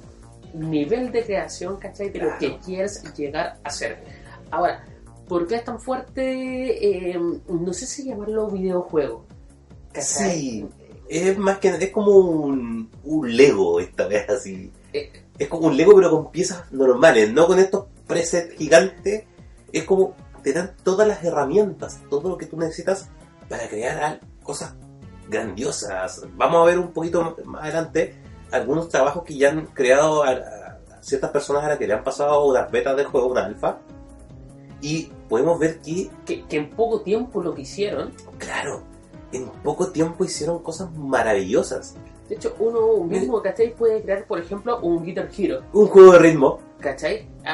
nivel 0.53 1.11
de 1.11 1.23
creación, 1.23 1.77
¿cachai? 1.77 2.09
De 2.09 2.19
lo 2.19 2.37
que 2.39 2.57
quieres 2.59 3.03
llegar 3.15 3.57
a 3.63 3.69
ser. 3.69 4.03
Ahora, 4.51 4.83
¿por 5.27 5.47
qué 5.47 5.55
es 5.55 5.63
tan 5.63 5.79
fuerte? 5.79 7.09
Eh, 7.11 7.19
no 7.47 7.73
sé 7.73 7.85
si 7.85 8.05
llamarlo 8.05 8.49
videojuego. 8.49 9.25
¿cachai? 9.91 10.39
Sí, 10.39 10.67
es 11.09 11.37
más 11.37 11.59
que 11.59 11.69
es 11.69 11.91
como 11.91 12.11
un, 12.17 12.89
un 13.03 13.35
Lego 13.35 13.79
esta 13.79 14.07
vez 14.07 14.29
así. 14.29 14.71
Eh, 14.93 15.11
Es 15.37 15.47
como 15.47 15.67
un 15.67 15.77
Lego 15.77 15.95
pero 15.95 16.09
con 16.09 16.31
piezas 16.31 16.71
normales, 16.71 17.31
no 17.31 17.47
con 17.47 17.59
estos 17.59 17.85
presets 18.07 18.55
gigantes. 18.55 19.23
Es 19.71 19.83
como 19.83 20.15
te 20.45 20.53
dan 20.53 20.75
todas 20.83 21.07
las 21.07 21.23
herramientas, 21.23 22.03
todo 22.07 22.29
lo 22.29 22.37
que 22.37 22.45
tú 22.45 22.55
necesitas 22.55 23.09
para 23.49 23.67
crear 23.67 24.19
cosas 24.43 24.75
grandiosas. 25.27 26.21
Vamos 26.35 26.61
a 26.61 26.65
ver 26.65 26.77
un 26.77 26.93
poquito 26.93 27.35
más 27.45 27.63
adelante 27.63 28.15
algunos 28.51 28.87
trabajos 28.87 29.23
que 29.23 29.35
ya 29.35 29.49
han 29.49 29.65
creado 29.65 30.23
a, 30.23 30.29
a 30.29 31.01
ciertas 31.01 31.31
personas 31.31 31.63
a 31.63 31.69
las 31.69 31.77
que 31.79 31.87
le 31.87 31.95
han 31.95 32.03
pasado 32.03 32.45
unas 32.45 32.69
betas 32.69 32.95
del 32.95 33.07
juego, 33.07 33.31
una 33.31 33.43
alfa. 33.43 33.79
Y 34.81 35.11
podemos 35.27 35.57
ver 35.57 35.79
que, 35.81 36.11
que, 36.27 36.45
que 36.45 36.57
en 36.57 36.69
poco 36.69 37.01
tiempo 37.01 37.41
lo 37.41 37.55
que 37.55 37.63
hicieron, 37.63 38.13
claro, 38.37 38.83
en 39.31 39.49
poco 39.63 39.91
tiempo 39.91 40.25
hicieron 40.25 40.59
cosas 40.61 40.91
maravillosas. 40.95 41.95
de 42.29 42.35
hecho, 42.35 42.55
uno 42.59 43.03
mismo, 43.03 43.41
¿cachai? 43.41 43.75
Puede 43.75 44.03
crear, 44.03 44.27
por 44.27 44.39
ejemplo, 44.39 44.79
un 44.81 45.03
Guitar 45.03 45.27
Hero. 45.35 45.63
Un 45.73 45.87
juego 45.87 46.11
de 46.11 46.19
ritmo, 46.19 46.59
¿Cachai? 46.79 47.27
A- 47.45 47.51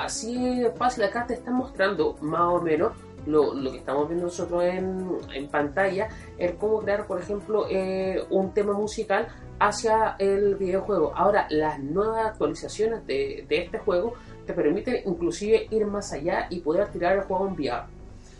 a- 0.00 0.04
así 0.04 0.64
es 0.64 0.72
fácil, 0.76 1.04
acá 1.04 1.26
te 1.26 1.34
están 1.34 1.54
mostrando 1.54 2.16
más 2.20 2.40
o 2.42 2.60
menos 2.60 2.92
lo, 3.26 3.52
lo 3.52 3.72
que 3.72 3.78
estamos 3.78 4.08
viendo 4.08 4.26
nosotros 4.26 4.62
en, 4.64 5.06
en 5.34 5.48
pantalla, 5.48 6.08
el 6.38 6.54
cómo 6.56 6.78
crear, 6.80 7.06
por 7.06 7.20
ejemplo, 7.20 7.66
eh, 7.68 8.24
un 8.30 8.52
tema 8.54 8.72
musical 8.72 9.28
hacia 9.58 10.16
el 10.18 10.54
videojuego. 10.56 11.12
Ahora, 11.14 11.46
las 11.50 11.78
nuevas 11.80 12.26
actualizaciones 12.28 13.06
de, 13.06 13.44
de 13.48 13.64
este 13.64 13.78
juego 13.78 14.14
te 14.46 14.54
permiten 14.54 15.02
inclusive 15.04 15.66
ir 15.70 15.84
más 15.86 16.12
allá 16.14 16.46
y 16.48 16.60
poder 16.60 16.88
tirar 16.88 17.16
el 17.18 17.22
juego 17.24 17.46
en 17.48 17.52
VR. 17.54 17.82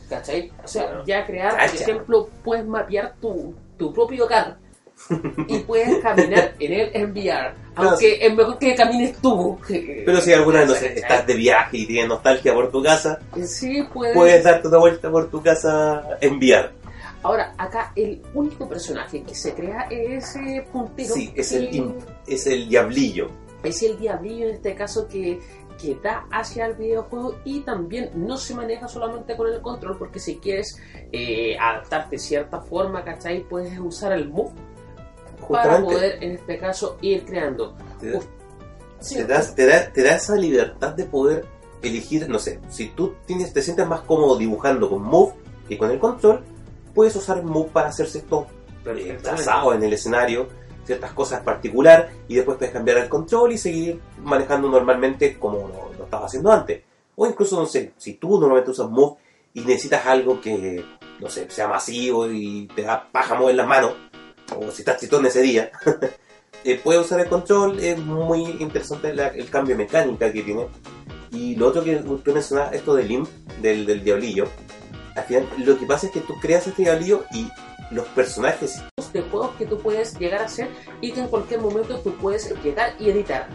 ¿Cachai? 0.08 0.50
O 0.64 0.66
sea, 0.66 0.86
Bueno. 0.86 1.04
ya 1.04 1.26
crear, 1.26 1.52
por 1.56 1.62
ejemplo, 1.82 2.28
puedes 2.42 2.66
mapear 2.66 3.14
tu, 3.20 3.54
tu 3.76 3.92
propio 3.92 4.26
carro 4.26 4.54
y 5.48 5.58
puedes 5.60 5.98
caminar 6.02 6.54
en 6.58 6.72
él 6.72 6.90
en 6.94 7.10
VR. 7.12 7.54
Aunque 7.74 8.24
es 8.26 8.34
mejor 8.34 8.58
que 8.58 8.74
camines 8.74 9.16
tú. 9.20 9.58
pero 10.04 10.20
si 10.20 10.32
alguna 10.32 10.60
vez 10.60 10.68
no 10.68 10.74
sé, 10.74 10.80
¿Cachai? 10.88 10.98
estás 11.02 11.26
de 11.26 11.34
viaje 11.34 11.76
y 11.78 11.86
tienes 11.86 12.08
nostalgia 12.08 12.54
por 12.54 12.70
tu 12.70 12.82
casa, 12.82 13.18
Sí, 13.44 13.82
puedes. 13.92 14.14
puedes 14.14 14.44
darte 14.44 14.68
una 14.68 14.78
vuelta 14.78 15.10
por 15.10 15.30
tu 15.30 15.42
casa 15.42 16.04
en 16.20 16.36
VR. 16.36 16.70
Ahora, 17.22 17.52
acá 17.58 17.92
el 17.96 18.22
único 18.34 18.66
personaje 18.68 19.22
que 19.22 19.34
se 19.34 19.52
crea 19.54 19.82
es 19.90 20.24
ese 20.36 20.62
puntero. 20.72 21.14
Sí, 21.14 21.30
es 21.36 21.52
el 21.52 21.70
que- 21.70 21.76
imp, 21.76 21.96
es 22.26 22.46
el 22.46 22.68
diablillo. 22.68 23.28
Es 23.62 23.82
el 23.82 23.98
diablillo 23.98 24.48
en 24.48 24.54
este 24.54 24.74
caso 24.74 25.06
que, 25.06 25.38
que 25.78 25.96
da 26.02 26.24
hacia 26.30 26.64
el 26.64 26.74
videojuego 26.76 27.36
y 27.44 27.60
también 27.60 28.10
no 28.14 28.38
se 28.38 28.54
maneja 28.54 28.88
solamente 28.88 29.36
con 29.36 29.48
el 29.52 29.60
control 29.60 29.98
porque 29.98 30.18
si 30.18 30.36
quieres 30.36 30.78
eh, 31.12 31.58
adaptarte 31.60 32.16
de 32.16 32.18
cierta 32.20 32.62
forma, 32.62 33.04
¿cachai? 33.04 33.40
Puedes 33.46 33.78
usar 33.78 34.12
el 34.12 34.28
move 34.30 34.52
para 35.48 35.80
poder 35.82 36.22
en 36.22 36.32
este 36.32 36.58
caso 36.58 36.96
ir 37.00 37.24
creando. 37.24 37.74
te, 38.00 38.16
Uf, 38.16 38.24
Sí, 39.00 39.16
te 39.16 39.24
das- 39.24 39.54
te 39.54 39.66
da, 39.66 39.90
te 39.92 40.02
da 40.02 40.14
esa 40.16 40.36
libertad 40.36 40.92
de 40.92 41.04
poder 41.04 41.46
elegir, 41.82 42.28
no 42.28 42.38
sé, 42.38 42.60
si 42.68 42.88
tú 42.88 43.14
tienes, 43.24 43.50
te 43.52 43.62
sientes 43.62 43.86
más 43.86 44.02
cómodo 44.02 44.36
dibujando 44.36 44.90
con 44.90 45.02
Move 45.02 45.32
que 45.68 45.78
con 45.78 45.90
el 45.90 45.98
control, 45.98 46.42
puedes 46.94 47.16
usar 47.16 47.42
Move 47.42 47.70
para 47.72 47.88
hacer 47.88 48.06
ciertos 48.08 48.46
eh, 48.84 49.18
trazados 49.22 49.74
en 49.74 49.82
el 49.84 49.92
escenario, 49.94 50.48
ciertas 50.84 51.12
cosas 51.12 51.38
en 51.38 51.44
particular, 51.46 52.10
y 52.28 52.34
después 52.34 52.58
puedes 52.58 52.72
cambiar 52.74 52.98
el 52.98 53.08
control 53.08 53.52
y 53.52 53.58
seguir 53.58 54.00
manejando 54.22 54.68
normalmente 54.68 55.38
como 55.38 55.56
lo, 55.68 55.92
lo 55.96 56.04
estabas 56.04 56.26
haciendo 56.26 56.52
antes. 56.52 56.82
O 57.16 57.26
incluso, 57.26 57.58
no 57.58 57.64
sé, 57.66 57.92
si 57.96 58.14
tú 58.14 58.38
normalmente 58.38 58.70
usas 58.72 58.90
Move 58.90 59.16
y 59.54 59.60
necesitas 59.60 60.04
algo 60.06 60.40
que, 60.42 60.84
no 61.20 61.28
sé, 61.30 61.48
sea 61.50 61.68
masivo 61.68 62.26
y 62.30 62.66
te 62.74 62.82
da 62.82 63.08
paja 63.10 63.34
mover 63.36 63.54
las 63.54 63.66
manos, 63.66 63.92
o 64.56 64.70
si 64.70 64.82
estás 64.82 65.00
chitón 65.00 65.24
ese 65.26 65.42
día, 65.42 65.70
eh, 66.64 66.80
puedes 66.82 67.04
usar 67.06 67.20
el 67.20 67.28
control, 67.28 67.78
es 67.80 67.98
muy 67.98 68.42
interesante 68.60 69.14
la- 69.14 69.28
el 69.28 69.48
cambio 69.50 69.76
de 69.76 69.84
mecánica 69.84 70.32
que 70.32 70.42
tiene. 70.42 70.66
Y 71.32 71.54
lo 71.56 71.68
otro 71.68 71.84
que 71.84 71.96
tú 71.96 72.32
mencionabas, 72.32 72.74
esto 72.74 72.94
del 72.94 73.10
imp, 73.10 73.28
del, 73.62 73.86
del 73.86 74.02
diablillo, 74.02 74.48
al 75.14 75.24
final 75.24 75.46
lo 75.58 75.78
que 75.78 75.86
pasa 75.86 76.06
es 76.06 76.12
que 76.12 76.20
tú 76.20 76.34
creas 76.40 76.66
este 76.66 76.82
diablillo 76.82 77.24
y 77.32 77.48
los 77.92 78.06
personajes 78.08 78.80
de 79.12 79.22
juegos 79.22 79.50
que 79.58 79.66
tú 79.66 79.78
puedes 79.78 80.16
llegar 80.18 80.42
a 80.42 80.44
hacer 80.44 80.68
y 81.00 81.10
que 81.12 81.20
en 81.20 81.28
cualquier 81.28 81.60
momento 81.60 81.98
tú 82.00 82.14
puedes 82.16 82.52
llegar 82.62 82.94
y 83.00 83.10
editar. 83.10 83.48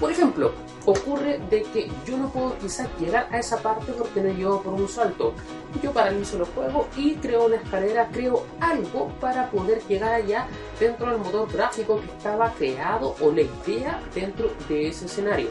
Por 0.00 0.12
ejemplo, 0.12 0.52
ocurre 0.86 1.38
de 1.50 1.62
que 1.64 1.90
yo 2.06 2.16
no 2.16 2.30
puedo 2.30 2.56
quizás 2.58 2.88
llegar 2.98 3.28
a 3.30 3.38
esa 3.38 3.58
parte 3.58 3.92
porque 3.92 4.22
no 4.22 4.32
llego 4.32 4.62
por 4.62 4.74
un 4.74 4.88
salto. 4.88 5.34
Yo 5.82 5.92
paralizo 5.92 6.38
el 6.38 6.44
juego 6.44 6.88
y 6.96 7.14
creo 7.16 7.46
una 7.46 7.56
escalera, 7.56 8.08
creo 8.10 8.46
algo 8.60 9.08
para 9.20 9.50
poder 9.50 9.82
llegar 9.86 10.14
allá 10.14 10.46
dentro 10.80 11.10
del 11.10 11.18
motor 11.18 11.52
gráfico 11.52 12.00
que 12.00 12.06
estaba 12.06 12.52
creado 12.54 13.16
o 13.20 13.30
la 13.30 13.42
idea 13.42 14.00
dentro 14.14 14.50
de 14.68 14.88
ese 14.88 15.06
escenario. 15.06 15.50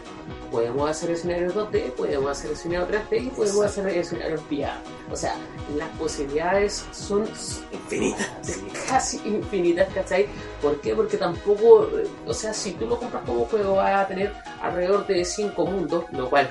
Podemos 0.49 0.89
hacer 0.89 1.11
escenarios 1.11 1.53
2D, 1.53 1.91
podemos 1.91 2.31
hacer 2.31 2.51
escenarios 2.51 2.89
3D 2.89 3.25
y 3.25 3.29
podemos 3.29 3.65
hacer 3.65 3.87
escenarios 3.89 4.41
VR. 4.49 4.71
O 5.11 5.15
sea, 5.15 5.35
las 5.75 5.89
posibilidades 5.97 6.85
son 6.91 7.27
infinitas. 7.71 8.61
casi 8.89 9.17
infinitas, 9.25 9.87
¿cachai? 9.93 10.27
¿Por 10.61 10.79
qué? 10.81 10.95
Porque 10.95 11.17
tampoco, 11.17 11.83
eh, 11.97 12.07
o 12.25 12.33
sea, 12.33 12.53
si 12.53 12.71
tú 12.71 12.87
lo 12.87 12.97
compras 12.97 13.23
como 13.25 13.45
juego 13.45 13.75
vas 13.75 14.05
a 14.05 14.07
tener 14.07 14.33
alrededor 14.61 15.05
de 15.07 15.23
5 15.25 15.65
mundos, 15.65 16.05
lo 16.11 16.29
cual 16.29 16.49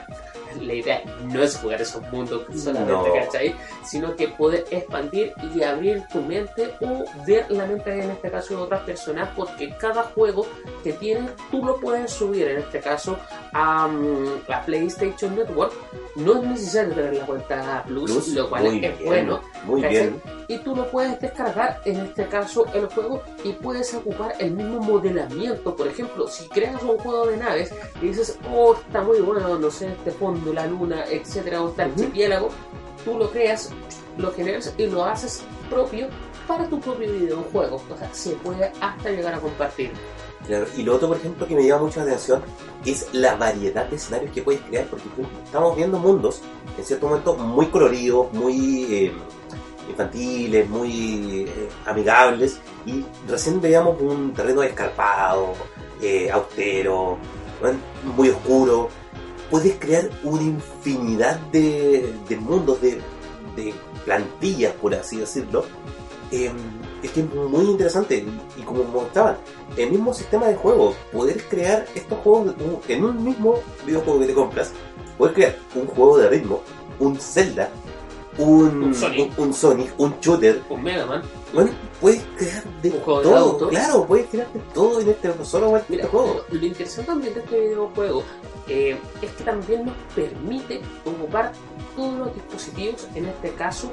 la 0.63 0.75
idea 0.75 1.03
no 1.25 1.43
es 1.43 1.57
jugar 1.57 1.81
esos 1.83 2.03
mundos 2.13 2.43
solamente, 2.55 2.93
No. 2.93 3.13
¿cachai? 3.15 3.55
Sino 3.85 4.15
que 4.17 4.29
poder 4.29 4.65
expandir 4.71 5.33
y 5.55 5.63
abrir 5.63 6.05
tu 6.13 6.21
mente 6.21 6.73
o 6.81 7.05
ver 7.27 7.51
la 7.51 7.67
mente 7.67 7.93
en 8.03 8.11
este 8.11 8.31
caso 8.31 8.57
de 8.57 8.63
otras 8.63 8.83
personas, 8.83 9.29
porque 9.37 9.75
cada 9.79 10.03
juego 10.05 10.47
que 10.83 10.93
tienes 10.95 11.31
tú 11.51 11.65
lo 11.65 11.77
puedes 11.81 12.11
subir 12.13 12.49
en 12.49 12.59
este 12.59 12.81
caso 12.81 13.17
a, 13.53 13.87
mm, 13.89 14.51
a 14.53 14.63
PlayStation 14.63 15.35
Network. 15.37 15.73
No 16.17 16.41
es 16.41 16.49
necesario 16.49 16.95
tener 16.95 17.15
la 17.15 17.27
cuenta 17.27 17.85
Plus, 17.87 18.11
Plus, 18.11 18.29
lo 18.29 18.49
cual 18.49 18.67
es 18.67 18.73
bien, 18.73 18.97
bueno 19.05 19.41
Muy 19.65 19.83
¿cachai? 19.83 19.97
bien. 20.01 20.23
y 20.49 20.59
tú 20.59 20.75
lo 20.75 20.91
puedes 20.91 21.21
descargar 21.21 21.81
en 21.85 22.01
este 22.07 22.27
caso 22.27 22.65
el 22.73 22.87
juego 22.87 23.23
y 23.45 23.53
puedes 23.53 23.93
ocupar 23.93 24.33
el 24.39 24.53
mismo 24.53 24.81
modelamiento 24.81 25.77
por 25.77 25.87
ejemplo 25.87 26.27
si 26.27 26.49
creas 26.49 26.83
un 26.83 26.97
juego 26.99 27.27
de 27.27 27.37
naves 27.37 27.75
y 28.01 28.07
dices 28.07 28.39
oh 28.51 28.75
está 28.75 29.03
muy 29.03 29.21
bueno 29.21 29.59
no 29.59 29.71
sé 29.71 29.89
este 29.89 30.11
fondo 30.11 30.46
la 30.53 30.67
luna 30.67 31.05
etcétera 31.11 31.63
o 31.63 31.71
este 31.71 31.83
Ujú. 31.83 31.93
archipiélago 31.93 32.49
tú 33.05 33.19
lo 33.19 33.31
creas 33.31 33.71
lo 34.19 34.33
generas 34.33 34.75
y 34.77 34.87
lo 34.87 35.05
haces 35.05 35.43
propio 35.71 36.09
para 36.47 36.69
tu 36.69 36.81
propio 36.81 37.11
videojuego 37.11 37.77
o 37.77 37.97
sea 37.97 38.13
se 38.13 38.31
puede 38.37 38.73
hasta 38.81 39.11
llegar 39.11 39.35
a 39.35 39.41
compartir 39.41 39.91
Claro, 40.47 40.67
Y 40.77 40.83
lo 40.83 40.95
otro, 40.95 41.09
por 41.09 41.17
ejemplo, 41.17 41.47
que 41.47 41.57
me 41.57 41.67
llama 41.67 41.83
mucho 41.83 41.99
la 42.01 42.07
atención 42.07 42.41
es 42.85 43.09
la 43.13 43.35
variedad 43.35 43.87
de 43.87 43.97
escenarios 43.97 44.33
que 44.33 44.43
puedes 44.43 44.61
crear, 44.61 44.87
porque 44.87 45.05
estamos 45.45 45.77
viendo 45.77 45.99
mundos, 45.99 46.41
en 46.79 46.85
cierto 46.85 47.09
momento, 47.09 47.35
muy 47.35 47.67
coloridos, 47.67 48.33
muy 48.33 48.85
eh, 48.95 49.13
infantiles, 49.89 50.69
muy 50.69 51.47
eh, 51.49 51.69
amigables, 51.87 52.61
y 52.85 53.05
recién 53.27 53.61
veíamos 53.61 54.01
un 54.01 54.33
terreno 54.35 54.63
escarpado, 54.63 55.55
eh, 56.01 56.31
austero, 56.31 57.19
muy 58.17 58.29
oscuro. 58.29 58.89
Puedes 59.51 59.77
crear 59.79 60.11
una 60.25 60.43
infinidad 60.43 61.39
de, 61.53 62.13
de 62.29 62.37
mundos, 62.37 62.81
de, 62.81 63.01
de 63.55 63.75
plantillas, 64.05 64.73
por 64.75 64.95
así 64.95 65.19
decirlo. 65.19 65.65
Eh, 66.33 66.51
es 67.03 67.11
que 67.13 67.21
es 67.21 67.35
muy 67.35 67.65
interesante, 67.67 68.25
y, 68.57 68.63
como 68.63 68.83
mostraban, 68.85 69.37
el 69.77 69.91
mismo 69.91 70.13
sistema 70.13 70.47
de 70.47 70.57
juego, 70.57 70.95
poder 71.13 71.43
crear 71.45 71.87
estos 71.95 72.19
juegos 72.19 72.55
en 72.89 73.05
un 73.05 73.23
mismo 73.23 73.61
videojuego 73.87 74.21
que 74.21 74.27
te 74.27 74.35
compras, 74.35 74.73
poder 75.17 75.35
crear 75.35 75.57
un 75.75 75.87
juego 75.87 76.19
de 76.19 76.29
ritmo, 76.29 76.63
un 76.99 77.17
Zelda, 77.17 77.71
un, 78.39 78.83
Un 78.85 78.95
Sonic. 78.95 79.39
un, 79.39 79.45
un 79.49 79.55
Sonic, 79.55 79.93
un 79.99 80.15
shooter, 80.21 80.63
Un 80.69 80.83
Mega 80.83 81.07
Man. 81.07 81.23
bueno, 81.55 81.71
puedes 82.01 82.23
crear 82.37 82.65
de 82.83 82.91
todo. 82.91 83.37
auto. 83.37 83.69
Claro, 83.69 84.07
puedes 84.07 84.27
crear 84.27 84.53
de 84.53 84.61
todo 84.75 85.01
en 85.01 85.09
este 85.09 85.33
solo 85.45 85.71
en 85.71 85.77
este 85.77 85.93
Mira, 85.97 86.09
juego. 86.09 86.43
lo 86.51 86.67
interesante 86.67 87.07
también 87.11 87.35
de 87.35 87.41
este 87.41 87.61
videojuego 87.61 88.23
eh, 88.69 88.99
es 89.23 89.31
que 89.31 89.45
también 89.45 89.87
nos 89.87 89.95
permite 90.15 90.81
ocupar 91.05 91.53
todos 91.95 92.19
los 92.19 92.35
dispositivos, 92.35 93.07
en 93.15 93.27
este 93.27 93.51
caso 93.53 93.91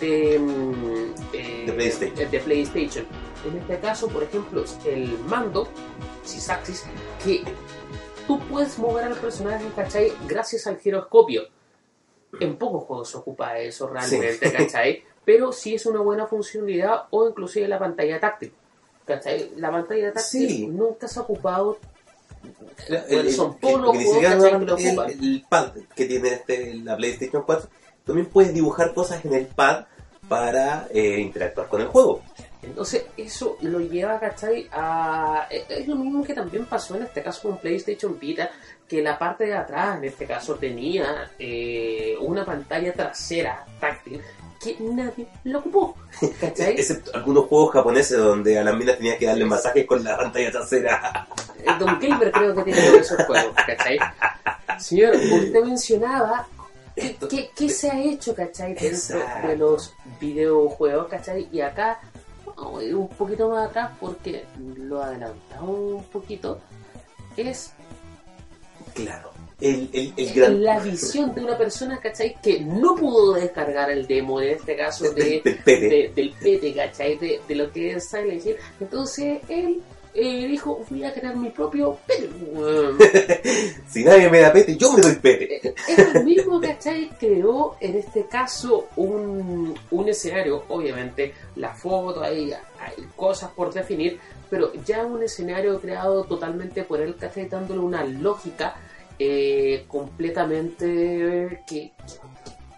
de, 0.00 0.38
mm, 0.40 1.14
eh, 1.34 1.64
De 1.66 1.72
PlayStation. 1.72 2.18
eh, 2.20 2.26
de 2.30 2.38
PlayStation. 2.40 3.06
En 3.48 3.58
este 3.58 3.78
caso, 3.78 4.08
por 4.08 4.22
ejemplo, 4.22 4.64
el 4.86 5.18
mando, 5.28 5.68
Sysaxis, 6.24 6.84
que 7.22 7.44
tú 8.26 8.38
puedes 8.50 8.78
mover 8.78 9.04
al 9.04 9.14
personaje, 9.16 9.64
¿cachai? 9.76 10.12
Gracias 10.26 10.66
al 10.66 10.78
giroscopio. 10.78 11.42
En 12.40 12.56
pocos 12.56 12.84
juegos 12.84 13.10
se 13.10 13.16
ocupa 13.18 13.58
eso 13.58 13.86
realmente, 13.88 14.48
Sí. 14.50 14.52
¿cachai? 14.56 15.02
Pero 15.24 15.52
sí 15.52 15.74
es 15.74 15.86
una 15.86 16.00
buena 16.00 16.26
funcionalidad 16.26 17.04
o 17.10 17.28
inclusive 17.28 17.66
la 17.68 17.78
pantalla 17.78 18.20
táctil. 18.20 18.52
¿Cachai? 19.06 19.52
La 19.56 19.70
pantalla 19.70 20.12
táctil 20.12 20.48
Sí. 20.48 20.66
nunca 20.66 21.08
se 21.08 21.18
ha 21.18 21.22
ocupado 21.22 21.78
Bueno, 23.08 23.30
son 23.30 23.58
todos 23.58 23.80
los 23.80 23.96
juegos, 23.96 24.44
el, 24.44 24.70
ocupan. 24.70 25.10
el 25.10 25.44
pad 25.48 25.72
que 25.96 26.04
tiene 26.06 26.28
este, 26.28 26.74
la 26.74 26.96
PlayStation 26.96 27.42
4, 27.44 27.68
también 28.04 28.26
puedes 28.28 28.52
dibujar 28.52 28.92
cosas 28.92 29.24
en 29.24 29.32
el 29.34 29.46
pad 29.46 29.86
para 30.28 30.88
eh, 30.90 31.20
interactuar 31.20 31.68
con 31.68 31.80
el 31.80 31.86
juego. 31.88 32.22
Entonces, 32.62 33.04
eso 33.18 33.58
lo 33.60 33.78
lleva, 33.80 34.18
¿cachai? 34.18 34.68
A... 34.72 35.46
Es 35.50 35.64
es 35.68 35.86
lo 35.88 35.96
mismo 35.96 36.24
que 36.24 36.32
también 36.32 36.64
pasó 36.64 36.96
en 36.96 37.02
este 37.02 37.22
caso 37.22 37.48
con 37.48 37.58
PlayStation 37.58 38.18
Vita, 38.18 38.50
que 38.88 39.02
la 39.02 39.18
parte 39.18 39.44
de 39.46 39.54
atrás, 39.54 39.98
en 39.98 40.04
este 40.04 40.26
caso, 40.26 40.54
tenía 40.56 41.30
eh, 41.38 42.16
una 42.20 42.44
pantalla 42.44 42.92
trasera 42.92 43.64
táctil 43.80 44.20
que 44.62 44.76
nadie 44.80 45.26
lo 45.44 45.58
ocupó, 45.58 45.94
¿cachai? 46.40 46.72
Excepto 46.74 47.10
algunos 47.14 47.46
juegos 47.46 47.72
japoneses 47.72 48.16
donde 48.18 48.58
a 48.58 48.64
las 48.64 48.74
minas 48.76 48.96
tenías 48.96 49.18
que 49.18 49.26
darle 49.26 49.44
masajes 49.44 49.86
con 49.86 50.02
la 50.02 50.16
pantalla 50.16 50.50
trasera. 50.50 51.26
El 51.64 51.78
Don 51.78 52.00
Gilbert 52.00 52.32
creo 52.34 52.54
que 52.54 52.62
tiene 52.62 52.96
esos 52.96 53.22
juegos, 53.24 53.54
¿cachai? 53.66 53.98
Señor, 54.78 55.14
usted 55.16 55.64
mencionaba 55.64 56.46
¿Qué, 56.94 57.06
Esto- 57.06 57.26
qué, 57.28 57.50
qué 57.56 57.68
se 57.68 57.90
ha 57.90 58.00
hecho, 58.00 58.34
cachai, 58.36 58.74
dentro 58.74 59.18
de 59.46 59.56
los 59.56 59.94
videojuegos, 60.20 61.08
cachai? 61.08 61.48
Y 61.50 61.60
acá, 61.60 62.00
un 62.56 63.08
poquito 63.08 63.48
más 63.48 63.68
atrás 63.68 63.90
porque 64.00 64.44
lo 64.76 65.02
adelantamos 65.02 65.68
un 65.68 66.04
poquito. 66.04 66.60
Es 67.36 67.72
Claro. 68.94 69.30
El, 69.60 69.88
el, 69.92 70.12
el 70.16 70.34
gran... 70.34 70.62
la 70.64 70.78
visión 70.80 71.34
de 71.34 71.42
una 71.44 71.56
persona, 71.56 71.98
cachai, 72.00 72.36
que 72.42 72.60
no 72.60 72.96
pudo 72.96 73.34
descargar 73.34 73.90
el 73.90 74.06
demo, 74.06 74.40
en 74.40 74.50
este 74.50 74.76
caso, 74.76 75.12
del, 75.12 75.14
de, 75.14 75.40
del 75.44 75.58
pene. 75.64 75.88
de- 75.88 76.12
del 76.14 76.30
PT, 76.32 76.74
¿cachai? 76.74 77.16
De, 77.18 77.40
de 77.46 77.54
lo 77.54 77.70
que 77.72 77.92
es 77.92 78.04
Silent 78.08 78.44
Hill. 78.44 78.56
Entonces 78.80 79.40
él 79.48 79.80
eh, 80.14 80.46
dijo, 80.46 80.84
voy 80.88 81.04
a 81.04 81.12
crear 81.12 81.36
mi 81.36 81.50
propio 81.50 81.98
weón. 82.52 82.98
Si 83.88 84.04
nadie 84.04 84.28
me 84.30 84.40
da 84.40 84.52
pete, 84.52 84.76
yo 84.76 84.92
me 84.92 85.00
doy 85.02 85.14
pete. 85.16 85.74
Él 85.88 86.24
mismo, 86.24 86.60
¿cachai? 86.60 87.08
Creó 87.18 87.76
en 87.80 87.96
este 87.96 88.26
caso 88.26 88.88
un, 88.96 89.74
un 89.90 90.08
escenario, 90.08 90.64
obviamente, 90.68 91.34
la 91.56 91.74
foto, 91.74 92.22
hay, 92.22 92.52
hay 92.52 93.04
cosas 93.16 93.50
por 93.50 93.72
definir, 93.72 94.18
pero 94.50 94.72
ya 94.84 95.04
un 95.04 95.22
escenario 95.22 95.80
creado 95.80 96.24
totalmente 96.24 96.82
por 96.84 97.00
él, 97.00 97.16
¿cachai? 97.16 97.48
Dándole 97.48 97.80
una 97.80 98.04
lógica 98.04 98.76
eh, 99.18 99.84
completamente 99.88 101.62
que, 101.66 101.92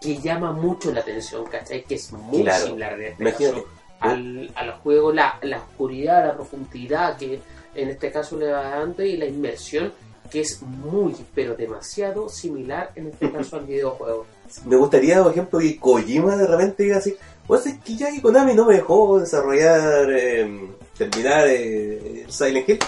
que 0.00 0.18
llama 0.18 0.52
mucho 0.52 0.92
la 0.92 1.00
atención, 1.00 1.44
¿cachai? 1.46 1.84
Que 1.84 1.94
es 1.96 2.12
muy 2.12 2.42
Claro. 2.42 2.66
similar 2.66 2.92
en 2.94 3.02
este 3.12 3.22
Imagínate. 3.22 3.62
caso 3.62 3.75
al, 4.00 4.50
al 4.54 4.72
juego, 4.72 5.12
la, 5.12 5.38
la 5.42 5.58
oscuridad, 5.58 6.26
la 6.26 6.34
profundidad 6.34 7.16
que 7.16 7.40
en 7.74 7.88
este 7.88 8.10
caso 8.10 8.36
le 8.36 8.50
va 8.50 8.70
dando 8.70 9.02
y 9.02 9.16
la 9.16 9.26
inmersión 9.26 9.92
que 10.30 10.40
es 10.40 10.60
muy, 10.62 11.14
pero 11.34 11.54
demasiado 11.54 12.28
similar 12.28 12.90
en 12.94 13.08
este 13.08 13.30
caso 13.32 13.56
al 13.56 13.66
videojuego. 13.66 14.26
Me 14.64 14.76
gustaría, 14.76 15.22
por 15.22 15.32
ejemplo, 15.32 15.58
que 15.58 15.78
Kojima 15.78 16.36
de 16.36 16.46
repente 16.46 16.82
diga 16.84 16.98
así, 16.98 17.16
pues 17.46 17.66
es 17.66 17.78
que 17.78 17.96
ya 17.96 18.10
que 18.10 18.22
Konami 18.22 18.54
no 18.54 18.66
me 18.66 18.74
dejó 18.74 19.20
desarrollar, 19.20 20.10
eh, 20.10 20.68
terminar 20.96 21.46
eh, 21.48 22.26
Silent 22.28 22.68
Hill, 22.68 22.78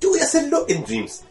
yo 0.00 0.10
voy 0.10 0.20
a 0.20 0.24
hacerlo 0.24 0.64
en 0.68 0.84
Dreams. 0.84 1.24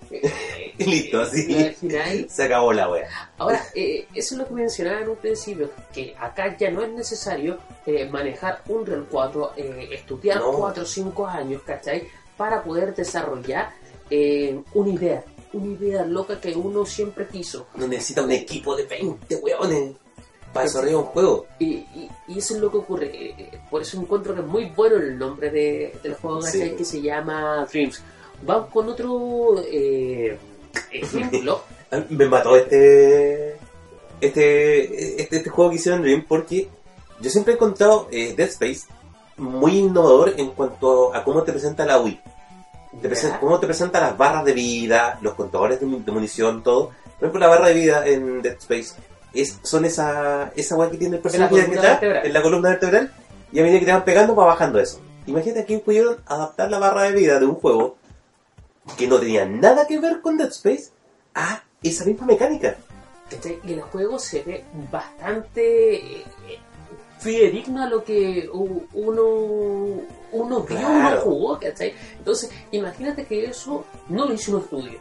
Y 0.78 0.84
listo, 0.90 1.22
así. 1.22 1.46
Y 1.52 1.64
al 1.64 1.74
final, 1.76 2.30
Se 2.30 2.44
acabó 2.44 2.74
la 2.74 2.90
wea. 2.90 3.08
ahora, 3.38 3.64
eh, 3.76 4.08
eso 4.14 4.36
es 4.36 4.40
lo 4.40 4.48
que 4.48 4.54
mencionaba 4.54 5.02
en 5.02 5.10
un 5.10 5.16
principio, 5.18 5.70
que 5.94 6.16
acá 6.20 6.56
ya 6.58 6.72
no 6.72 6.82
es 6.84 6.90
necesario 6.92 7.58
eh, 7.86 8.08
manejar 8.10 8.62
un 8.68 8.86
Real 8.86 9.06
4, 9.10 9.52
eh, 9.58 9.90
estudiar 9.92 10.40
No. 10.40 10.54
4 10.54 10.84
o 10.84 10.86
5 10.86 11.28
años, 11.28 11.62
¿cachai? 11.66 12.08
Para 12.38 12.64
poder 12.64 12.96
desarrollar 12.96 13.72
eh, 14.10 14.60
una 14.74 14.90
idea, 14.94 15.24
una 15.54 15.74
idea 15.74 16.04
loca 16.06 16.40
que 16.42 16.54
uno 16.56 16.86
siempre 16.86 17.28
quiso. 17.28 17.68
No 17.76 17.88
necesita 17.88 18.24
un 18.24 18.32
equipo 18.32 18.76
de 18.76 18.86
20 18.86 19.36
weones 19.36 19.96
para 20.52 20.66
desarrollar 20.66 20.98
un 20.98 21.04
juego. 21.06 21.46
Y, 21.60 21.66
y- 21.66 22.10
y 22.28 22.40
eso 22.40 22.56
es 22.56 22.62
lo 22.62 22.70
que 22.72 22.78
ocurre. 22.78 23.62
Por 23.70 23.82
eso 23.82 24.00
encuentro 24.00 24.34
que 24.36 24.42
es 24.42 24.48
muy 24.48 24.66
bueno 24.76 24.96
el 24.98 25.18
nombre 25.18 25.50
de, 25.50 25.96
del 26.04 26.14
juego 26.16 26.42
Sí. 26.42 26.72
que 26.78 26.86
se 26.86 27.02
llama 27.02 27.68
Dreams. 27.72 28.02
Vamos 28.44 28.70
con 28.72 28.90
otro 28.90 29.64
eh, 29.68 30.38
ejemplo. 30.92 31.62
Me 32.10 32.26
mató 32.26 32.56
este, 32.56 33.58
este, 34.22 35.22
este, 35.22 35.38
este 35.38 35.50
juego 35.50 35.70
que 35.72 35.76
hicieron 35.78 36.00
en 36.00 36.06
Dream 36.06 36.26
porque 36.28 36.70
yo 37.20 37.30
siempre 37.30 37.54
he 37.54 37.56
encontrado 37.56 38.08
eh, 38.12 38.34
Dead 38.36 38.48
Space 38.50 38.82
muy 39.38 39.78
innovador 39.80 40.34
en 40.38 40.50
cuanto 40.52 41.14
a 41.16 41.24
cómo 41.24 41.44
te 41.44 41.52
presenta 41.52 41.86
la 41.86 42.00
Wii. 42.00 42.20
Te 43.02 43.10
presenta- 43.10 43.36
Ya. 43.36 43.40
cómo 43.40 43.60
te 43.60 43.66
presenta 43.68 44.00
las 44.00 44.18
barras 44.18 44.46
de 44.46 44.54
vida, 44.54 45.18
los 45.22 45.34
contadores 45.34 45.80
de, 45.80 45.86
mu- 45.86 46.04
de 46.04 46.12
munición, 46.12 46.62
todo. 46.64 46.88
Por 47.20 47.30
ejemplo, 47.30 47.40
la 47.40 47.48
barra 47.48 47.68
de 47.68 47.74
vida 47.74 48.06
en 48.08 48.42
Dead 48.42 48.54
Space 48.60 48.94
es, 49.34 49.60
son 49.64 49.86
esa, 49.86 50.52
esa 50.56 50.76
weá 50.76 50.90
que 50.92 50.98
tiene 50.98 51.16
el 51.18 51.22
personaje 51.22 51.50
columna 51.52 51.70
que 51.72 51.76
está 51.76 51.90
vertebral. 51.92 52.26
en 52.28 52.34
la 52.34 52.42
columna 52.42 52.70
vertebral 52.70 53.14
y 53.52 53.60
a 53.60 53.64
medida 53.64 53.80
que 53.80 53.86
te 53.86 53.92
van 53.92 54.06
pegando 54.06 54.36
va 54.36 54.46
bajando 54.46 54.80
eso. 54.80 55.00
Imagínate 55.26 55.66
que 55.66 55.80
pudieron 55.80 56.18
adaptar 56.28 56.70
la 56.70 56.80
barra 56.80 57.04
de 57.04 57.14
vida 57.14 57.40
de 57.40 57.46
un 57.46 57.56
juego 57.56 57.98
que 58.98 59.08
no 59.08 59.20
tenía 59.20 59.46
nada 59.46 59.88
que 59.88 60.00
ver 60.00 60.22
con 60.22 60.38
Dead 60.38 60.50
Space 60.50 60.92
a 61.34 61.64
esa 61.82 62.06
misma 62.06 62.26
mecánica. 62.28 62.76
Y 63.64 63.74
el 63.74 63.82
juego 63.82 64.20
se 64.20 64.44
ve 64.44 64.64
bastante 64.92 65.96
eh, 65.96 66.24
fidedigno 67.20 67.82
a 67.84 67.90
lo 67.90 68.04
que 68.04 68.48
uno, 68.54 70.02
uno 70.32 70.60
vio, 70.62 70.78
Claro. 70.78 71.16
uno 71.16 71.22
jugó, 71.22 71.60
¿cachai? 71.60 71.94
Entonces, 72.18 72.52
imagínate 72.72 73.26
que 73.26 73.46
eso 73.46 73.86
no 74.10 74.26
lo 74.26 74.34
hizo 74.34 74.56
un 74.58 74.62
estudio. 74.64 75.00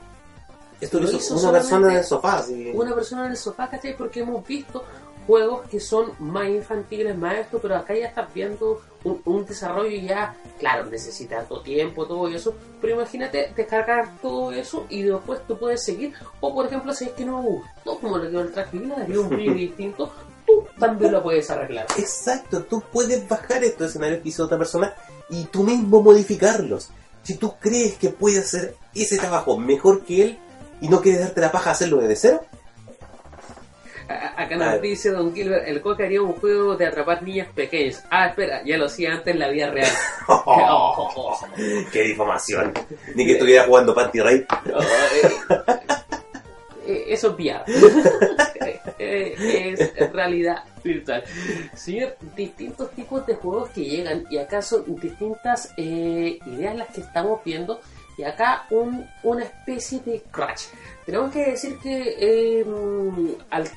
Esto 0.80 0.98
lo 0.98 1.04
Lo 1.04 1.10
hizo 1.10 1.18
hizo 1.18 1.34
una 1.48 1.52
persona 1.58 1.90
en 1.92 1.98
el 1.98 2.04
sofá. 2.04 2.38
así. 2.38 2.70
una 2.74 2.94
persona 2.94 3.26
en 3.26 3.32
el 3.32 3.36
sofá, 3.36 3.68
¿cachai? 3.68 3.96
Porque 3.96 4.20
hemos 4.20 4.46
visto 4.46 4.82
juegos 5.26 5.68
que 5.68 5.78
son 5.78 6.12
más 6.18 6.48
infantiles, 6.48 7.16
más 7.16 7.36
esto, 7.36 7.58
pero 7.60 7.76
acá 7.76 7.94
ya 7.94 8.06
estás 8.08 8.32
viendo 8.34 8.80
un, 9.04 9.20
un 9.24 9.46
desarrollo 9.46 9.96
ya, 10.00 10.34
claro, 10.58 10.86
necesita 10.86 11.38
harto 11.38 11.60
tiempo, 11.62 12.06
todo 12.06 12.28
eso, 12.28 12.54
pero 12.80 12.94
imagínate 12.94 13.52
descargar 13.54 14.16
todo 14.20 14.52
eso 14.52 14.86
y 14.88 15.02
después 15.02 15.40
tú 15.46 15.58
puedes 15.58 15.84
seguir, 15.84 16.12
o 16.40 16.54
por 16.54 16.66
ejemplo, 16.66 16.92
si 16.94 17.06
es 17.06 17.12
que 17.12 17.24
no 17.24 17.42
me 17.42 17.48
gustó 17.48 17.98
como 17.98 18.18
le 18.18 18.30
quedó 18.30 18.40
el 18.42 18.52
traje, 18.52 18.78
daría 18.78 19.20
un 19.20 19.28
brillo 19.30 19.54
distinto, 19.54 20.12
tú 20.46 20.66
también 20.78 21.12
lo 21.12 21.22
puedes 21.22 21.48
arreglar. 21.50 21.86
Exacto, 21.98 22.62
tú 22.64 22.82
puedes 22.92 23.28
bajar 23.28 23.62
estos 23.64 23.90
escenarios 23.90 24.22
que 24.22 24.28
hizo 24.28 24.44
otra 24.44 24.58
persona 24.58 24.94
y 25.30 25.44
tú 25.44 25.62
mismo 25.62 26.02
modificarlos. 26.02 26.90
Si 27.22 27.36
tú 27.36 27.54
crees 27.60 27.94
que 27.94 28.10
puedes 28.10 28.44
hacer 28.44 28.76
ese 28.94 29.16
trabajo 29.16 29.56
mejor 29.56 30.04
que 30.04 30.22
él 30.22 30.38
y 30.80 30.88
no 30.88 31.00
quieres 31.00 31.20
darte 31.20 31.40
la 31.40 31.52
paja 31.52 31.70
a 31.70 31.72
hacerlo 31.72 31.98
desde 31.98 32.16
cero, 32.16 32.44
Acá 34.36 34.56
nos 34.56 34.80
dice 34.80 35.10
Don 35.10 35.34
Gilbert, 35.34 35.66
el 35.66 35.80
Coca 35.80 36.04
haría 36.04 36.22
un 36.22 36.34
juego 36.34 36.76
de 36.76 36.86
atrapar 36.86 37.22
niñas 37.22 37.48
pequeñas. 37.54 38.04
Ah, 38.10 38.28
espera, 38.28 38.62
ya 38.64 38.76
lo 38.76 38.86
hacía 38.86 39.12
antes 39.12 39.34
en 39.34 39.40
la 39.40 39.48
vida 39.48 39.70
real. 39.70 39.90
¡Qué 41.92 42.02
difamación! 42.02 42.72
Ni 43.14 43.26
que 43.26 43.32
estuviera 43.32 43.64
jugando 43.64 43.94
Panty 43.94 44.20
Raid. 44.20 44.44
No, 44.66 44.80
eh, 44.80 44.86
eh, 46.86 47.04
eso 47.08 47.36
es. 47.38 47.56
Eh, 48.98 49.74
es 49.98 50.12
realidad 50.12 50.62
virtual. 50.84 51.24
Señor, 51.74 52.16
distintos 52.36 52.90
tipos 52.92 53.26
de 53.26 53.34
juegos 53.34 53.70
que 53.70 53.84
llegan 53.84 54.24
y 54.30 54.38
acá 54.38 54.62
son 54.62 54.84
distintas 55.00 55.72
eh, 55.76 56.38
ideas 56.46 56.76
las 56.76 56.88
que 56.88 57.00
estamos 57.00 57.40
viendo 57.44 57.80
y 58.16 58.22
acá 58.22 58.66
un, 58.70 59.04
una 59.24 59.44
especie 59.44 60.00
de 60.00 60.22
crash. 60.30 60.66
Tenemos 61.04 61.32
que 61.32 61.50
decir 61.50 61.78
que 61.78 62.16
eh, 62.18 62.64
al, 63.50 63.68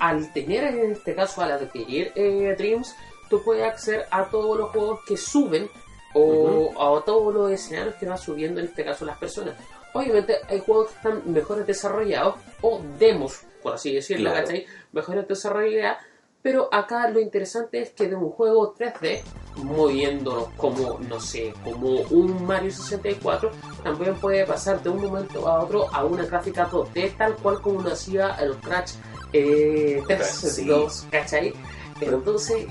al 0.00 0.32
tener 0.32 0.64
en 0.64 0.92
este 0.92 1.14
caso 1.14 1.42
al 1.42 1.52
adquirir 1.52 2.12
eh, 2.14 2.54
Dreams, 2.56 2.94
tú 3.28 3.42
puedes 3.42 3.64
acceder 3.64 4.06
a 4.10 4.24
todos 4.24 4.58
los 4.58 4.70
juegos 4.70 5.00
que 5.06 5.16
suben 5.16 5.68
o 6.14 6.98
a 6.98 7.04
todos 7.04 7.32
los 7.32 7.50
escenarios 7.52 7.94
que 7.96 8.06
van 8.06 8.18
subiendo 8.18 8.60
en 8.60 8.66
este 8.66 8.84
caso 8.84 9.04
las 9.04 9.18
personas. 9.18 9.54
Obviamente 9.92 10.36
hay 10.48 10.60
juegos 10.60 10.88
que 10.90 10.96
están 10.96 11.22
mejores 11.32 11.66
desarrollados 11.66 12.36
o 12.62 12.80
demos, 12.98 13.42
por 13.62 13.74
así 13.74 13.94
decirlo, 13.94 14.30
Claro. 14.30 14.46
¿cachai? 14.46 14.66
Mejores 14.92 15.28
desarrollados, 15.28 15.98
Pero 16.42 16.68
acá 16.72 17.08
lo 17.10 17.20
interesante 17.20 17.82
es 17.82 17.90
que 17.90 18.08
de 18.08 18.16
un 18.16 18.30
juego 18.30 18.74
3D, 18.74 19.20
moviéndonos 19.56 20.48
como, 20.56 20.98
no 21.00 21.20
sé, 21.20 21.52
como 21.64 22.00
un 22.10 22.46
Mario 22.46 22.70
64, 22.72 23.50
también 23.82 24.14
puede 24.16 24.46
pasar 24.46 24.82
de 24.82 24.88
un 24.88 25.02
momento 25.02 25.46
a 25.46 25.62
otro 25.62 25.86
a 25.92 26.04
una 26.04 26.24
gráfica 26.24 26.68
2D, 26.70 27.16
tal 27.18 27.36
cual 27.36 27.60
como 27.60 27.82
lo 27.82 27.92
hacía 27.92 28.36
el 28.40 28.54
Crash 28.56 28.92
eh, 29.32 30.02
3, 30.06 30.26
Sí. 30.26 30.64
2, 30.66 31.06
¿cachai? 31.10 31.52
Entonces, 32.00 32.66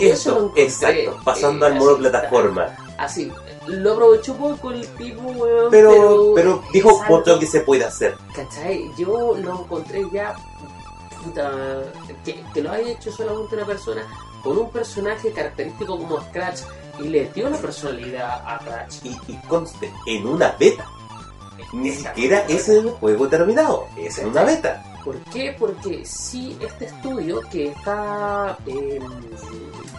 Eso, 0.00 0.30
lo 0.30 0.36
encontré, 0.40 0.62
exacto, 0.64 1.20
pasando 1.24 1.66
eh, 1.66 1.70
al 1.70 1.74
modo 1.78 1.90
así, 1.92 2.00
plataforma. 2.00 2.76
Así, 2.98 3.32
lo 3.68 3.92
aprovechó 3.92 4.34
poco 4.36 4.72
el 4.72 4.84
tipo, 4.96 5.22
weón, 5.22 5.68
Pero, 5.70 6.32
pero 6.34 6.62
dijo 6.72 7.00
algo- 7.02 7.18
otro 7.18 7.38
que 7.38 7.46
se 7.46 7.60
puede 7.60 7.84
hacer. 7.84 8.16
¿Cachai? 8.34 8.90
Yo 8.98 9.36
lo 9.36 9.60
encontré 9.62 10.02
ya. 10.12 10.34
Puta. 11.22 11.50
Que, 12.26 12.44
que 12.52 12.60
lo 12.60 12.72
haya 12.72 12.90
hecho 12.90 13.10
solamente 13.10 13.54
una 13.54 13.64
persona 13.64 14.02
con 14.42 14.58
un 14.58 14.70
personaje 14.70 15.32
característico 15.32 15.96
como 15.96 16.20
Scratch 16.20 16.60
y 17.00 17.08
le 17.08 17.30
dio 17.32 17.48
la 17.48 17.56
personalidad 17.56 18.42
a 18.44 18.58
Scratch. 18.60 19.04
Y, 19.04 19.32
y 19.32 19.36
conste, 19.48 19.92
en 20.06 20.26
una 20.26 20.50
beta. 20.58 20.84
Ni 21.72 21.92
siquiera 21.92 22.44
es 22.48 22.68
el 22.68 22.90
juego 22.90 23.28
terminado, 23.28 23.86
es 23.96 24.18
en 24.18 24.28
una 24.28 24.44
beta. 24.44 24.82
¿Por 25.04 25.16
qué? 25.24 25.54
Porque 25.56 26.04
si 26.04 26.58
este 26.60 26.86
estudio 26.86 27.40
que 27.50 27.68
está 27.68 28.58
en, 28.66 29.02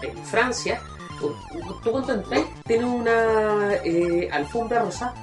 en 0.01 0.25
Francia, 0.25 0.81
tú 1.19 1.91
cuando 1.91 2.13
entras, 2.13 2.41
tiene 2.65 2.85
una 2.85 3.75
eh, 3.83 4.29
alfombra 4.31 4.83
rosada 4.83 5.13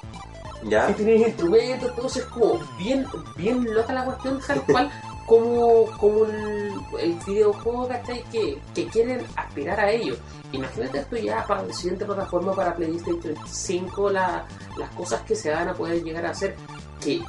y 0.65 0.71
¿Ya? 0.71 0.87
tienes 0.95 1.29
instrumentos, 1.29 1.91
entonces 1.91 2.25
como 2.25 2.59
bien, 2.79 3.07
bien 3.37 3.75
loca 3.75 3.93
la 3.93 4.05
cuestión, 4.05 4.41
tal 4.47 4.63
cual 4.67 4.91
como, 5.27 5.87
como 5.99 6.25
el, 6.27 6.73
el 7.01 7.13
videojuego. 7.27 7.89
Que, 8.31 8.59
que 8.75 8.87
quieren 8.89 9.25
aspirar 9.37 9.81
a 9.81 9.91
ello. 9.91 10.17
Imagínate 10.53 10.99
esto 10.99 11.17
ya 11.17 11.45
para 11.47 11.63
la 11.63 11.73
siguiente 11.73 12.05
plataforma, 12.05 12.55
para 12.55 12.75
PlayStation 12.75 13.35
5, 13.47 14.11
la- 14.11 14.47
las 14.79 14.91
cosas 14.91 15.23
que 15.23 15.35
se 15.35 15.51
van 15.51 15.69
a 15.69 15.75
poder 15.75 16.03
llegar 16.03 16.25
a 16.27 16.31
hacer, 16.31 16.55
que 17.03 17.21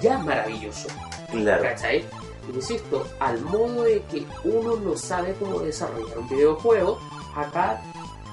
ya 0.00 0.18
es 0.18 0.24
maravilloso, 0.24 0.88
Claro. 1.30 1.62
¿cachai? 1.62 2.04
Insisto, 2.54 3.06
al 3.20 3.40
modo 3.42 3.82
de 3.82 4.02
que 4.10 4.26
uno 4.44 4.76
no 4.76 4.96
sabe 4.96 5.34
cómo 5.38 5.58
desarrollar 5.60 6.18
un 6.18 6.28
videojuego, 6.28 6.98
acá, 7.36 7.80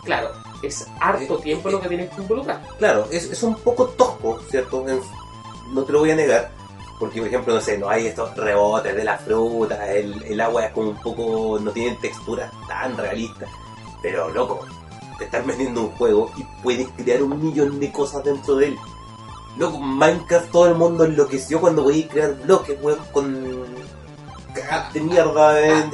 claro, 0.03 0.29
es 0.63 0.85
harto 0.99 1.37
Eh, 1.39 1.41
tiempo 1.43 1.69
eh, 1.69 1.71
lo 1.73 1.81
que 1.81 1.87
tienes 1.89 2.09
que 2.13 2.21
involucrar. 2.21 2.61
Claro, 2.77 3.07
es, 3.11 3.25
es 3.31 3.41
un 3.43 3.55
poco 3.55 3.85
tosco, 3.89 4.39
¿cierto? 4.49 4.85
No 5.71 5.83
te 5.83 5.91
lo 5.93 5.99
voy 5.99 6.11
a 6.11 6.15
negar. 6.15 6.51
Porque, 7.01 7.19
por 7.19 7.29
ejemplo, 7.29 7.55
no 7.55 7.61
sé, 7.61 7.79
no 7.79 7.89
hay 7.89 8.05
estos 8.05 8.37
rebotes 8.37 8.95
de 8.95 9.03
la 9.03 9.17
fruta, 9.17 9.91
el, 9.91 10.21
el 10.21 10.39
agua 10.39 10.67
es 10.67 10.71
como 10.71 10.91
un 10.91 11.01
poco, 11.01 11.57
no 11.59 11.71
tiene 11.71 11.97
textura 11.99 12.51
tan 12.67 12.95
realista. 12.95 13.47
Pero, 14.03 14.29
loco, 14.29 14.67
te 15.17 15.25
están 15.25 15.47
vendiendo 15.47 15.81
un 15.81 15.91
juego 15.93 16.31
y 16.37 16.43
puedes 16.61 16.87
crear 16.89 17.23
un 17.23 17.43
millón 17.43 17.79
de 17.79 17.91
cosas 17.91 18.23
dentro 18.23 18.55
de 18.57 18.67
él. 18.67 18.77
Loco, 19.57 19.79
Minecraft 19.79 20.51
todo 20.51 20.67
el 20.67 20.75
mundo 20.75 21.03
enloqueció 21.03 21.59
cuando 21.59 21.85
podías 21.85 22.07
crear 22.07 22.35
bloques, 22.35 22.77
weón, 22.83 22.99
con 23.11 23.65
cagadas 24.53 24.93
de 24.93 25.01
mierda 25.01 25.59
en, 25.59 25.91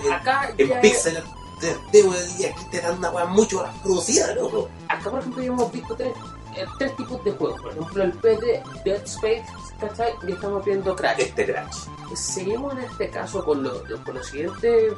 en, 0.57 0.71
en 0.71 0.81
pixel 0.81 1.23
3D, 1.61 2.03
weón, 2.03 2.15
y 2.37 2.45
aquí 2.47 2.65
te 2.69 2.81
dan 2.81 2.97
una 2.97 3.11
weá 3.11 3.25
mucho 3.27 3.63
más 3.63 3.73
producida, 3.79 4.35
loco. 4.35 4.67
acá 4.89 5.09
por 5.09 5.19
ejemplo 5.21 5.41
ya 5.41 5.47
hemos 5.47 5.71
visto 5.71 5.95
tres, 5.95 6.13
eh, 6.57 6.65
tres 6.77 6.95
tipos 6.97 7.23
de 7.23 7.31
juegos. 7.31 7.61
Por 7.61 7.71
ejemplo, 7.71 8.03
el 8.03 8.11
PD 8.13 8.63
Dead 8.83 9.03
Space, 9.05 9.45
¿cachai? 9.79 10.13
Y 10.27 10.31
estamos 10.31 10.63
viendo 10.65 10.95
Crash. 10.95 11.19
Este 11.19 11.45
crash. 11.45 11.87
Seguimos 12.15 12.73
en 12.73 12.79
este 12.79 13.09
caso 13.09 13.43
con 13.43 13.63
lo, 13.63 13.83
con 14.03 14.15
lo 14.15 14.23
siguiente 14.23 14.89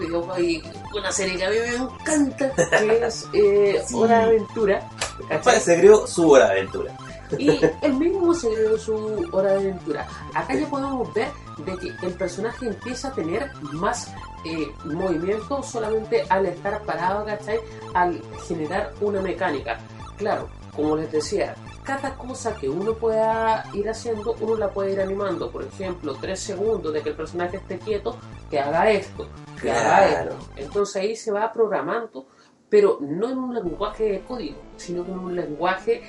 una 0.96 1.12
serie 1.12 1.38
que 1.38 1.46
a 1.46 1.50
mí 1.50 1.56
me 1.58 1.76
encanta, 1.76 2.54
que 2.56 3.06
es 3.06 3.28
eh, 3.34 3.84
Sí. 3.88 3.96
Hora 3.96 4.20
de 4.20 4.24
Aventura. 4.26 4.90
¿cachai? 5.28 5.60
Se 5.60 5.78
creó 5.80 6.08
su 6.08 6.30
hora 6.30 6.46
de 6.46 6.52
aventura. 6.52 6.96
Y 7.38 7.60
el 7.82 7.94
mismo 7.94 8.34
se 8.34 8.52
creó 8.52 8.78
su 8.78 9.30
hora 9.32 9.52
de 9.54 9.60
aventura. 9.60 10.08
Acá 10.34 10.56
ya 10.56 10.68
podemos 10.68 11.14
ver 11.14 11.30
de 11.66 11.78
que 11.78 12.06
el 12.06 12.14
personaje 12.14 12.68
empieza 12.68 13.10
a 13.10 13.14
tener 13.14 13.52
más 13.74 14.12
eh, 14.46 14.68
movimiento 14.86 15.62
solamente 15.62 16.24
al 16.30 16.48
estar 16.48 16.82
parado, 16.84 17.26
¿cachai? 17.26 17.60
Al 17.94 18.22
generar 18.48 18.94
una 19.02 19.22
mecánica. 19.22 19.80
Claro, 20.18 20.50
como 20.76 20.98
les 20.98 21.12
decía, 21.12 21.56
cada 21.98 22.16
cosa 22.16 22.56
que 22.56 22.70
uno 22.70 22.94
pueda 22.94 23.66
ir 23.74 23.90
haciendo, 23.90 24.36
uno 24.42 24.56
la 24.58 24.70
puede 24.70 24.94
ir 24.94 25.02
animando. 25.02 25.50
Por 25.52 25.64
ejemplo, 25.64 26.16
tres 26.22 26.40
segundos 26.40 26.94
de 26.94 27.02
que 27.02 27.10
el 27.10 27.16
personaje 27.16 27.58
esté 27.58 27.80
quieto, 27.80 28.16
que 28.50 28.60
haga 28.60 28.92
esto, 28.92 29.28
que 29.60 29.72
haga 29.72 30.08
esto. 30.08 30.36
Entonces 30.56 30.96
ahí 30.98 31.16
se 31.16 31.32
va 31.32 31.52
programando, 31.52 32.28
pero 32.70 33.00
no 33.02 33.30
en 33.32 33.38
un 33.40 33.56
lenguaje 33.56 34.04
de 34.04 34.20
código, 34.22 34.58
sino 34.78 35.04
en 35.04 35.18
un 35.18 35.36
lenguaje 35.36 36.04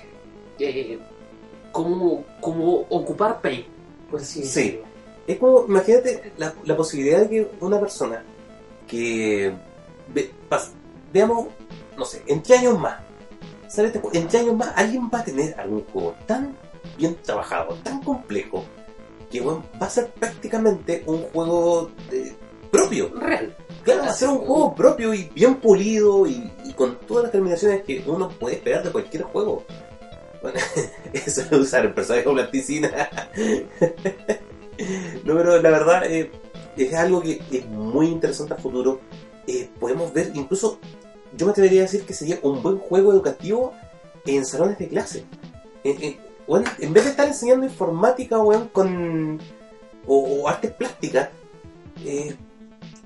eh, 0.59 0.99
como, 1.73 2.25
como 2.43 2.81
ocupar 2.91 3.41
Paint, 3.41 3.67
por 4.11 4.21
así 4.21 4.43
Sí. 4.45 4.61
decirlo. 4.63 4.85
Es 5.27 5.39
como, 5.39 5.65
imagínate 5.67 6.33
la, 6.37 6.53
la 6.65 6.77
posibilidad 6.77 7.21
de 7.21 7.29
que 7.31 7.51
una 7.61 7.81
persona 7.81 8.23
que 8.87 9.53
ve- 10.13 10.31
pas- 10.51 10.73
veamos, 11.13 11.47
no 11.97 12.05
sé, 12.05 12.23
en 12.27 12.43
qué 12.43 12.55
años 12.59 12.79
más, 12.79 13.01
sale 13.71 13.89
este 13.89 14.01
juego, 14.01 14.17
en 14.17 14.29
qué 14.29 14.39
años 14.39 14.57
más 14.57 14.73
alguien 14.77 15.09
va 15.13 15.21
a 15.21 15.25
tener 15.25 15.59
algún 15.59 15.85
juego 15.87 16.15
tan 16.27 16.57
bien 16.99 17.17
trabajado, 17.23 17.75
tan 17.83 18.03
complejo, 18.03 18.65
que 19.31 19.41
bueno, 19.41 19.65
va 19.81 19.87
a 19.87 19.91
ser 19.91 20.09
prácticamente 20.09 21.03
un 21.07 21.23
juego 21.33 21.91
de- 22.11 22.35
propio. 22.71 23.11
Real. 23.15 23.55
Claro, 23.85 24.03
va 24.03 24.11
a 24.11 24.15
ser 24.15 24.29
un 24.29 24.39
juego 24.39 24.75
propio 24.75 25.13
y 25.15 25.25
bien 25.35 25.57
pulido 25.57 26.27
y, 26.27 26.53
y 26.65 26.73
con 26.75 26.97
todas 27.01 27.25
las 27.25 27.33
terminaciones 27.33 27.83
que 27.83 28.03
uno 28.07 28.29
puede 28.29 28.57
esperar 28.57 28.85
de 28.85 28.91
cualquier 28.93 29.23
juego. 29.25 29.65
Bueno, 30.43 30.59
eso 31.13 31.43
de 31.45 31.57
usar 31.57 31.85
el 31.85 31.93
personaje 31.95 32.25
como 32.25 32.37
plasticina. 32.37 33.09
no, 35.25 35.35
pero 35.37 35.61
la 35.61 35.71
verdad 35.71 36.05
eh, 36.11 36.31
es 36.77 36.95
algo 36.95 37.21
que 37.23 37.41
es 37.51 37.67
muy 37.67 38.07
interesante 38.07 38.55
a 38.55 38.57
futuro. 38.57 39.01
Eh, 39.47 39.69
podemos 39.79 40.13
ver, 40.13 40.31
incluso, 40.35 40.79
yo 41.37 41.47
me 41.47 41.53
atrevería 41.53 41.81
a 41.81 41.85
decir 41.85 42.05
que 42.05 42.15
sería 42.15 42.39
un 42.43 42.63
buen 42.63 42.79
juego 42.79 43.13
educativo 43.13 43.73
en 44.27 44.45
salones 44.45 44.79
de 44.79 44.89
clase. 44.89 45.25
Eh, 45.85 45.97
eh, 46.01 46.19
weón, 46.47 46.65
en 46.79 46.93
vez 46.93 47.05
de 47.05 47.11
estar 47.11 47.27
enseñando 47.27 47.67
informática, 47.67 48.39
weón, 48.39 48.69
con. 48.69 49.41
o, 50.07 50.19
o 50.43 50.49
artes 50.49 50.73
plásticas, 50.73 51.31
eh, 52.05 52.35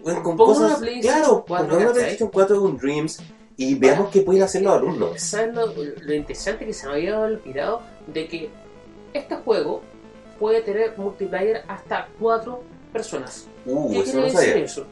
weón, 0.03 0.23
con 0.23 0.37
cosas. 0.37 0.81
una 0.81 1.01
claro, 1.01 1.45
4, 1.47 1.67
pongamos 1.69 1.83
una. 1.85 1.93
PlayStation 1.93 2.31
4 2.33 2.61
con 2.61 2.77
Dreams 2.79 3.19
y 3.57 3.75
veamos 3.77 4.11
qué 4.11 4.23
pueden 4.23 4.43
hacer 4.43 4.63
los 4.63 4.75
alumnos. 4.75 5.21
¿Sabes 5.21 5.55
lo, 5.55 5.67
lo 5.67 6.15
interesante 6.15 6.67
que 6.67 6.73
se 6.73 6.87
me 6.87 6.95
había 6.95 7.21
olvidado? 7.21 7.83
De 8.07 8.27
que 8.27 8.51
este 9.13 9.37
juego 9.37 9.81
puede 10.39 10.61
tener 10.63 10.95
multiplayer 10.99 11.63
hasta 11.69 12.09
cuatro 12.19 12.63
personas. 12.93 13.47
Uh, 13.65 13.91
¿Qué 13.91 14.01
eso 14.01 14.05
quiere 14.05 14.19
no 14.19 14.25
decir 14.25 14.51
sabía. 14.51 14.65
eso? 14.65 14.87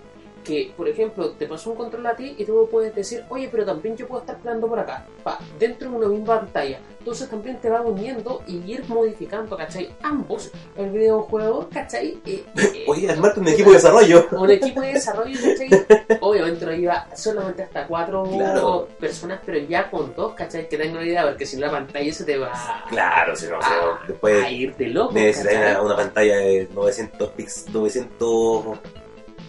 Que, 0.44 0.72
por 0.76 0.88
ejemplo, 0.88 1.30
te 1.30 1.46
pasó 1.46 1.70
un 1.70 1.76
control 1.76 2.06
a 2.06 2.16
ti 2.16 2.34
y 2.36 2.44
tú 2.44 2.68
puedes 2.70 2.94
decir, 2.94 3.24
oye, 3.28 3.48
pero 3.50 3.64
también 3.64 3.96
yo 3.96 4.06
puedo 4.08 4.20
estar 4.22 4.38
plegando 4.38 4.66
por 4.66 4.78
acá, 4.78 5.06
pa, 5.22 5.38
dentro 5.58 5.88
de 5.90 5.96
una 5.96 6.08
misma 6.08 6.40
pantalla. 6.40 6.80
Entonces 6.98 7.28
también 7.28 7.58
te 7.60 7.68
va 7.68 7.80
uniendo 7.80 8.42
y 8.46 8.58
ir 8.70 8.84
modificando, 8.88 9.56
¿cachai? 9.56 9.90
Ambos, 10.02 10.50
el 10.76 10.90
videojuego, 10.90 11.68
¿cachai? 11.72 12.18
Eh, 12.24 12.44
eh, 12.56 12.84
Oye, 12.86 13.10
armarte 13.10 13.40
un 13.40 13.48
equipo 13.48 13.70
de 13.70 13.76
desarrollo. 13.76 14.26
un 14.32 14.50
equipo 14.50 14.80
de 14.80 14.92
desarrollo, 14.92 15.36
¿cachai? 15.40 16.18
Obviamente 16.20 16.64
no 16.64 16.72
iba 16.72 17.06
solamente 17.16 17.62
hasta 17.64 17.86
cuatro 17.88 18.22
Claro. 18.24 18.88
personas, 19.00 19.40
pero 19.44 19.58
ya 19.58 19.90
con 19.90 20.14
dos, 20.14 20.34
¿cachai? 20.34 20.68
Que 20.68 20.78
tengo 20.78 21.02
idea, 21.02 21.24
porque 21.26 21.44
si 21.44 21.56
no 21.56 21.66
la 21.66 21.72
pantalla 21.72 22.12
se 22.12 22.24
te 22.24 22.38
va 22.38 22.52
Claro, 22.88 23.34
si 23.34 23.46
no, 23.48 23.58
o 23.58 23.62
sea, 23.62 23.70
a, 23.70 24.06
después 24.06 24.44
a 24.44 24.50
ir 24.50 24.76
de 24.76 24.86
loco. 24.88 25.12
necesitas 25.12 25.54
una, 25.76 25.82
una 25.82 25.96
pantalla 25.96 26.36
de 26.36 26.68
900, 26.72 27.28
pix, 27.30 27.66
900 27.72 28.78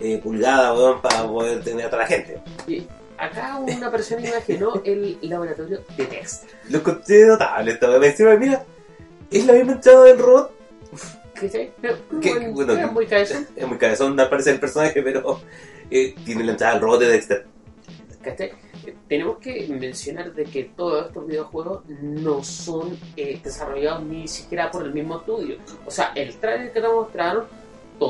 eh, 0.04 0.20
pulgadas, 0.22 0.78
weón, 0.78 1.02
para 1.02 1.24
poder 1.26 1.64
tener 1.64 1.86
a 1.86 1.90
toda 1.90 2.02
la 2.04 2.08
gente. 2.08 2.42
Y 2.68 2.86
acá 3.18 3.58
una 3.58 3.90
persona 3.90 4.28
imaginó 4.28 4.82
el 4.84 5.18
laboratorio 5.22 5.82
de 5.98 6.06
Dexter. 6.06 6.50
Lo 6.70 6.78
encontré 6.80 7.26
notable 7.26 7.72
esta 7.72 7.90
weón. 7.90 8.04
Encima, 8.04 8.36
mira, 8.36 8.66
es 9.32 9.46
la 9.46 9.54
misma 9.54 9.72
entrada 9.74 10.04
del 10.04 10.20
robot. 10.20 10.52
¿Cachai? 11.34 11.72
Pero, 11.82 11.96
Qué- 12.22 12.32
bueno, 12.34 12.52
bueno, 12.54 12.74
era 12.74 12.88
muy 12.92 13.06
cabezón, 13.08 13.48
Es 13.56 13.68
muy 13.68 13.78
cabezón, 13.78 14.20
al 14.20 14.30
parecer 14.30 14.56
el 14.56 14.60
personaje, 14.60 15.02
pero 15.02 15.40
eh, 15.90 16.14
tiene 16.26 16.44
la 16.44 16.52
entrada 16.52 16.74
del 16.74 16.82
robot 16.84 17.00
de 17.00 17.08
Dexter. 17.08 17.46
¿cachai? 18.22 18.52
Tenemos 19.08 19.38
que 19.40 19.66
mencionar 19.70 20.34
de 20.34 20.44
que 20.46 20.66
todos 20.76 21.08
estos 21.08 21.26
videojuegos 21.26 21.84
no 22.02 22.44
son 22.44 22.98
eh, 23.16 23.40
desarrollados 23.42 24.04
ni 24.04 24.28
siquiera 24.28 24.70
por 24.72 24.84
el 24.84 24.94
mismo 24.94 25.18
estudio. 25.20 25.58
O 25.86 25.92
sea, 25.92 26.12
el 26.16 26.36
trailer 26.36 26.72
que 26.74 26.82
nos 26.82 26.94
mostraron, 26.94 27.46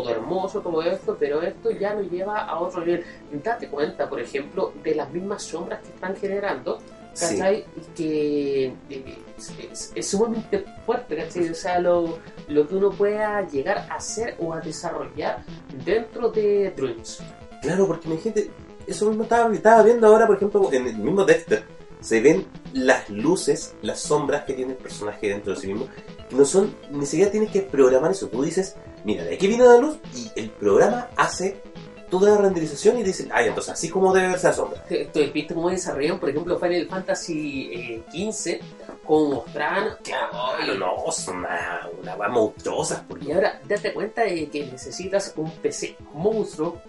todo 0.02 0.10
hermoso, 0.10 0.62
todo 0.62 0.82
esto, 0.82 1.16
pero 1.20 1.41
esto 1.41 1.72
ya 1.72 1.94
nos 1.94 2.10
lleva 2.10 2.39
a 2.39 2.60
otro 2.60 2.82
nivel. 2.82 3.04
Date 3.44 3.68
cuenta, 3.68 4.10
por 4.10 4.20
ejemplo, 4.20 4.74
de 4.84 4.96
las 4.96 5.12
mismas 5.12 5.44
sombras 5.44 5.82
que 5.82 5.89
están 5.89 6.16
generando, 6.16 6.80
Sí. 7.14 7.38
¿cachai? 7.38 7.66
Y 7.78 7.82
que 7.96 8.66
eh, 8.89 9.18
es, 9.38 9.54
es- 9.72 9.91
es 9.94 10.08
sumamente 10.08 10.66
fuerte, 10.86 11.16
¿cachai? 11.16 11.50
O 11.50 11.54
sea, 11.54 11.80
lo, 11.80 12.18
lo 12.48 12.68
que 12.68 12.76
uno 12.76 12.89
pueda 12.89 13.48
llegar 13.48 13.78
a 13.89 13.96
hacer 13.96 14.36
o 14.39 14.52
a 14.54 14.60
desarrollar 14.60 15.44
dentro 15.86 16.30
de 16.30 16.72
Dreams. 16.76 17.20
Claro, 17.62 17.86
porque 17.88 18.08
imagínate, 18.10 18.50
eso 18.88 19.08
mismo 19.08 19.24
estaba, 19.24 19.54
estaba 19.54 19.84
viendo 19.84 20.08
ahora, 20.08 20.26
por 20.26 20.38
ejemplo, 20.38 20.70
en 20.74 20.88
el 20.88 20.98
mismo 20.98 21.24
Dexter, 21.24 21.64
se 22.02 22.20
ven 22.20 22.46
las 22.74 23.10
luces, 23.10 23.76
las 23.84 24.00
sombras 24.00 24.44
que 24.46 24.54
tiene 24.54 24.72
el 24.72 24.78
personaje 24.78 25.30
dentro 25.30 25.54
de 25.54 25.60
sí 25.62 25.68
mismo, 25.68 25.88
que 26.30 26.36
no 26.36 26.44
son, 26.46 26.76
ni 26.91 27.06
siquiera 27.06 27.32
tienes 27.32 27.52
que 27.52 27.62
programar 27.62 28.12
eso. 28.12 28.28
Tú 28.28 28.41
dices, 28.41 28.76
mira, 29.04 29.24
de 29.24 29.36
aquí 29.36 29.47
viene 29.47 29.66
la 29.66 29.78
luz 29.78 29.97
y 30.16 30.32
el 30.36 30.49
programa 30.49 31.10
hace 31.16 31.62
toda 32.10 32.30
la 32.32 32.38
renderización 32.38 32.99
y 32.99 33.04
dice, 33.04 33.28
ay, 33.32 33.47
entonces 33.47 33.74
así 33.74 33.89
como 33.89 34.14
debe 34.14 34.28
verse 34.28 34.47
la 34.47 34.54
sombra. 34.54 34.84
¿Tú 34.88 34.95
tú 35.12 35.20
has 35.24 35.34
visto 35.34 35.56
cómo 35.56 35.70
desarrollan, 35.72 36.20
por 36.20 36.30
ejemplo, 36.30 36.60
Final 36.60 36.88
Fantasy 36.88 37.70
eh, 37.74 38.04
15, 38.12 38.60
cómo 39.04 39.36
mostraban... 39.36 39.97
Claro, 40.04 40.76
no, 40.78 40.95
una, 41.34 41.89
una 41.99 42.28
monstruosa. 42.30 43.04
Y 43.20 43.32
ahora, 43.32 43.60
date 43.68 43.93
cuenta 43.93 44.22
de 44.24 44.47
que 44.47 44.66
necesitas 44.66 45.34
un 45.38 45.49
PC 45.49 45.95
monstruo, 46.14 46.80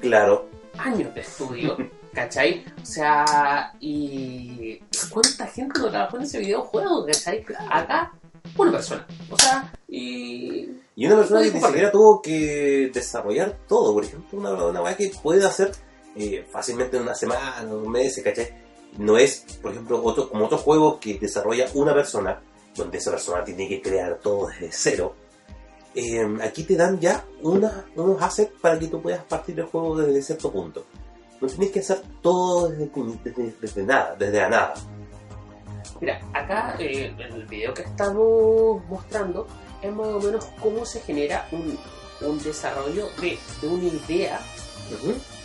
Claro, 0.00 0.48
años 0.78 1.14
de 1.14 1.20
estudio, 1.20 1.76
¿cachai? 2.12 2.64
O 2.82 2.86
sea, 2.86 3.72
y... 3.80 4.80
¿Cuánta 5.10 5.46
gente 5.46 5.80
no 5.80 5.90
trabajó 5.90 6.16
en 6.18 6.24
ese 6.24 6.38
videojuego, 6.38 7.06
¿cachai? 7.06 7.44
Acá, 7.70 8.12
una 8.56 8.72
persona. 8.72 9.06
O 9.30 9.38
sea, 9.38 9.72
y... 9.88 10.68
Y 10.96 11.06
una 11.06 11.16
persona 11.16 11.42
que 11.42 11.50
ni 11.50 11.60
siquiera 11.60 11.90
tuvo 11.90 12.22
que 12.22 12.90
desarrollar 12.92 13.58
todo, 13.66 13.92
por 13.94 14.04
ejemplo, 14.04 14.38
una, 14.38 14.52
una 14.52 14.82
weá 14.82 14.96
que 14.96 15.10
puede 15.22 15.44
hacer 15.44 15.72
eh, 16.14 16.46
fácilmente 16.48 16.96
en 16.96 17.02
una 17.02 17.14
semana, 17.14 17.62
un 17.62 17.90
mes, 17.90 18.20
¿cachai? 18.22 18.48
No 18.98 19.18
es, 19.18 19.44
por 19.60 19.72
ejemplo, 19.72 20.00
otro, 20.04 20.28
como 20.28 20.44
otros 20.44 20.60
juegos 20.60 20.98
que 21.00 21.18
desarrolla 21.18 21.66
una 21.74 21.92
persona, 21.92 22.40
donde 22.76 22.98
esa 22.98 23.10
persona 23.10 23.42
tiene 23.42 23.68
que 23.68 23.82
crear 23.82 24.20
todo 24.20 24.46
desde 24.46 24.70
cero. 24.70 25.14
Eh, 25.96 26.24
aquí 26.42 26.62
te 26.62 26.76
dan 26.76 27.00
ya 27.00 27.24
una, 27.42 27.86
unos 27.96 28.22
assets 28.22 28.52
para 28.60 28.78
que 28.78 28.86
tú 28.86 29.02
puedas 29.02 29.24
partir 29.24 29.58
el 29.58 29.66
juego 29.66 29.96
desde 29.96 30.22
cierto 30.22 30.52
punto. 30.52 30.84
No 31.40 31.48
tienes 31.48 31.70
que 31.70 31.80
hacer 31.80 32.02
todo 32.22 32.68
desde, 32.68 32.90
desde, 33.24 33.54
desde 33.60 33.82
nada, 33.82 34.14
desde 34.16 34.40
la 34.40 34.48
nada. 34.48 34.74
Mira, 36.00 36.20
acá 36.32 36.76
eh, 36.78 37.14
en 37.18 37.32
el 37.32 37.46
video 37.46 37.74
que 37.74 37.82
estamos 37.82 38.84
mostrando 38.88 39.46
es 39.84 39.94
más 39.94 40.06
o 40.08 40.20
menos 40.20 40.44
cómo 40.60 40.84
se 40.86 41.00
genera 41.00 41.46
un, 41.52 41.78
un 42.20 42.42
desarrollo 42.42 43.08
de, 43.20 43.38
de 43.60 43.66
una 43.68 43.84
idea 43.88 44.40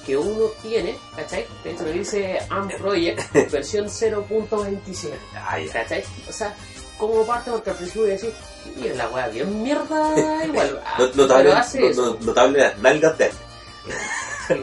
que 0.05 0.17
uno 0.17 0.47
tiene, 0.61 0.97
¿cachai? 1.15 1.45
De 1.63 1.71
hecho, 1.71 1.83
me 1.83 1.91
dice 1.91 2.39
ARM 2.49 2.69
Project 2.77 3.31
versión 3.51 3.85
0.27, 3.87 5.11
Ah. 5.35 5.57
¿cachai? 5.71 6.03
O 6.27 6.31
sea, 6.33 6.55
como 6.97 7.25
parte 7.25 7.51
porque 7.51 7.69
al 7.69 7.75
principio 7.75 8.01
voy 8.03 8.11
a 8.11 8.13
decir, 8.13 8.33
mira 8.75 8.95
la 8.95 9.09
weá, 9.09 9.27
bien 9.29 9.61
mierda 9.63 10.45
igual. 10.45 10.81
Ah, 10.85 10.95
No- 10.99 11.07
Notable, 11.13 11.43
pero 11.49 11.57
hace 11.57 11.79
no- 11.91 12.05
no- 12.13 12.17
notable 12.21 12.59
las 12.59 12.77
nalgas 12.79 13.17
de 13.17 13.31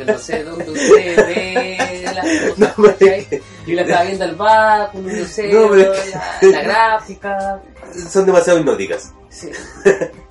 No 0.07 0.19
sé 0.19 0.43
dónde 0.43 0.69
usted 0.71 1.17
ve 1.17 2.03
las 2.03 2.17
cosas, 2.17 2.59
No, 2.77 2.85
¿cachai? 2.85 3.27
Yo 3.67 3.75
la 3.77 3.83
estaba 3.83 4.03
viendo 4.05 4.25
al 4.25 4.35
báculo, 4.35 5.13
no 5.13 5.25
sé, 5.27 5.53
No, 5.53 5.71
pero- 5.71 5.95
la, 5.95 6.39
la 6.51 6.63
gráfica. 6.63 7.63
Son 8.11 8.27
demasiado 8.27 8.59
hipnóticas. 8.59 9.13
Sí. 9.31 9.51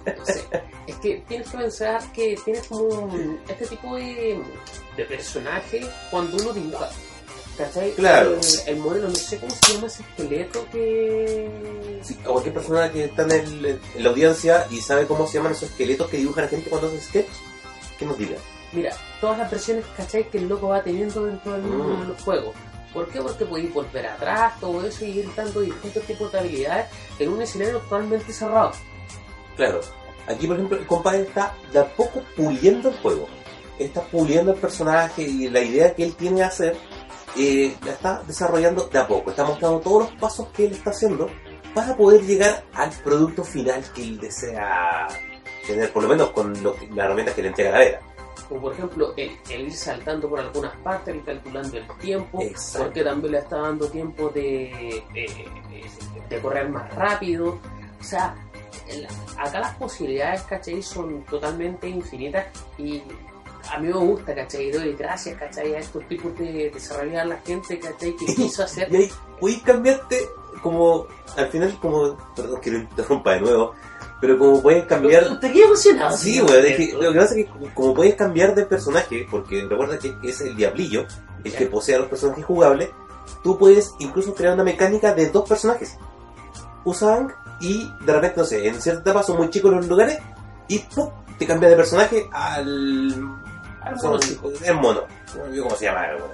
No 0.06 0.26
sé. 0.26 0.44
Es 0.88 0.96
que 0.98 1.24
tienes 1.28 1.48
que 1.50 1.58
pensar 1.58 2.02
que 2.12 2.38
tienes 2.44 2.68
como 2.68 2.84
un- 2.84 3.40
este 3.48 3.66
tipo 3.68 3.96
de, 3.96 4.42
de 4.98 5.06
personaje 5.06 5.82
cuando 6.12 6.36
uno 6.38 6.52
dibuja. 6.54 6.90
¿Cachai? 7.58 7.92
Claro. 7.94 8.36
El, 8.66 8.74
el 8.74 8.78
modelo, 8.82 9.08
no 9.08 9.16
sé 9.16 9.38
cómo 9.38 9.56
se 9.56 9.74
llama 9.74 9.88
ese 9.88 10.04
esqueleto 10.04 10.68
que. 10.74 11.50
Sí, 12.04 12.18
a 12.24 12.28
cualquier 12.28 12.54
persona 12.54 12.92
que 12.92 13.06
está 13.06 13.24
en, 13.24 13.32
el- 13.32 13.66
en 13.96 14.04
la 14.04 14.10
audiencia 14.10 14.68
y 14.70 14.82
sabe 14.82 15.06
cómo 15.08 15.26
se 15.26 15.38
llaman 15.38 15.54
esos 15.54 15.70
esqueletos 15.70 16.10
que 16.10 16.18
dibuja 16.18 16.42
la 16.42 16.48
gente 16.50 16.70
cuando 16.70 16.88
hace 16.90 17.00
sketch, 17.00 17.30
que 17.98 18.06
nos 18.06 18.18
diga. 18.18 18.36
Mira, 18.76 18.92
todas 19.22 19.38
las 19.38 19.50
versiones, 19.50 19.86
¿cachai? 19.96 20.30
Que 20.30 20.38
el 20.40 20.48
loco 20.50 20.68
va 20.70 20.84
teniendo 20.84 21.26
dentro 21.26 21.54
del 21.54 21.64
Mm. 21.64 22.16
juego. 22.24 22.54
¿Por 22.94 23.08
qué? 23.10 23.22
Porque 23.22 23.46
podéis 23.46 23.74
volver 23.74 24.06
atrás, 24.08 24.60
todo 24.60 24.86
eso, 24.86 25.06
y 25.06 25.20
ir 25.20 25.30
dando 25.36 25.62
distintos 25.62 26.04
tipos 26.04 26.32
de 26.32 26.40
habilidades 26.40 26.88
en 27.20 27.30
un 27.30 27.42
escenario 27.42 27.80
totalmente 27.80 28.32
cerrado. 28.32 28.72
Claro, 29.58 29.82
aquí 30.28 30.48
por 30.48 30.56
ejemplo 30.58 30.78
el 30.78 30.86
compadre 30.86 31.22
está 31.22 31.54
de 31.72 31.80
a 31.80 31.86
poco 31.86 32.22
puliendo 32.36 32.90
el 32.90 32.96
juego. 32.98 33.28
Está 33.80 34.02
puliendo 34.02 34.54
el 34.54 34.60
personaje 34.60 35.24
y 35.24 35.50
la 35.50 35.60
idea 35.62 35.94
que 35.94 36.04
él 36.06 36.16
tiene 36.16 36.38
de 36.38 36.44
hacer, 36.46 36.78
eh, 37.38 37.76
la 37.86 37.92
está 37.92 38.22
desarrollando 38.26 38.88
de 38.88 39.00
a 39.00 39.08
poco. 39.08 39.30
Está 39.32 39.44
mostrando 39.44 39.80
todos 39.80 40.04
los 40.10 40.20
pasos 40.20 40.48
que 40.56 40.66
él 40.66 40.72
está 40.74 40.92
haciendo 40.92 41.30
para 41.74 41.96
poder 41.98 42.22
llegar 42.22 42.64
al 42.74 42.92
producto 43.04 43.44
final 43.44 43.84
que 43.94 44.04
él 44.04 44.20
desea 44.20 45.08
tener, 45.68 45.92
por 45.92 46.04
lo 46.04 46.10
menos 46.10 46.32
con 46.32 46.62
lo 46.64 46.74
que- 46.76 46.88
las 46.88 47.06
herramientas 47.06 47.36
que 47.36 47.42
le 47.42 47.48
entrega 47.50 47.72
la 47.72 47.80
Vera. 47.80 48.00
Como 48.48 48.62
por 48.62 48.74
ejemplo, 48.74 49.14
el, 49.18 49.38
el 49.50 49.62
ir 49.62 49.74
saltando 49.74 50.30
por 50.30 50.40
algunas 50.40 50.76
partes, 50.78 51.16
el 51.16 51.24
calculando 51.24 51.78
el 51.78 51.88
tiempo, 52.00 52.42
Exacto. 52.42 52.86
porque 52.86 53.04
también 53.04 53.32
le 53.34 53.40
está 53.40 53.58
dando 53.58 53.88
tiempo 53.90 54.30
de, 54.30 55.04
de, 55.14 55.86
de 56.30 56.42
correr 56.42 56.70
más 56.70 56.94
rápido. 56.94 57.60
O 58.00 58.04
sea, 58.04 58.36
acá 59.38 59.60
las 59.60 59.76
posibilidades, 59.76 60.42
¿cachai? 60.44 60.82
Son 60.82 61.24
totalmente 61.24 61.88
infinitas 61.90 62.46
y 62.78 63.02
a 63.72 63.80
mí 63.80 63.88
me 63.88 63.94
gusta, 63.98 64.36
¿cachai? 64.36 64.72
Doy 64.72 64.94
gracias, 64.94 65.38
¿cachai? 65.40 65.74
A 65.74 65.80
estos 65.80 66.08
tipos 66.08 66.38
de 66.38 66.70
desarrollar 66.72 67.26
la 67.28 67.38
gente, 67.38 67.80
¿cachai? 67.80 68.16
Que 68.16 68.26
quiso 68.36 68.64
hacer. 68.64 68.92
Y 68.94 69.10
ahí 69.46 69.60
cambiarte 69.62 70.20
como, 70.62 71.08
al 71.36 71.48
final 71.50 71.78
como, 71.80 72.18
perdón 72.36 72.62
que 72.62 72.72
lo 72.72 72.80
interrumpa 72.80 73.34
de 73.34 73.42
nuevo, 73.42 73.74
pero 74.26 74.40
como 74.40 74.60
puedes 74.60 74.86
cambiar... 74.86 75.40
Te 75.40 75.52
quedé 75.52 75.66
emocionado. 75.66 76.18
Sí, 76.18 76.40
es 76.40 76.76
que 76.76 76.94
lo 77.00 77.14
que 77.14 77.20
pasa 77.20 77.36
es 77.36 77.46
que 77.46 77.70
como 77.76 77.94
puedes 77.94 78.16
cambiar 78.16 78.56
de 78.56 78.66
personaje, 78.66 79.28
porque 79.30 79.68
recuerda 79.70 80.00
que 80.00 80.16
es 80.24 80.42
el 80.42 80.56
diablillo, 80.56 81.06
el 81.44 81.54
que 81.54 81.68
posee 81.68 81.94
a 81.94 82.00
los 82.00 82.08
personajes 82.08 82.44
jugables, 82.44 82.90
tú 83.44 83.56
puedes 83.60 83.94
incluso 84.00 84.34
crear 84.34 84.56
una 84.56 84.64
mecánica 84.64 85.14
de 85.14 85.30
dos 85.30 85.48
personajes. 85.48 86.00
Usan 86.86 87.32
y 87.60 87.88
de 88.04 88.14
repente, 88.14 88.38
no 88.38 88.46
sé, 88.46 88.68
en 88.68 88.82
cierta 88.82 89.02
etapa 89.02 89.22
son 89.22 89.38
muy 89.38 89.52
chicos 89.52 89.72
los 89.72 89.88
lugares 89.88 90.18
y 90.70 90.80
¡pum! 90.80 91.12
te 91.38 91.46
cambia 91.46 91.70
de 91.70 91.76
personaje 91.76 92.28
al... 92.32 93.16
Mono 94.02 94.20
el 94.64 94.74
mono. 94.74 95.02
No 95.36 95.44
me 95.44 95.50
olvido 95.50 95.64
cómo 95.66 95.76
se 95.76 95.86
llama 95.86 96.08
el 96.08 96.20
mono. 96.20 96.34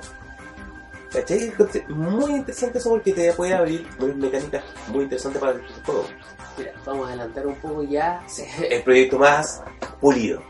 ¿Cachai? 1.11 1.51
Muy 1.89 2.31
interesante 2.31 2.77
eso 2.77 2.89
porque 2.91 3.11
te 3.11 3.33
puede 3.33 3.53
abrir 3.53 3.85
muy 3.99 4.13
mecánicas 4.13 4.63
muy 4.87 5.03
interesantes 5.03 5.41
para 5.41 5.53
el 5.53 5.61
juego. 5.85 6.05
Mira, 6.57 6.73
vamos 6.85 7.05
a 7.05 7.09
adelantar 7.09 7.47
un 7.47 7.55
poco 7.55 7.83
ya. 7.83 8.21
El 8.69 8.81
proyecto 8.83 9.19
más 9.19 9.61
pulido. 9.99 10.41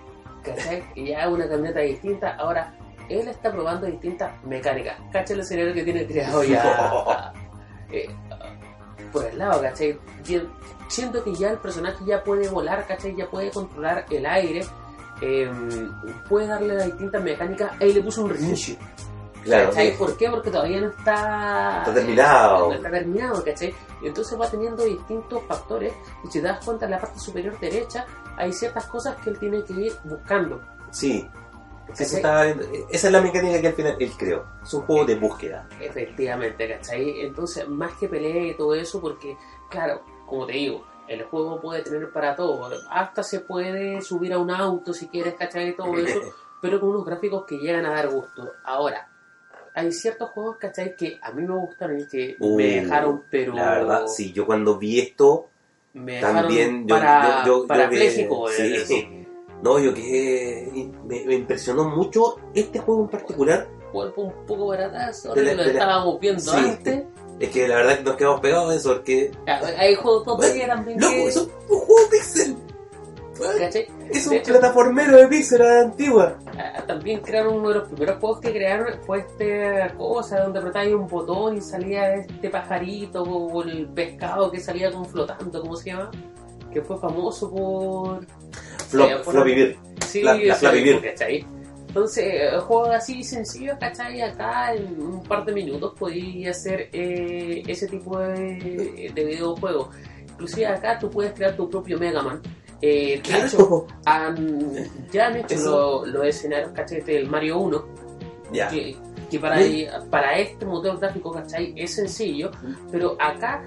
¿Cachai? 0.44 0.84
Ya 0.96 1.24
es 1.24 1.28
una 1.28 1.48
camioneta 1.48 1.80
distinta. 1.80 2.36
Ahora, 2.36 2.74
él 3.10 3.28
está 3.28 3.52
probando 3.52 3.88
distintas 3.88 4.32
mecánicas. 4.44 4.98
¿Cachai? 5.12 5.36
El 5.36 5.40
escenario 5.42 5.74
que 5.74 5.84
tiene 5.84 6.06
creado 6.06 6.44
ya 6.44 7.34
eh, 7.92 8.08
por 9.12 9.26
el 9.26 9.38
lado, 9.40 9.62
¿cachai? 9.62 9.98
Siento 10.88 11.24
que 11.24 11.34
ya 11.34 11.52
el 11.52 11.58
personaje 11.58 12.04
ya 12.06 12.24
puede 12.24 12.48
volar, 12.50 12.86
¿cachai? 12.86 13.16
Ya 13.16 13.28
puede 13.30 13.50
controlar 13.50 14.06
el 14.12 14.26
aire. 14.26 14.62
eh, 15.22 15.52
puede 16.30 16.48
darle 16.48 16.76
las 16.76 16.86
distintas 16.86 17.24
mecánicas. 17.24 17.72
Ahí 17.82 17.94
le 17.94 18.02
puso 18.02 18.24
un 18.24 18.30
reinicio. 18.30 18.76
Claro, 19.44 19.70
¿Cachai? 19.70 19.92
sí. 19.92 19.98
¿Por 19.98 20.18
qué? 20.18 20.30
Porque 20.30 20.52
todavía 20.52 20.82
no 20.82 20.90
está... 20.90 21.80
Está 21.80 21.94
terminado. 21.94 22.70
No 22.70 22.74
está 22.74 22.92
terminado, 22.92 23.44
¿cachai? 23.44 23.74
Y 24.02 24.08
entonces 24.08 24.40
va 24.40 24.50
teniendo 24.50 24.84
distintos 24.84 25.44
factores 25.48 25.94
y 26.24 26.28
si 26.28 26.42
te 26.42 26.48
das 26.48 26.64
cuenta 26.64 26.86
en 26.86 26.92
la 26.92 27.00
parte 27.00 27.20
superior 27.20 27.60
derecha 27.60 28.06
hay 28.38 28.54
ciertas 28.54 28.86
cosas 28.86 29.16
que 29.18 29.30
él 29.30 29.40
tiene 29.40 29.64
que 29.64 29.74
ir 29.74 29.94
buscando. 30.04 30.62
Sí. 30.92 31.30
Sí, 31.94 32.06
viendo. 32.16 32.64
Esa 32.90 33.08
es 33.08 33.14
la 33.14 33.22
mecánica 33.22 33.60
que 33.60 33.68
al 33.68 33.74
final 33.74 33.96
él 34.00 34.12
creó. 34.18 34.46
Es 34.64 34.74
un 34.74 34.84
juego 34.84 35.06
de 35.06 35.16
búsqueda. 35.16 35.68
Efectivamente, 35.80 36.70
¿cachai? 36.70 37.22
Entonces, 37.22 37.68
más 37.68 37.94
que 37.96 38.08
pelea 38.08 38.48
y 38.48 38.56
todo 38.56 38.76
eso, 38.76 39.02
porque, 39.02 39.36
claro, 39.70 40.02
como 40.26 40.46
te 40.46 40.54
digo, 40.54 40.86
el 41.08 41.24
juego 41.24 41.60
puede 41.60 41.82
tener 41.82 42.10
para 42.12 42.36
todo. 42.36 42.70
Hasta 42.90 43.24
se 43.24 43.42
puede 43.42 44.02
subir 44.02 44.34
a 44.34 44.38
un 44.38 44.52
auto 44.52 44.94
si 44.94 45.10
quieres, 45.10 45.36
¿cachai? 45.36 45.70
Y 45.70 45.76
todo 45.76 45.98
eso, 45.98 46.20
pero 46.62 46.80
con 46.80 46.90
unos 46.90 47.06
gráficos 47.06 47.46
que 47.46 47.58
llegan 47.58 47.86
a 47.86 47.92
dar 47.92 48.10
gusto. 48.10 48.50
Ahora, 48.64 49.11
hay 49.74 49.92
ciertos 49.92 50.30
juegos, 50.32 50.58
¿cachai? 50.58 50.96
Que 50.96 51.20
a 51.22 51.32
mí 51.32 51.44
me 51.44 51.56
gustaron 51.56 52.00
y 52.00 52.06
que 52.06 52.36
Uh, 52.40 52.56
me 52.58 52.82
dejaron, 52.82 53.24
pero... 53.30 53.54
La 53.56 53.72
verdad, 53.72 54.08
sí, 54.08 54.32
yo 54.32 54.46
cuando 54.46 54.78
vi 54.78 55.00
esto, 55.00 55.48
Me 55.94 56.20
también 56.20 56.88
yo, 56.88 56.96
para, 56.96 57.44
yo, 57.46 57.46
yo, 57.46 57.62
yo 57.62 57.68
parapléjico, 57.68 58.46
que- 58.48 58.54
sí, 58.54 58.74
eso. 58.76 58.96
No, 59.64 59.78
yo 59.80 59.94
que 59.94 60.90
me, 61.06 61.24
me 61.26 61.36
impresionó 61.36 61.84
mucho 61.90 62.38
este 62.56 62.80
juego 62.80 63.04
en 63.04 63.10
particular. 63.10 63.68
Vuelvo 63.94 64.24
un 64.24 64.46
poco 64.46 64.64
ahora 64.74 64.90
De 64.90 64.96
la- 64.96 65.12
lo 65.34 65.34
de 65.36 65.56
la- 65.56 65.64
estábamos 65.66 66.20
viendo 66.20 66.42
Sí. 66.42 66.58
antes. 66.58 67.04
Es 67.40 67.50
que 67.50 67.68
la 67.68 67.76
verdad 67.78 67.98
que 67.98 68.04
nos 68.04 68.16
quedamos 68.16 68.40
pegados 68.40 68.70
de 68.70 68.76
eso, 68.78 68.94
porque. 68.94 69.32
Hay 69.48 69.96
juegos 69.96 70.24
todavía 70.26 70.68
también 70.68 71.00
Loco, 71.00 71.12
que... 71.14 71.28
es 71.28 71.38
un 71.38 71.50
juego 71.68 72.10
pixel. 72.12 72.56
¿Cachai? 73.60 73.88
Es 74.10 74.24
De 74.26 74.30
un 74.30 74.36
hecho, 74.38 74.52
plataformero 74.54 75.18
de 75.18 75.28
pixel 75.28 75.62
a 75.62 75.66
la 75.66 75.82
antigua. 75.82 76.38
Ah, 76.58 76.84
También 76.86 77.20
crearon 77.22 77.56
uno 77.56 77.70
de 77.70 77.76
los 77.76 77.88
primeros 77.88 78.20
juegos 78.20 78.40
que 78.42 78.52
crearon 78.52 78.88
fue 79.06 79.20
esta 79.20 79.94
cosa 79.96 80.42
donde 80.42 80.60
apretabas 80.60 80.90
un 80.90 81.08
botón 81.08 81.58
y 81.58 81.62
salía 81.62 82.16
este 82.16 82.50
pajarito 82.50 83.24
o 83.24 83.64
el 83.64 83.88
pescado 83.90 84.52
que 84.52 84.60
salía 84.60 84.92
como 84.92 85.06
flotando, 85.06 85.62
¿cómo 85.62 85.76
se 85.76 85.92
llama? 85.92 86.12
Que 86.74 86.82
fue 86.82 86.98
famoso 87.00 87.50
por... 87.52 88.26
Flop, 88.90 89.10
Eh, 89.10 89.16
por- 89.24 89.44
Bird. 89.46 89.76
Sí, 90.06 90.22
La- 90.24 90.36
la 90.36 90.56
Flappy 90.56 90.82
mismo, 90.84 91.00
Bird. 91.02 91.12
¿cachai? 91.12 91.46
Entonces, 91.88 92.24
eh, 92.26 92.58
juegos 92.60 92.90
así 92.90 93.22
sencillos, 93.24 93.78
¿cachai? 93.80 94.22
Acá 94.22 94.74
en 94.74 95.02
un 95.02 95.24
par 95.24 95.44
de 95.46 95.52
minutos 95.54 95.94
podías 96.00 96.58
hacer 96.58 96.90
eh, 96.94 97.64
ese 97.68 97.88
tipo 97.88 98.18
de, 98.18 99.12
de 99.14 99.26
videojuegos. 99.26 99.90
Inclusive 100.32 100.68
acá 100.68 100.98
tú 100.98 101.10
puedes 101.10 101.34
crear 101.34 101.56
tu 101.56 101.70
propio 101.70 102.00
Mega 102.00 102.22
Man. 102.22 102.42
Eh, 102.82 103.18
de 103.18 103.22
Claro. 103.22 103.46
hecho, 103.46 103.88
han- 104.06 104.74
ya 105.12 105.28
han 105.28 105.38
hecho 105.38 106.04
los 106.06 106.26
escenarios, 106.26 106.72
¿cachai? 106.72 107.02
Del 107.02 107.30
Mario 107.30 107.60
1, 107.60 107.86
Ya. 108.52 108.68
que, 108.70 108.96
que 109.30 109.40
para, 109.40 109.60
para 110.10 110.38
este 110.40 110.66
motor 110.66 111.00
gráfico, 111.00 111.32
¿cachai? 111.32 111.74
Es 111.78 111.94
sencillo, 111.96 112.50
pero 112.92 113.16
acá 113.20 113.64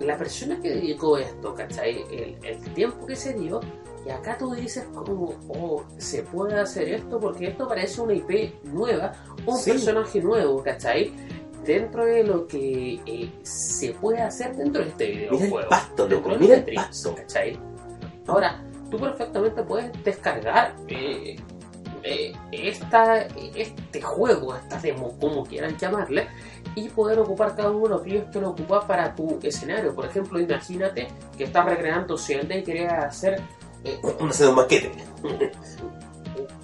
la 0.00 0.16
persona 0.16 0.58
que 0.60 0.70
dedicó 0.70 1.16
esto, 1.18 1.54
¿cachai? 1.54 2.04
El, 2.10 2.36
el 2.44 2.58
tiempo 2.74 3.04
que 3.06 3.16
se 3.16 3.32
dio, 3.34 3.60
y 4.06 4.10
acá 4.10 4.36
tú 4.38 4.52
dices 4.54 4.84
como, 4.94 5.34
oh, 5.48 5.84
se 5.98 6.22
puede 6.22 6.58
hacer 6.58 6.88
esto 6.88 7.20
porque 7.20 7.48
esto 7.48 7.68
parece 7.68 8.00
una 8.00 8.14
IP 8.14 8.52
nueva, 8.64 9.12
un 9.46 9.56
Sí. 9.58 9.70
personaje 9.72 10.20
nuevo, 10.20 10.62
¿cachai? 10.62 11.12
Dentro 11.64 12.04
de 12.04 12.24
lo 12.24 12.46
que 12.48 13.00
eh, 13.06 13.30
se 13.42 13.92
puede 13.92 14.20
hacer 14.20 14.56
dentro 14.56 14.82
de 14.82 14.88
este 14.88 15.08
Mira 15.08 15.20
videojuego. 15.30 15.60
el 15.60 15.66
pasto, 15.66 16.08
loco. 16.08 16.30
de 16.30 16.38
Mira 16.38 16.56
los 16.58 16.68
el 16.68 16.74
pasto. 16.74 17.14
¿cachai? 17.14 17.60
Ahora, 18.26 18.62
tú 18.90 18.98
perfectamente 18.98 19.62
puedes 19.62 20.04
descargar 20.04 20.74
eh, 20.88 21.36
eh, 22.02 22.32
esta, 22.50 23.22
este 23.22 24.02
juego, 24.02 24.54
esta 24.56 24.78
demo, 24.78 25.16
como 25.18 25.44
quieran 25.44 25.76
llamarle, 25.76 26.28
y 26.74 26.88
poder 26.88 27.18
ocupar 27.18 27.54
cada 27.54 27.70
uno 27.70 27.84
de 27.84 27.88
los 27.90 28.02
vídeos 28.04 28.24
que 28.32 28.40
lo 28.40 28.50
ocupas 28.50 28.84
para 28.84 29.14
tu 29.14 29.38
escenario. 29.42 29.94
Por 29.94 30.06
ejemplo, 30.06 30.40
imagínate 30.40 31.08
que 31.36 31.44
estás 31.44 31.64
recreando 31.64 32.16
Zelda 32.16 32.56
y 32.56 32.62
querías 32.62 33.04
hacer 33.04 33.40
eh, 33.84 34.00
Una 34.02 34.52
maquete. 34.52 34.92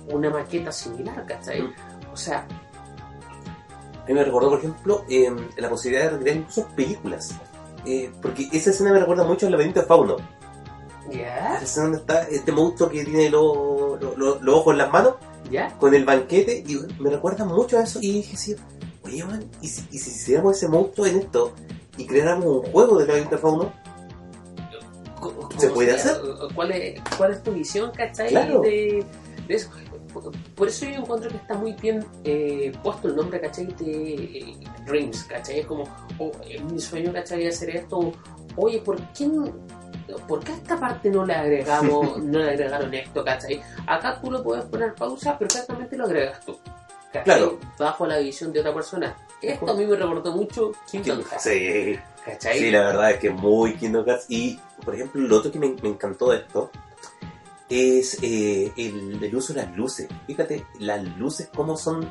una 0.09 0.31
maqueta 0.31 0.73
similar, 0.73 1.25
¿cachai? 1.27 1.63
Mm. 1.63 1.75
O 2.13 2.17
sea, 2.17 2.47
A 4.05 4.07
mí 4.09 4.15
me 4.15 4.25
recordó, 4.25 4.51
por 4.51 4.59
ejemplo, 4.59 5.05
eh, 5.09 5.31
la 5.57 5.69
posibilidad 5.69 6.05
de 6.05 6.17
recrear 6.17 6.37
incluso 6.37 6.67
películas. 6.69 7.35
Eh, 7.85 8.11
porque 8.21 8.49
esa 8.53 8.71
escena 8.71 8.93
me 8.93 9.01
recuerda 9.01 9.25
mucho 9.25 9.47
al 9.47 9.53
laberinto 9.53 9.81
de 9.81 9.87
Fauno. 9.87 10.17
¿Ya? 11.11 11.61
La 11.63 11.83
donde 11.83 11.99
está 11.99 12.23
este 12.23 12.53
monstruo 12.53 12.89
que 12.89 13.05
tiene 13.05 13.31
los 13.31 14.01
los 14.17 14.39
ojos 14.49 14.73
en 14.73 14.79
las 14.79 14.93
manos 14.93 15.15
¿Ya? 15.51 15.77
con 15.79 15.95
el 15.95 16.05
banquete 16.05 16.65
y 16.67 16.79
me 17.01 17.11
recuerda 17.11 17.45
mucho 17.45 17.79
a 17.79 17.83
eso 17.83 17.99
y 18.03 18.13
dije 18.13 18.35
así, 18.35 18.57
oye 19.05 19.25
man, 19.25 19.45
¿y 19.63 19.69
si, 19.69 19.87
y 19.91 19.99
si 19.99 20.11
hiciéramos 20.11 20.57
ese 20.57 20.69
monstruo 20.69 21.07
en 21.07 21.19
esto 21.21 21.53
y 21.97 22.07
creáramos 22.07 22.47
un 22.47 22.73
juego 22.73 22.99
de 22.99 23.07
laberinto 23.07 23.37
de 23.37 23.43
Fauno? 23.43 23.73
¿Se 25.59 25.69
puede 25.71 25.93
hacer? 25.93 26.17
¿Cuál 26.55 26.71
es, 26.73 27.01
¿Cuál 27.17 27.33
es 27.33 27.43
tu 27.43 27.51
visión, 27.53 27.91
cachai? 27.91 28.29
Claro. 28.29 28.61
De, 28.61 29.05
de 29.49 29.55
eso. 29.55 29.71
Por- 30.55 30.69
eso 30.69 30.87
yo 30.87 30.97
encuentro 31.01 31.29
que 31.31 31.37
está 31.37 31.55
muy 31.55 31.73
bien 31.75 32.05
eh, 32.25 32.73
puesto 32.83 33.09
el 33.09 33.17
nombre, 33.17 33.41
¿cachai? 33.41 33.67
De 33.67 34.15
eh, 34.15 34.57
Dreams, 34.87 35.25
¿cachai? 35.25 35.61
Es 35.61 35.67
como, 35.67 35.85
oh, 36.19 36.31
mi 36.71 36.81
sueño, 36.81 37.13
¿cachai? 37.13 37.47
Hacer 37.47 37.71
esto. 37.71 38.13
Oye, 38.57 38.79
¿por 38.81 38.97
qué, 39.13 39.29
¿por 40.27 40.41
qué 40.45 40.53
a 40.53 40.57
esta 40.57 40.79
parte 40.79 41.11
no 41.11 41.25
le 41.27 41.35
agregamos, 41.35 42.19
no 42.23 42.39
le 42.39 42.51
agregaron 42.51 42.93
esto, 42.95 43.25
¿cachai? 43.25 43.61
Acá 43.87 44.21
tú 44.21 44.31
lo 44.31 44.43
puedes 44.43 44.65
poner 44.67 44.95
pausa, 44.95 45.39
perfectamente 45.39 45.97
lo 45.97 46.05
agregas 46.05 46.45
tú. 46.45 46.59
¿cachai? 47.13 47.25
Claro. 47.25 47.59
Bajo 47.79 48.07
la 48.07 48.19
visión 48.19 48.53
de 48.53 48.61
otra 48.61 48.75
persona. 48.75 49.17
Esto 49.41 49.71
a 49.71 49.75
mí 49.75 49.87
me 49.87 49.97
recordó 49.97 50.33
mucho 50.33 50.73
Kingdom 50.91 51.23
Hearts, 51.23 51.43
Sí, 51.45 51.99
¿cachai? 52.25 52.59
sí, 52.59 52.71
la 52.71 52.81
verdad 52.87 53.11
es 53.13 53.19
que 53.19 53.31
muy 53.31 53.75
Kingdom 53.77 54.05
Hearts. 54.05 54.27
Y, 54.29 54.59
por 54.85 54.95
ejemplo, 54.95 55.21
lo 55.21 55.37
otro 55.37 55.53
que 55.53 55.59
me, 55.59 55.69
me 55.81 55.89
encantó 55.91 56.31
de 56.31 56.39
esto 56.39 56.71
es 57.69 58.19
eh, 58.23 58.73
el, 58.77 59.23
el 59.23 59.37
uso 59.37 59.53
de 59.53 59.63
las 59.63 59.77
luces. 59.77 60.09
Fíjate, 60.27 60.67
las 60.81 61.03
luces, 61.19 61.51
cómo 61.55 61.77
son 61.77 62.11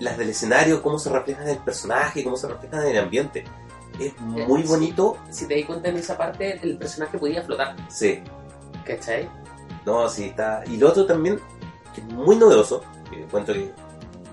las 0.00 0.16
del 0.16 0.30
escenario, 0.30 0.82
cómo 0.82 0.98
se 0.98 1.10
reflejan 1.10 1.44
en 1.44 1.50
el 1.50 1.58
personaje, 1.58 2.24
cómo 2.24 2.36
se 2.36 2.48
reflejan 2.48 2.82
en 2.86 2.96
el 2.96 2.98
ambiente. 3.04 3.44
Es 4.00 4.18
muy 4.20 4.62
bonito. 4.62 5.16
si 5.30 5.46
te 5.46 5.56
das 5.56 5.66
cuenta 5.66 5.88
en 5.90 5.96
esa 5.96 6.16
parte, 6.16 6.58
el 6.62 6.76
personaje 6.78 7.18
podía 7.18 7.42
flotar, 7.42 7.76
Sí, 7.90 8.20
¿cachai? 8.84 9.28
no, 9.86 10.08
sí, 10.08 10.24
está. 10.24 10.62
Y 10.66 10.76
lo 10.76 10.88
otro 10.88 11.06
también, 11.06 11.38
que 11.94 12.00
es 12.00 12.06
muy 12.08 12.36
novedoso, 12.36 12.82
que 13.10 13.22
encuentro 13.22 13.54
que 13.54 13.70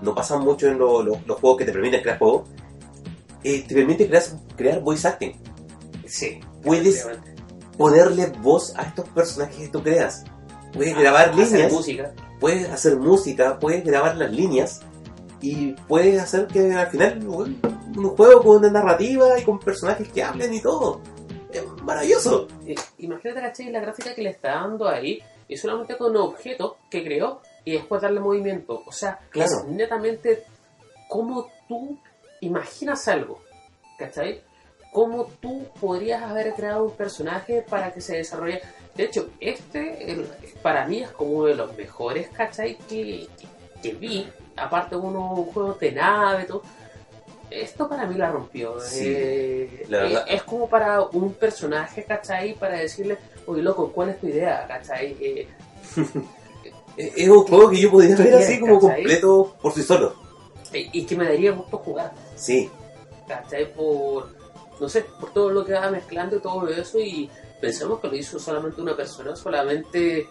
no 0.02 0.14
pasa 0.14 0.38
mucho 0.38 0.68
en 0.68 0.78
lo- 0.78 1.02
lo- 1.02 1.18
los 1.26 1.38
juegos 1.40 1.58
que 1.58 1.64
te 1.64 1.72
permiten 1.72 2.00
crear 2.02 2.18
juegos, 2.18 2.48
eh, 3.44 3.64
te 3.66 3.74
permite 3.74 4.06
crear, 4.08 4.22
crear 4.56 4.80
voice 4.80 5.06
acting. 5.06 5.32
Sí. 6.06 6.40
Puedes 6.62 7.06
ponerle 7.76 8.26
voz 8.42 8.74
a 8.76 8.82
estos 8.82 9.08
personajes 9.10 9.56
que 9.56 9.68
tú 9.68 9.82
creas. 9.82 10.24
Puedes 10.72 10.96
grabar 10.96 11.30
Hacer 11.30 11.44
líneas, 11.46 11.72
música. 11.72 12.12
puedes 12.40 12.68
hacer 12.70 12.96
música, 12.96 13.58
puedes 13.58 13.84
grabar 13.84 14.16
las 14.16 14.30
líneas 14.32 14.80
y 15.40 15.72
puedes 15.88 16.20
hacer 16.20 16.46
que 16.46 16.72
al 16.74 16.88
final 16.88 17.18
bueno, 17.20 17.54
un 17.96 18.10
juego 18.16 18.42
con 18.42 18.56
una 18.58 18.70
narrativa 18.70 19.38
y 19.38 19.44
con 19.44 19.58
personajes 19.58 20.08
que 20.12 20.22
hablen 20.22 20.52
y 20.54 20.60
todo. 20.60 21.00
Es 21.52 21.64
maravilloso. 21.82 22.46
Eh, 22.66 22.74
Imagínate, 22.98 23.40
¿cachai? 23.40 23.70
La 23.70 23.80
gráfica 23.80 24.14
que 24.14 24.22
le 24.22 24.30
está 24.30 24.50
dando 24.56 24.88
ahí 24.88 25.22
es 25.48 25.60
solamente 25.60 25.96
con 25.96 26.14
objetos 26.16 26.74
que 26.90 27.02
creó 27.02 27.40
y 27.64 27.72
después 27.72 28.02
darle 28.02 28.20
movimiento. 28.20 28.82
O 28.86 28.92
sea, 28.92 29.18
Claro. 29.30 29.50
es 29.50 29.64
netamente 29.66 30.44
cómo 31.08 31.48
tú 31.68 31.98
imaginas 32.40 33.08
algo, 33.08 33.40
¿cachai? 33.98 34.42
Cómo 34.92 35.24
tú 35.40 35.64
podrías 35.80 36.22
haber 36.22 36.54
creado 36.54 36.84
un 36.84 36.92
personaje 36.92 37.62
para 37.68 37.92
que 37.92 38.00
se 38.00 38.16
desarrolle. 38.16 38.60
De 38.94 39.04
hecho, 39.04 39.28
este 39.40 40.10
el- 40.12 40.28
para 40.62 40.86
mí 40.86 41.00
es 41.00 41.10
como 41.10 41.30
uno 41.32 41.46
de 41.46 41.54
los 41.54 41.76
mejores, 41.76 42.28
¿cachai? 42.30 42.76
Que, 42.88 43.26
que, 43.38 43.46
que 43.82 43.94
vi. 43.94 44.28
Aparte, 44.56 44.96
uno, 44.96 45.34
un 45.34 45.44
juego 45.52 45.74
de 45.74 45.92
nave, 45.92 46.44
todo. 46.44 46.62
Esto 47.50 47.88
para 47.88 48.06
mí 48.06 48.14
la 48.16 48.30
rompió. 48.30 48.78
Sí, 48.80 49.04
Eh, 49.06 49.86
la 49.88 49.98
verdad. 50.00 50.24
eh, 50.28 50.34
es 50.36 50.42
como 50.42 50.68
para 50.68 51.00
un 51.02 51.32
personaje, 51.34 52.04
¿cachai? 52.04 52.54
Para 52.54 52.76
decirle, 52.78 53.16
oye, 53.46 53.62
loco, 53.62 53.90
¿cuál 53.92 54.10
es 54.10 54.20
tu 54.20 54.26
idea, 54.28 54.66
¿cachai? 54.68 55.16
Eh, 55.20 55.48
Es 56.96 57.28
un 57.28 57.44
juego 57.44 57.70
que 57.70 57.78
yo 57.80 57.90
podría 57.92 58.16
¿Qué 58.16 58.24
ver 58.24 58.34
así 58.34 58.58
como 58.58 58.80
completo 58.80 59.54
por 59.62 59.72
sí 59.72 59.82
solo. 59.84 60.16
eh, 60.72 60.88
y 60.92 61.04
que 61.06 61.16
me 61.16 61.24
daría 61.26 61.52
gusto 61.52 61.78
jugar, 61.78 62.12
Sí, 62.34 62.68
¿cachai? 63.28 63.72
Por, 63.72 64.28
no 64.80 64.88
sé, 64.88 65.04
por 65.20 65.32
todo 65.32 65.50
lo 65.50 65.64
que 65.64 65.74
va 65.74 65.90
mezclando 65.92 66.36
y 66.36 66.40
todo 66.40 66.66
eso. 66.68 66.98
Y 66.98 67.30
pensamos 67.60 68.00
que 68.00 68.08
lo 68.08 68.16
hizo 68.16 68.40
solamente 68.40 68.80
una 68.82 68.96
persona, 68.96 69.36
solamente 69.36 70.18
eh, 70.22 70.26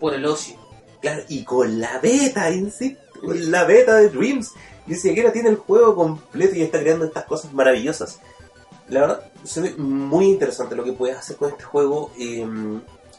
por 0.00 0.14
el 0.14 0.26
ocio. 0.26 0.56
claro, 1.00 1.22
y 1.28 1.44
con 1.44 1.78
la 1.80 2.00
beta, 2.00 2.50
insisto, 2.50 3.00
con 3.24 3.48
la 3.50 3.62
beta 3.64 3.96
de 3.98 4.08
Dreams. 4.08 4.52
Ni 4.88 4.94
siquiera 4.96 5.32
tiene 5.32 5.50
el 5.50 5.56
juego 5.56 5.94
completo 5.94 6.56
y 6.56 6.62
está 6.62 6.80
creando 6.80 7.04
estas 7.04 7.24
cosas 7.26 7.52
maravillosas. 7.52 8.20
La 8.88 9.00
verdad, 9.02 9.30
se 9.44 9.60
ve 9.60 9.74
muy 9.76 10.26
interesante 10.26 10.74
lo 10.74 10.82
que 10.82 10.92
puedes 10.92 11.16
hacer 11.16 11.36
con 11.36 11.50
este 11.50 11.62
juego. 11.64 12.10
eh, 12.18 12.46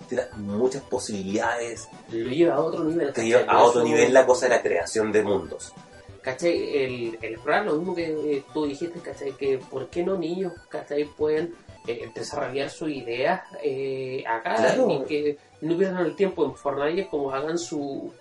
te 0.07 0.15
da 0.15 0.29
muchas 0.37 0.81
posibilidades. 0.83 1.87
Lo 2.09 2.29
lleva 2.29 2.55
a 2.55 2.59
otro 2.61 2.83
nivel. 2.85 3.13
Te 3.13 3.25
lleva 3.25 3.51
a 3.51 3.61
otro 3.63 3.83
nivel 3.83 4.13
la 4.13 4.25
cosa 4.25 4.47
de 4.47 4.55
la 4.55 4.61
creación 4.63 5.11
de 5.11 5.21
mundos. 5.23 5.73
¿Cachai? 6.21 6.83
El, 6.83 7.17
el 7.21 7.33
explorar 7.33 7.65
lo 7.65 7.75
mismo 7.75 7.93
que 7.95 8.07
eh, 8.37 8.43
tú 8.53 8.65
dijiste, 8.65 8.99
¿cachai? 9.01 9.33
Que 9.33 9.57
por 9.59 9.87
qué 9.89 10.03
no 10.03 10.17
niños, 10.17 10.53
¿cachai? 10.69 11.03
Pueden 11.05 11.53
eh, 11.85 12.09
desarrollar 12.15 12.69
sus 12.69 12.89
ideas 12.89 13.41
eh, 13.63 14.23
acá 14.27 14.55
Claro. 14.55 14.89
y 14.89 15.03
que 15.05 15.37
no 15.61 15.77
pierdan 15.77 16.05
el 16.05 16.15
tiempo 16.15 16.45
en 16.45 16.55
Fortnite 16.55 17.07
como 17.09 17.31
hagan 17.31 17.57
su, 17.57 18.11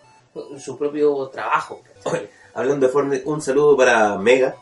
su 0.59 0.77
propio 0.77 1.29
trabajo. 1.29 1.81
Hablando 2.55 2.87
de 2.87 2.93
Fortnite, 2.93 3.23
un 3.27 3.41
saludo 3.41 3.77
para 3.77 4.17
Mega, 4.19 4.57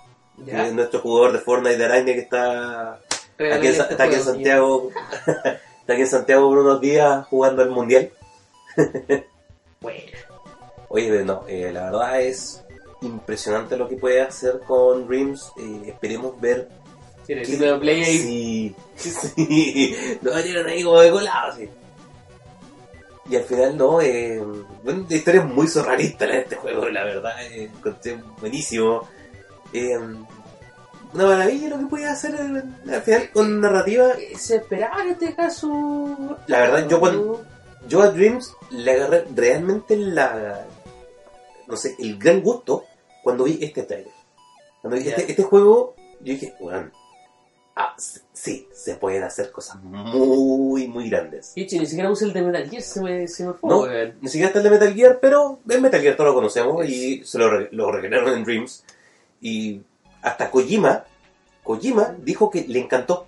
que 0.45 0.66
es 0.66 0.72
nuestro 0.72 1.01
jugador 1.01 1.32
de 1.32 1.39
Fortnite 1.39 1.78
de 1.78 1.84
Araña 1.84 2.12
que 2.12 2.20
está 2.20 3.01
aquí 3.39 3.66
este 3.66 3.93
está 3.93 4.05
aquí 4.05 4.14
en 4.14 4.22
Santiago. 4.22 4.91
está 5.26 5.93
aquí 5.93 6.03
en 6.03 6.09
Santiago 6.09 6.49
por 6.49 6.59
unos 6.59 6.80
días 6.80 7.26
jugando 7.26 7.62
al 7.62 7.70
Mundial. 7.70 8.11
Bueno, 9.78 10.01
Oye, 10.89 11.22
no, 11.22 11.45
eh, 11.47 11.70
la 11.70 11.91
verdad 11.91 12.22
es 12.22 12.64
impresionante 13.03 13.76
lo 13.76 13.87
que 13.87 13.97
puede 13.97 14.22
hacer 14.22 14.61
con 14.66 15.07
Dreams. 15.07 15.53
Eh, 15.59 15.82
esperemos 15.91 16.41
ver 16.41 16.66
tiene 17.26 17.43
el 17.43 17.80
play 17.80 18.03
ahí. 18.03 18.76
Sí, 18.95 19.11
sí. 19.37 20.18
No 20.22 20.39
llegan 20.41 20.66
ahí 20.66 20.82
como 20.82 21.01
de 21.01 21.11
colado, 21.11 21.57
sí. 21.57 21.68
Y 23.29 23.37
al 23.37 23.43
final, 23.45 23.77
no, 23.77 24.01
eh, 24.01 24.41
bueno, 24.85 25.05
la 25.09 25.16
historia 25.16 25.41
es 25.43 25.47
muy 25.49 25.66
surrealista 25.66 26.27
la 26.27 26.35
de 26.35 26.41
este 26.43 26.57
juego, 26.57 26.89
la 26.89 27.05
verdad, 27.05 27.33
eh, 27.45 27.64
encontré 27.74 28.18
buenísimo. 28.41 29.09
Eh, 29.72 29.97
una 31.12 31.27
maravilla 31.27 31.68
lo 31.70 31.79
que 31.79 31.87
puede 31.87 32.05
hacer 32.07 32.35
al 32.37 33.03
final 33.03 33.31
con 33.33 33.61
narrativa. 33.61 34.11
Eh, 34.18 34.37
Se 34.37 34.57
esperaba 34.57 35.03
en 35.03 35.09
este 35.11 35.35
caso. 35.35 36.37
La 36.47 36.61
verdad, 36.61 36.89
yo 36.89 37.01
cuando- 37.01 37.45
Yo 37.89 38.03
a 38.03 38.09
Dreams 38.11 38.53
le 38.70 38.93
agarré 38.93 39.24
realmente 39.35 39.97
la, 39.97 40.64
no 41.68 41.77
sé, 41.77 41.95
el 42.01 42.18
gran 42.18 42.41
gusto 42.43 42.85
cuando 43.22 43.45
vi 43.45 43.59
este 43.62 43.85
trailer. 43.85 44.12
Cuando 44.83 44.99
vi 44.99 45.09
este, 45.09 45.31
este 45.31 45.43
juego, 45.45 45.95
yo 46.20 46.33
dije, 46.33 46.55
bueno, 46.59 46.91
Ah, 47.79 47.95
sí, 48.33 48.66
se 48.72 48.95
pueden 48.95 49.22
hacer 49.22 49.51
cosas 49.53 49.83
muy, 49.83 50.89
muy 50.89 51.11
grandes. 51.11 51.53
Y 51.57 51.62
hecho, 51.64 51.77
ni 51.77 51.85
siquiera 51.85 52.09
puse 52.09 52.24
el 52.24 52.33
de 52.33 52.41
Metal 52.41 52.70
Gear, 52.70 52.83
se 52.83 53.03
me, 53.03 53.29
se 53.29 53.47
me 53.47 53.53
fue, 53.53 53.68
No. 53.68 53.87
Ni 54.22 54.29
siquiera 54.29 54.47
está 54.47 54.61
el 54.61 54.64
de 54.64 54.70
Metal 54.70 54.95
Gear, 54.95 55.18
pero 55.20 55.59
el 55.68 55.83
Metal 55.83 56.01
Gear 56.01 56.16
todos 56.16 56.31
lo 56.31 56.35
conocemos 56.35 56.89
y 56.89 57.22
se 57.22 57.39
lo, 57.39 57.61
lo 57.72 57.93
recrearon 57.93 58.33
en 58.33 58.45
Dreams. 58.45 58.83
Y 59.43 59.83
hasta 60.22 60.51
Kojima, 60.51 61.05
Kojima 61.62 62.16
dijo 62.22 62.51
que 62.51 62.64
le 62.66 62.81
encantó. 62.81 63.27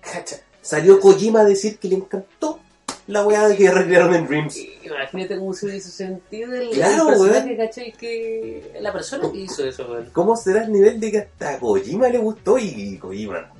Cacha. 0.00 0.36
Salió 0.62 1.00
Kojima 1.00 1.40
a 1.40 1.44
decir 1.44 1.78
que 1.78 1.88
le 1.88 1.96
encantó 1.96 2.60
la 3.08 3.26
weá 3.26 3.56
que 3.56 3.70
recrearon 3.72 4.14
en 4.14 4.26
Dreams. 4.28 4.56
Imagínate 4.84 5.36
cómo 5.36 5.52
se 5.52 5.66
hubiese 5.66 5.90
sentido 5.90 6.54
el, 6.54 6.70
Claro, 6.70 7.08
el 7.08 7.18
personaje. 7.18 7.56
¿cachai? 7.56 7.92
Que 7.92 8.78
la 8.80 8.92
persona 8.92 9.32
que 9.32 9.38
hizo 9.38 9.64
eso, 9.64 9.90
weón. 9.90 10.10
¿Cómo 10.12 10.36
será 10.36 10.62
el 10.62 10.72
nivel 10.72 11.00
de 11.00 11.10
que 11.10 11.18
hasta 11.18 11.58
Kojima 11.58 12.08
le 12.08 12.18
gustó? 12.18 12.56
Y 12.56 12.96
Kojima, 12.98 13.52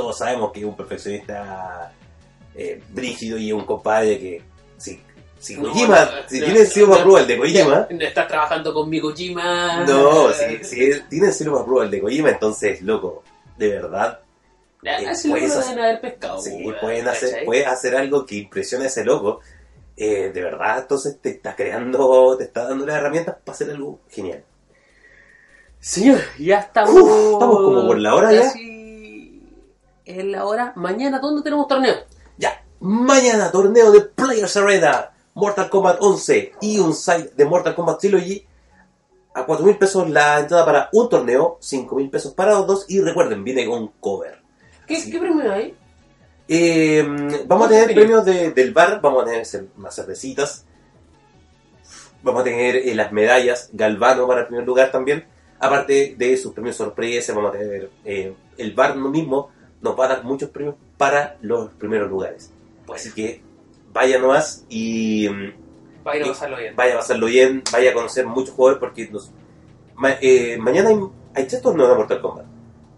todos 0.00 0.16
sabemos 0.18 0.50
que 0.52 0.60
es 0.60 0.64
un 0.66 0.74
perfeccionista 0.76 1.92
eh, 2.54 2.82
brígido 2.90 3.36
y 3.36 3.52
un 3.52 3.64
compadre 3.66 4.18
que, 4.18 4.42
si, 4.78 4.98
si 5.38 5.56
No, 5.56 5.68
Kojima, 5.68 6.04
no, 6.06 6.10
si 6.28 6.38
no, 6.40 6.44
tiene 6.46 6.60
el 6.60 6.66
sello 6.66 6.86
no, 6.86 6.92
of 6.94 6.98
approval 7.00 7.26
de 7.26 7.36
Kojima, 7.38 7.86
No 7.90 8.00
estás 8.04 8.28
trabajando 8.28 8.72
con 8.72 8.88
mi 8.88 8.98
Kojima. 9.00 9.84
no, 9.84 10.32
si, 10.32 10.64
si 10.64 11.00
tiene 11.10 11.28
of 11.28 11.60
approval 11.60 11.90
de 11.90 12.00
Kojima, 12.00 12.30
entonces, 12.30 12.80
loco, 12.82 13.22
de 13.58 13.68
verdad, 13.68 14.20
Ya, 14.82 14.98
Eh, 14.98 15.12
puedes 15.28 15.54
hacer- 15.54 15.78
haber 15.78 16.00
pescado. 16.00 16.40
sí, 16.40 16.64
pueden 16.80 17.06
hacer, 17.06 17.44
puedes 17.44 17.66
hacer 17.66 17.94
algo 17.96 18.24
que 18.24 18.36
impresione 18.36 18.84
a 18.84 18.86
ese 18.88 19.04
loco. 19.04 19.40
eh, 20.02 20.30
de 20.32 20.40
verdad, 20.42 20.78
entonces 20.78 21.18
te 21.20 21.28
está 21.28 21.54
creando, 21.54 22.34
te 22.38 22.44
está 22.44 22.64
dando 22.66 22.86
las 22.86 22.96
herramientas 22.96 23.36
para 23.44 23.54
hacer 23.54 23.68
algo 23.70 24.00
genial. 24.08 24.42
Señor, 25.78 26.20
ya 26.38 26.58
estamos. 26.60 26.90
Uf, 26.94 27.32
estamos 27.34 27.56
como 27.56 27.86
por 27.86 27.98
la 27.98 28.14
hora 28.14 28.32
ya. 28.32 28.42
casi 28.42 28.69
En 30.04 30.32
la 30.32 30.44
hora. 30.44 30.72
Mañana, 30.76 31.18
¿dónde 31.18 31.42
tenemos 31.42 31.68
torneo? 31.68 31.94
Ya, 32.38 32.62
mañana 32.80 33.50
torneo 33.50 33.90
de 33.92 34.00
Players 34.00 34.56
Arena, 34.56 35.10
Mortal 35.34 35.68
Kombat 35.70 35.98
11 36.00 36.52
y 36.60 36.78
un 36.78 36.94
site 36.94 37.32
de 37.36 37.44
Mortal 37.44 37.74
Kombat 37.74 38.00
Trilogy. 38.00 38.46
A 39.32 39.46
4 39.46 39.64
mil 39.64 39.76
pesos 39.78 40.10
la 40.10 40.40
entrada 40.40 40.64
para 40.64 40.88
un 40.92 41.08
torneo, 41.08 41.56
5 41.60 41.94
mil 41.94 42.10
pesos 42.10 42.34
para 42.34 42.52
los 42.52 42.66
dos 42.66 42.84
y 42.88 43.00
recuerden, 43.00 43.44
viene 43.44 43.64
con 43.66 43.88
cover. 44.00 44.40
¿Qué, 44.88 44.96
Sí. 44.96 45.10
¿qué 45.12 45.18
premio 45.20 45.52
hay? 45.52 45.76
Eh, 46.48 47.04
vamos 47.06 47.28
a 47.38 47.46
¿Cuántos 47.46 47.68
tener 47.68 47.94
premios? 47.94 48.24
de- 48.24 48.50
del 48.50 48.72
bar, 48.72 49.00
vamos 49.00 49.22
a 49.22 49.26
tener 49.26 49.46
más 49.76 49.94
cervecitas, 49.94 50.64
vamos 52.24 52.40
a 52.40 52.44
tener 52.44 52.74
eh, 52.74 52.92
las 52.96 53.12
medallas, 53.12 53.70
Galvano 53.72 54.26
para 54.26 54.40
el 54.40 54.46
primer 54.48 54.66
lugar 54.66 54.90
también, 54.90 55.24
aparte 55.60 56.16
de 56.18 56.36
sus 56.36 56.52
premios 56.52 56.74
sorpresa, 56.74 57.32
vamos 57.32 57.54
a 57.54 57.58
tener 57.58 57.88
eh, 58.04 58.34
el 58.58 58.72
bar 58.74 58.96
mismo, 58.96 59.50
nos 59.82 59.98
va 59.98 60.04
a 60.06 60.08
dar 60.08 60.24
muchos 60.24 60.50
premios 60.50 60.74
para 60.96 61.36
los 61.42 61.70
primeros 61.70 62.10
lugares. 62.10 62.52
Pues 62.86 63.02
así 63.02 63.12
que 63.14 63.42
vaya 63.92 64.18
nomás 64.18 64.64
y 64.68 65.28
mm, 65.28 66.14
ir 66.16 66.22
a 66.24 66.26
pasarlo 66.28 66.56
bien. 66.56 66.76
vaya 66.76 66.94
a 66.94 66.98
pasarlo 66.98 67.26
bien, 67.26 67.62
vaya 67.72 67.90
a 67.90 67.94
conocer 67.94 68.26
muchos 68.26 68.54
jugadores 68.54 68.80
porque 68.80 69.08
nos- 69.08 69.30
ma- 69.96 70.16
eh, 70.20 70.56
mañana 70.58 70.90
hay, 70.90 70.96
hay 71.34 71.46
tres 71.46 71.62
torneos 71.62 71.88
de 71.88 71.94
Mortal 71.96 72.20
Kombat, 72.20 72.46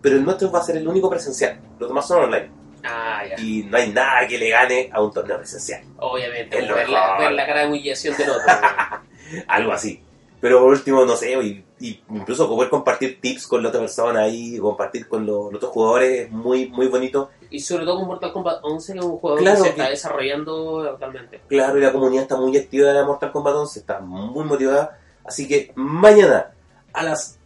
pero 0.01 0.17
el 0.17 0.25
nuestro 0.25 0.51
va 0.51 0.59
a 0.61 0.63
ser 0.63 0.77
el 0.77 0.87
único 0.89 1.09
presencial, 1.11 1.61
los 1.79 1.89
demás 1.89 2.07
son 2.07 2.25
online 2.25 2.51
Ah, 2.85 3.23
ya. 3.29 3.41
y 3.41 3.63
no 3.65 3.77
hay 3.77 3.91
nada 3.93 4.27
que 4.27 4.37
le 4.39 4.51
gane 4.51 4.91
a 4.93 5.01
un 5.01 5.13
torneo 5.13 5.37
presencial. 5.39 5.83
Obviamente, 5.99 6.61
ver 6.61 6.89
la, 6.89 7.17
ver 7.19 7.33
la 7.33 7.47
cara 7.47 7.61
de 7.61 7.67
humillación 7.69 8.17
del 8.17 8.31
otro. 8.31 8.43
Algo 9.49 9.73
así. 9.73 10.01
Pero 10.41 10.59
por 10.61 10.71
último, 10.73 11.05
no 11.05 11.15
sé, 11.17 11.33
y, 11.41 11.65
y 11.85 12.01
incluso 12.11 12.49
poder 12.49 12.71
compartir 12.71 13.21
tips 13.21 13.47
con 13.47 13.63
la 13.63 13.69
otra 13.71 13.81
persona 13.81 14.23
ahí, 14.23 14.57
compartir 14.59 15.09
con 15.09 15.27
los, 15.27 15.47
los 15.47 15.55
otros 15.57 15.73
jugadores, 15.73 16.27
es 16.27 16.31
muy, 16.31 16.69
muy 16.69 16.87
bonito. 16.87 17.31
y 17.51 17.59
sobre 17.61 17.85
todo 17.85 17.99
con 17.99 18.07
Mortal 18.09 18.33
Kombat 18.33 18.61
11, 18.63 18.93
que 18.93 18.99
es 19.01 19.05
un 19.05 19.19
juego 19.19 19.37
Claro 19.37 19.57
que 19.63 19.69
se 19.71 19.75
que- 19.75 19.81
está 19.81 19.91
desarrollando 19.91 20.81
actualmente. 20.91 21.41
Claro, 21.49 21.77
y 21.79 21.81
la 21.83 21.93
comunidad 21.93 22.23
está 22.23 22.37
muy 22.37 22.57
activa 22.57 22.93
de 22.93 23.05
Mortal 23.05 23.33
Kombat 23.33 23.55
11, 23.57 23.81
está 23.81 24.01
muy 24.01 24.45
motivada. 24.45 24.99
Así 25.25 25.47
que 25.49 25.73
mañana 25.75 26.53
a 26.93 27.03
las 27.03 27.39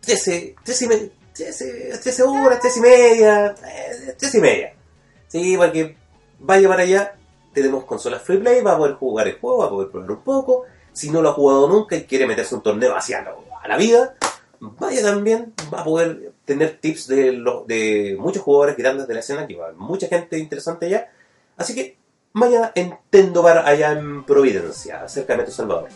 13, 0.00 0.56
13 0.64 0.84
y 0.84 0.88
media, 0.88 1.08
13, 1.34 1.98
13 2.02 2.22
horas, 2.24 2.60
13 2.60 2.78
y 2.78 2.82
media, 2.82 3.54
eh, 3.64 4.14
13 4.18 4.38
y 4.38 4.40
media. 4.40 4.74
Sí, 5.28 5.56
porque 5.56 5.96
vaya 6.40 6.68
para 6.68 6.82
allá, 6.82 7.14
tenemos 7.52 7.84
consolas 7.84 8.22
free 8.22 8.38
play, 8.38 8.60
va 8.62 8.72
a 8.72 8.78
poder 8.78 8.94
jugar 8.94 9.28
el 9.28 9.38
juego, 9.38 9.58
va 9.58 9.66
a 9.66 9.70
poder 9.70 9.90
probar 9.90 10.10
un 10.10 10.22
poco. 10.22 10.64
Si 10.92 11.10
no 11.10 11.22
lo 11.22 11.28
ha 11.28 11.32
jugado 11.32 11.68
nunca 11.68 11.94
y 11.96 12.04
quiere 12.04 12.26
meterse 12.26 12.54
un 12.56 12.62
torneo 12.62 12.96
hacia 12.96 13.18
la 13.68 13.76
vida, 13.76 14.16
vaya 14.60 15.02
también, 15.02 15.54
va 15.72 15.80
a 15.80 15.84
poder 15.84 16.32
tener 16.44 16.78
tips 16.80 17.06
de, 17.08 17.32
los 17.32 17.66
de 17.66 18.16
muchos 18.18 18.42
jugadores 18.42 18.76
grandes 18.76 19.06
de 19.06 19.14
la 19.14 19.20
escena, 19.20 19.46
que 19.46 19.56
va 19.56 19.72
mucha 19.76 20.08
gente 20.08 20.38
interesante 20.38 20.86
allá. 20.86 21.10
Así 21.56 21.74
que 21.74 21.96
mañana 22.32 22.72
en 22.74 22.96
Tendo 23.10 23.42
Bar 23.42 23.58
allá 23.58 23.92
en 23.92 24.24
Providencia, 24.24 25.06
cerca 25.08 25.34
de 25.34 25.38
Metro 25.38 25.54
Salvador. 25.54 25.88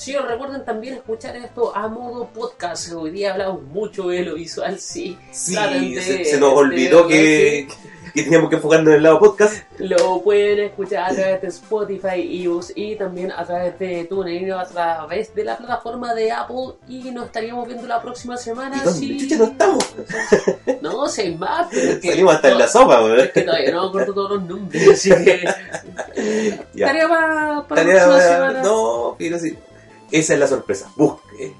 Sí, 0.00 0.16
os 0.16 0.26
recuerden 0.26 0.64
también 0.64 0.94
escuchar 0.94 1.36
esto 1.36 1.76
a 1.76 1.86
modo 1.86 2.26
podcast. 2.28 2.90
Hoy 2.94 3.10
día 3.10 3.34
hablamos 3.34 3.62
mucho 3.64 4.08
de 4.08 4.22
lo 4.22 4.34
visual, 4.34 4.80
sí. 4.80 5.18
Sí, 5.30 5.54
de- 5.54 6.00
se, 6.00 6.24
se 6.24 6.40
nos 6.40 6.54
olvidó 6.54 7.06
que, 7.06 7.68
que 8.14 8.22
teníamos 8.22 8.48
que 8.48 8.56
enfocarnos 8.56 8.88
en 8.88 8.94
el 8.94 9.02
lado 9.02 9.18
podcast. 9.18 9.62
Lo 9.76 10.22
pueden 10.22 10.60
escuchar 10.60 11.10
a 11.10 11.14
través 11.14 11.42
de 11.42 11.48
Spotify, 11.48 12.16
iVoox 12.16 12.72
y 12.76 12.96
también 12.96 13.30
a 13.30 13.44
través 13.44 13.78
de 13.78 14.04
TuneIn, 14.06 14.50
a 14.52 14.64
través 14.64 15.34
de 15.34 15.44
la 15.44 15.58
plataforma 15.58 16.14
de 16.14 16.32
Apple. 16.32 16.76
Y 16.88 17.10
nos 17.10 17.26
estaríamos 17.26 17.66
viendo 17.66 17.86
la 17.86 18.00
próxima 18.00 18.38
semana. 18.38 18.78
¿Y 18.78 18.80
dónde 18.80 18.98
sí. 19.00 19.18
chucha 19.18 19.36
no 19.36 19.44
estamos? 19.44 19.84
No, 20.80 21.06
sé 21.08 21.32
más, 21.32 21.66
pero 21.70 21.90
es 21.92 21.98
que, 21.98 22.08
Salimos 22.08 22.34
hasta 22.36 22.48
en 22.48 22.58
la 22.58 22.68
sopa, 22.68 23.04
weón. 23.04 23.20
Es 23.20 23.32
que 23.32 23.42
todavía 23.42 23.70
no 23.72 23.82
me 23.82 23.88
acuerdo 23.88 24.14
todos 24.14 24.30
los 24.30 24.42
nombres, 24.44 24.88
así 24.88 25.10
que. 25.10 25.44
Ya. 26.74 26.86
Tarea 26.86 27.08
para, 27.08 27.64
para 27.68 27.82
Tarea, 27.82 27.96
la 27.96 28.04
próxima 28.06 28.20
semana. 28.20 28.62
No, 28.62 29.16
pero 29.18 29.38
sí. 29.38 29.56
Esa 30.10 30.34
es 30.34 30.40
la 30.40 30.46
sorpresa. 30.46 30.90
Busque. 30.96 31.54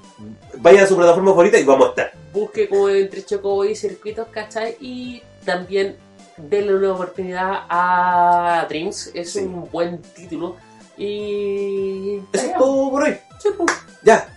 Vaya 0.57 0.83
a 0.83 0.87
su 0.87 0.95
plataforma 0.97 1.31
favorita 1.31 1.57
y 1.57 1.63
vamos 1.63 1.87
a 1.87 1.89
estar. 1.89 2.11
busque 2.33 2.67
como 2.69 2.89
entre 2.89 3.23
Chocobo 3.25 3.65
y 3.65 3.75
circuitos, 3.75 4.27
¿cachai? 4.29 4.77
Y 4.79 5.21
también 5.45 5.97
denle 6.37 6.75
una 6.75 6.93
oportunidad 6.93 7.65
a 7.69 8.65
Dreams, 8.69 9.11
es 9.13 9.31
Sí. 9.33 9.39
un 9.39 9.69
buen 9.71 10.01
título. 10.01 10.55
Y. 10.97 12.17
Eso 12.33 12.45
es 12.45 12.57
todo 12.57 12.91
por 12.91 13.03
hoy. 13.03 13.17
Sí, 13.41 13.49
pues, 13.57 13.71
Ya. 14.03 14.27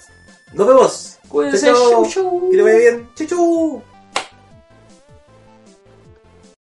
Nos 0.53 0.67
vemos. 0.67 1.19
Cuídense, 1.29 1.67
chau, 1.67 2.07
chau. 2.07 2.51
Que 2.51 2.57
le 2.57 2.63
vaya 2.63 2.79
bien. 2.79 3.09
Chau, 3.17 3.27
chau. 3.27 3.83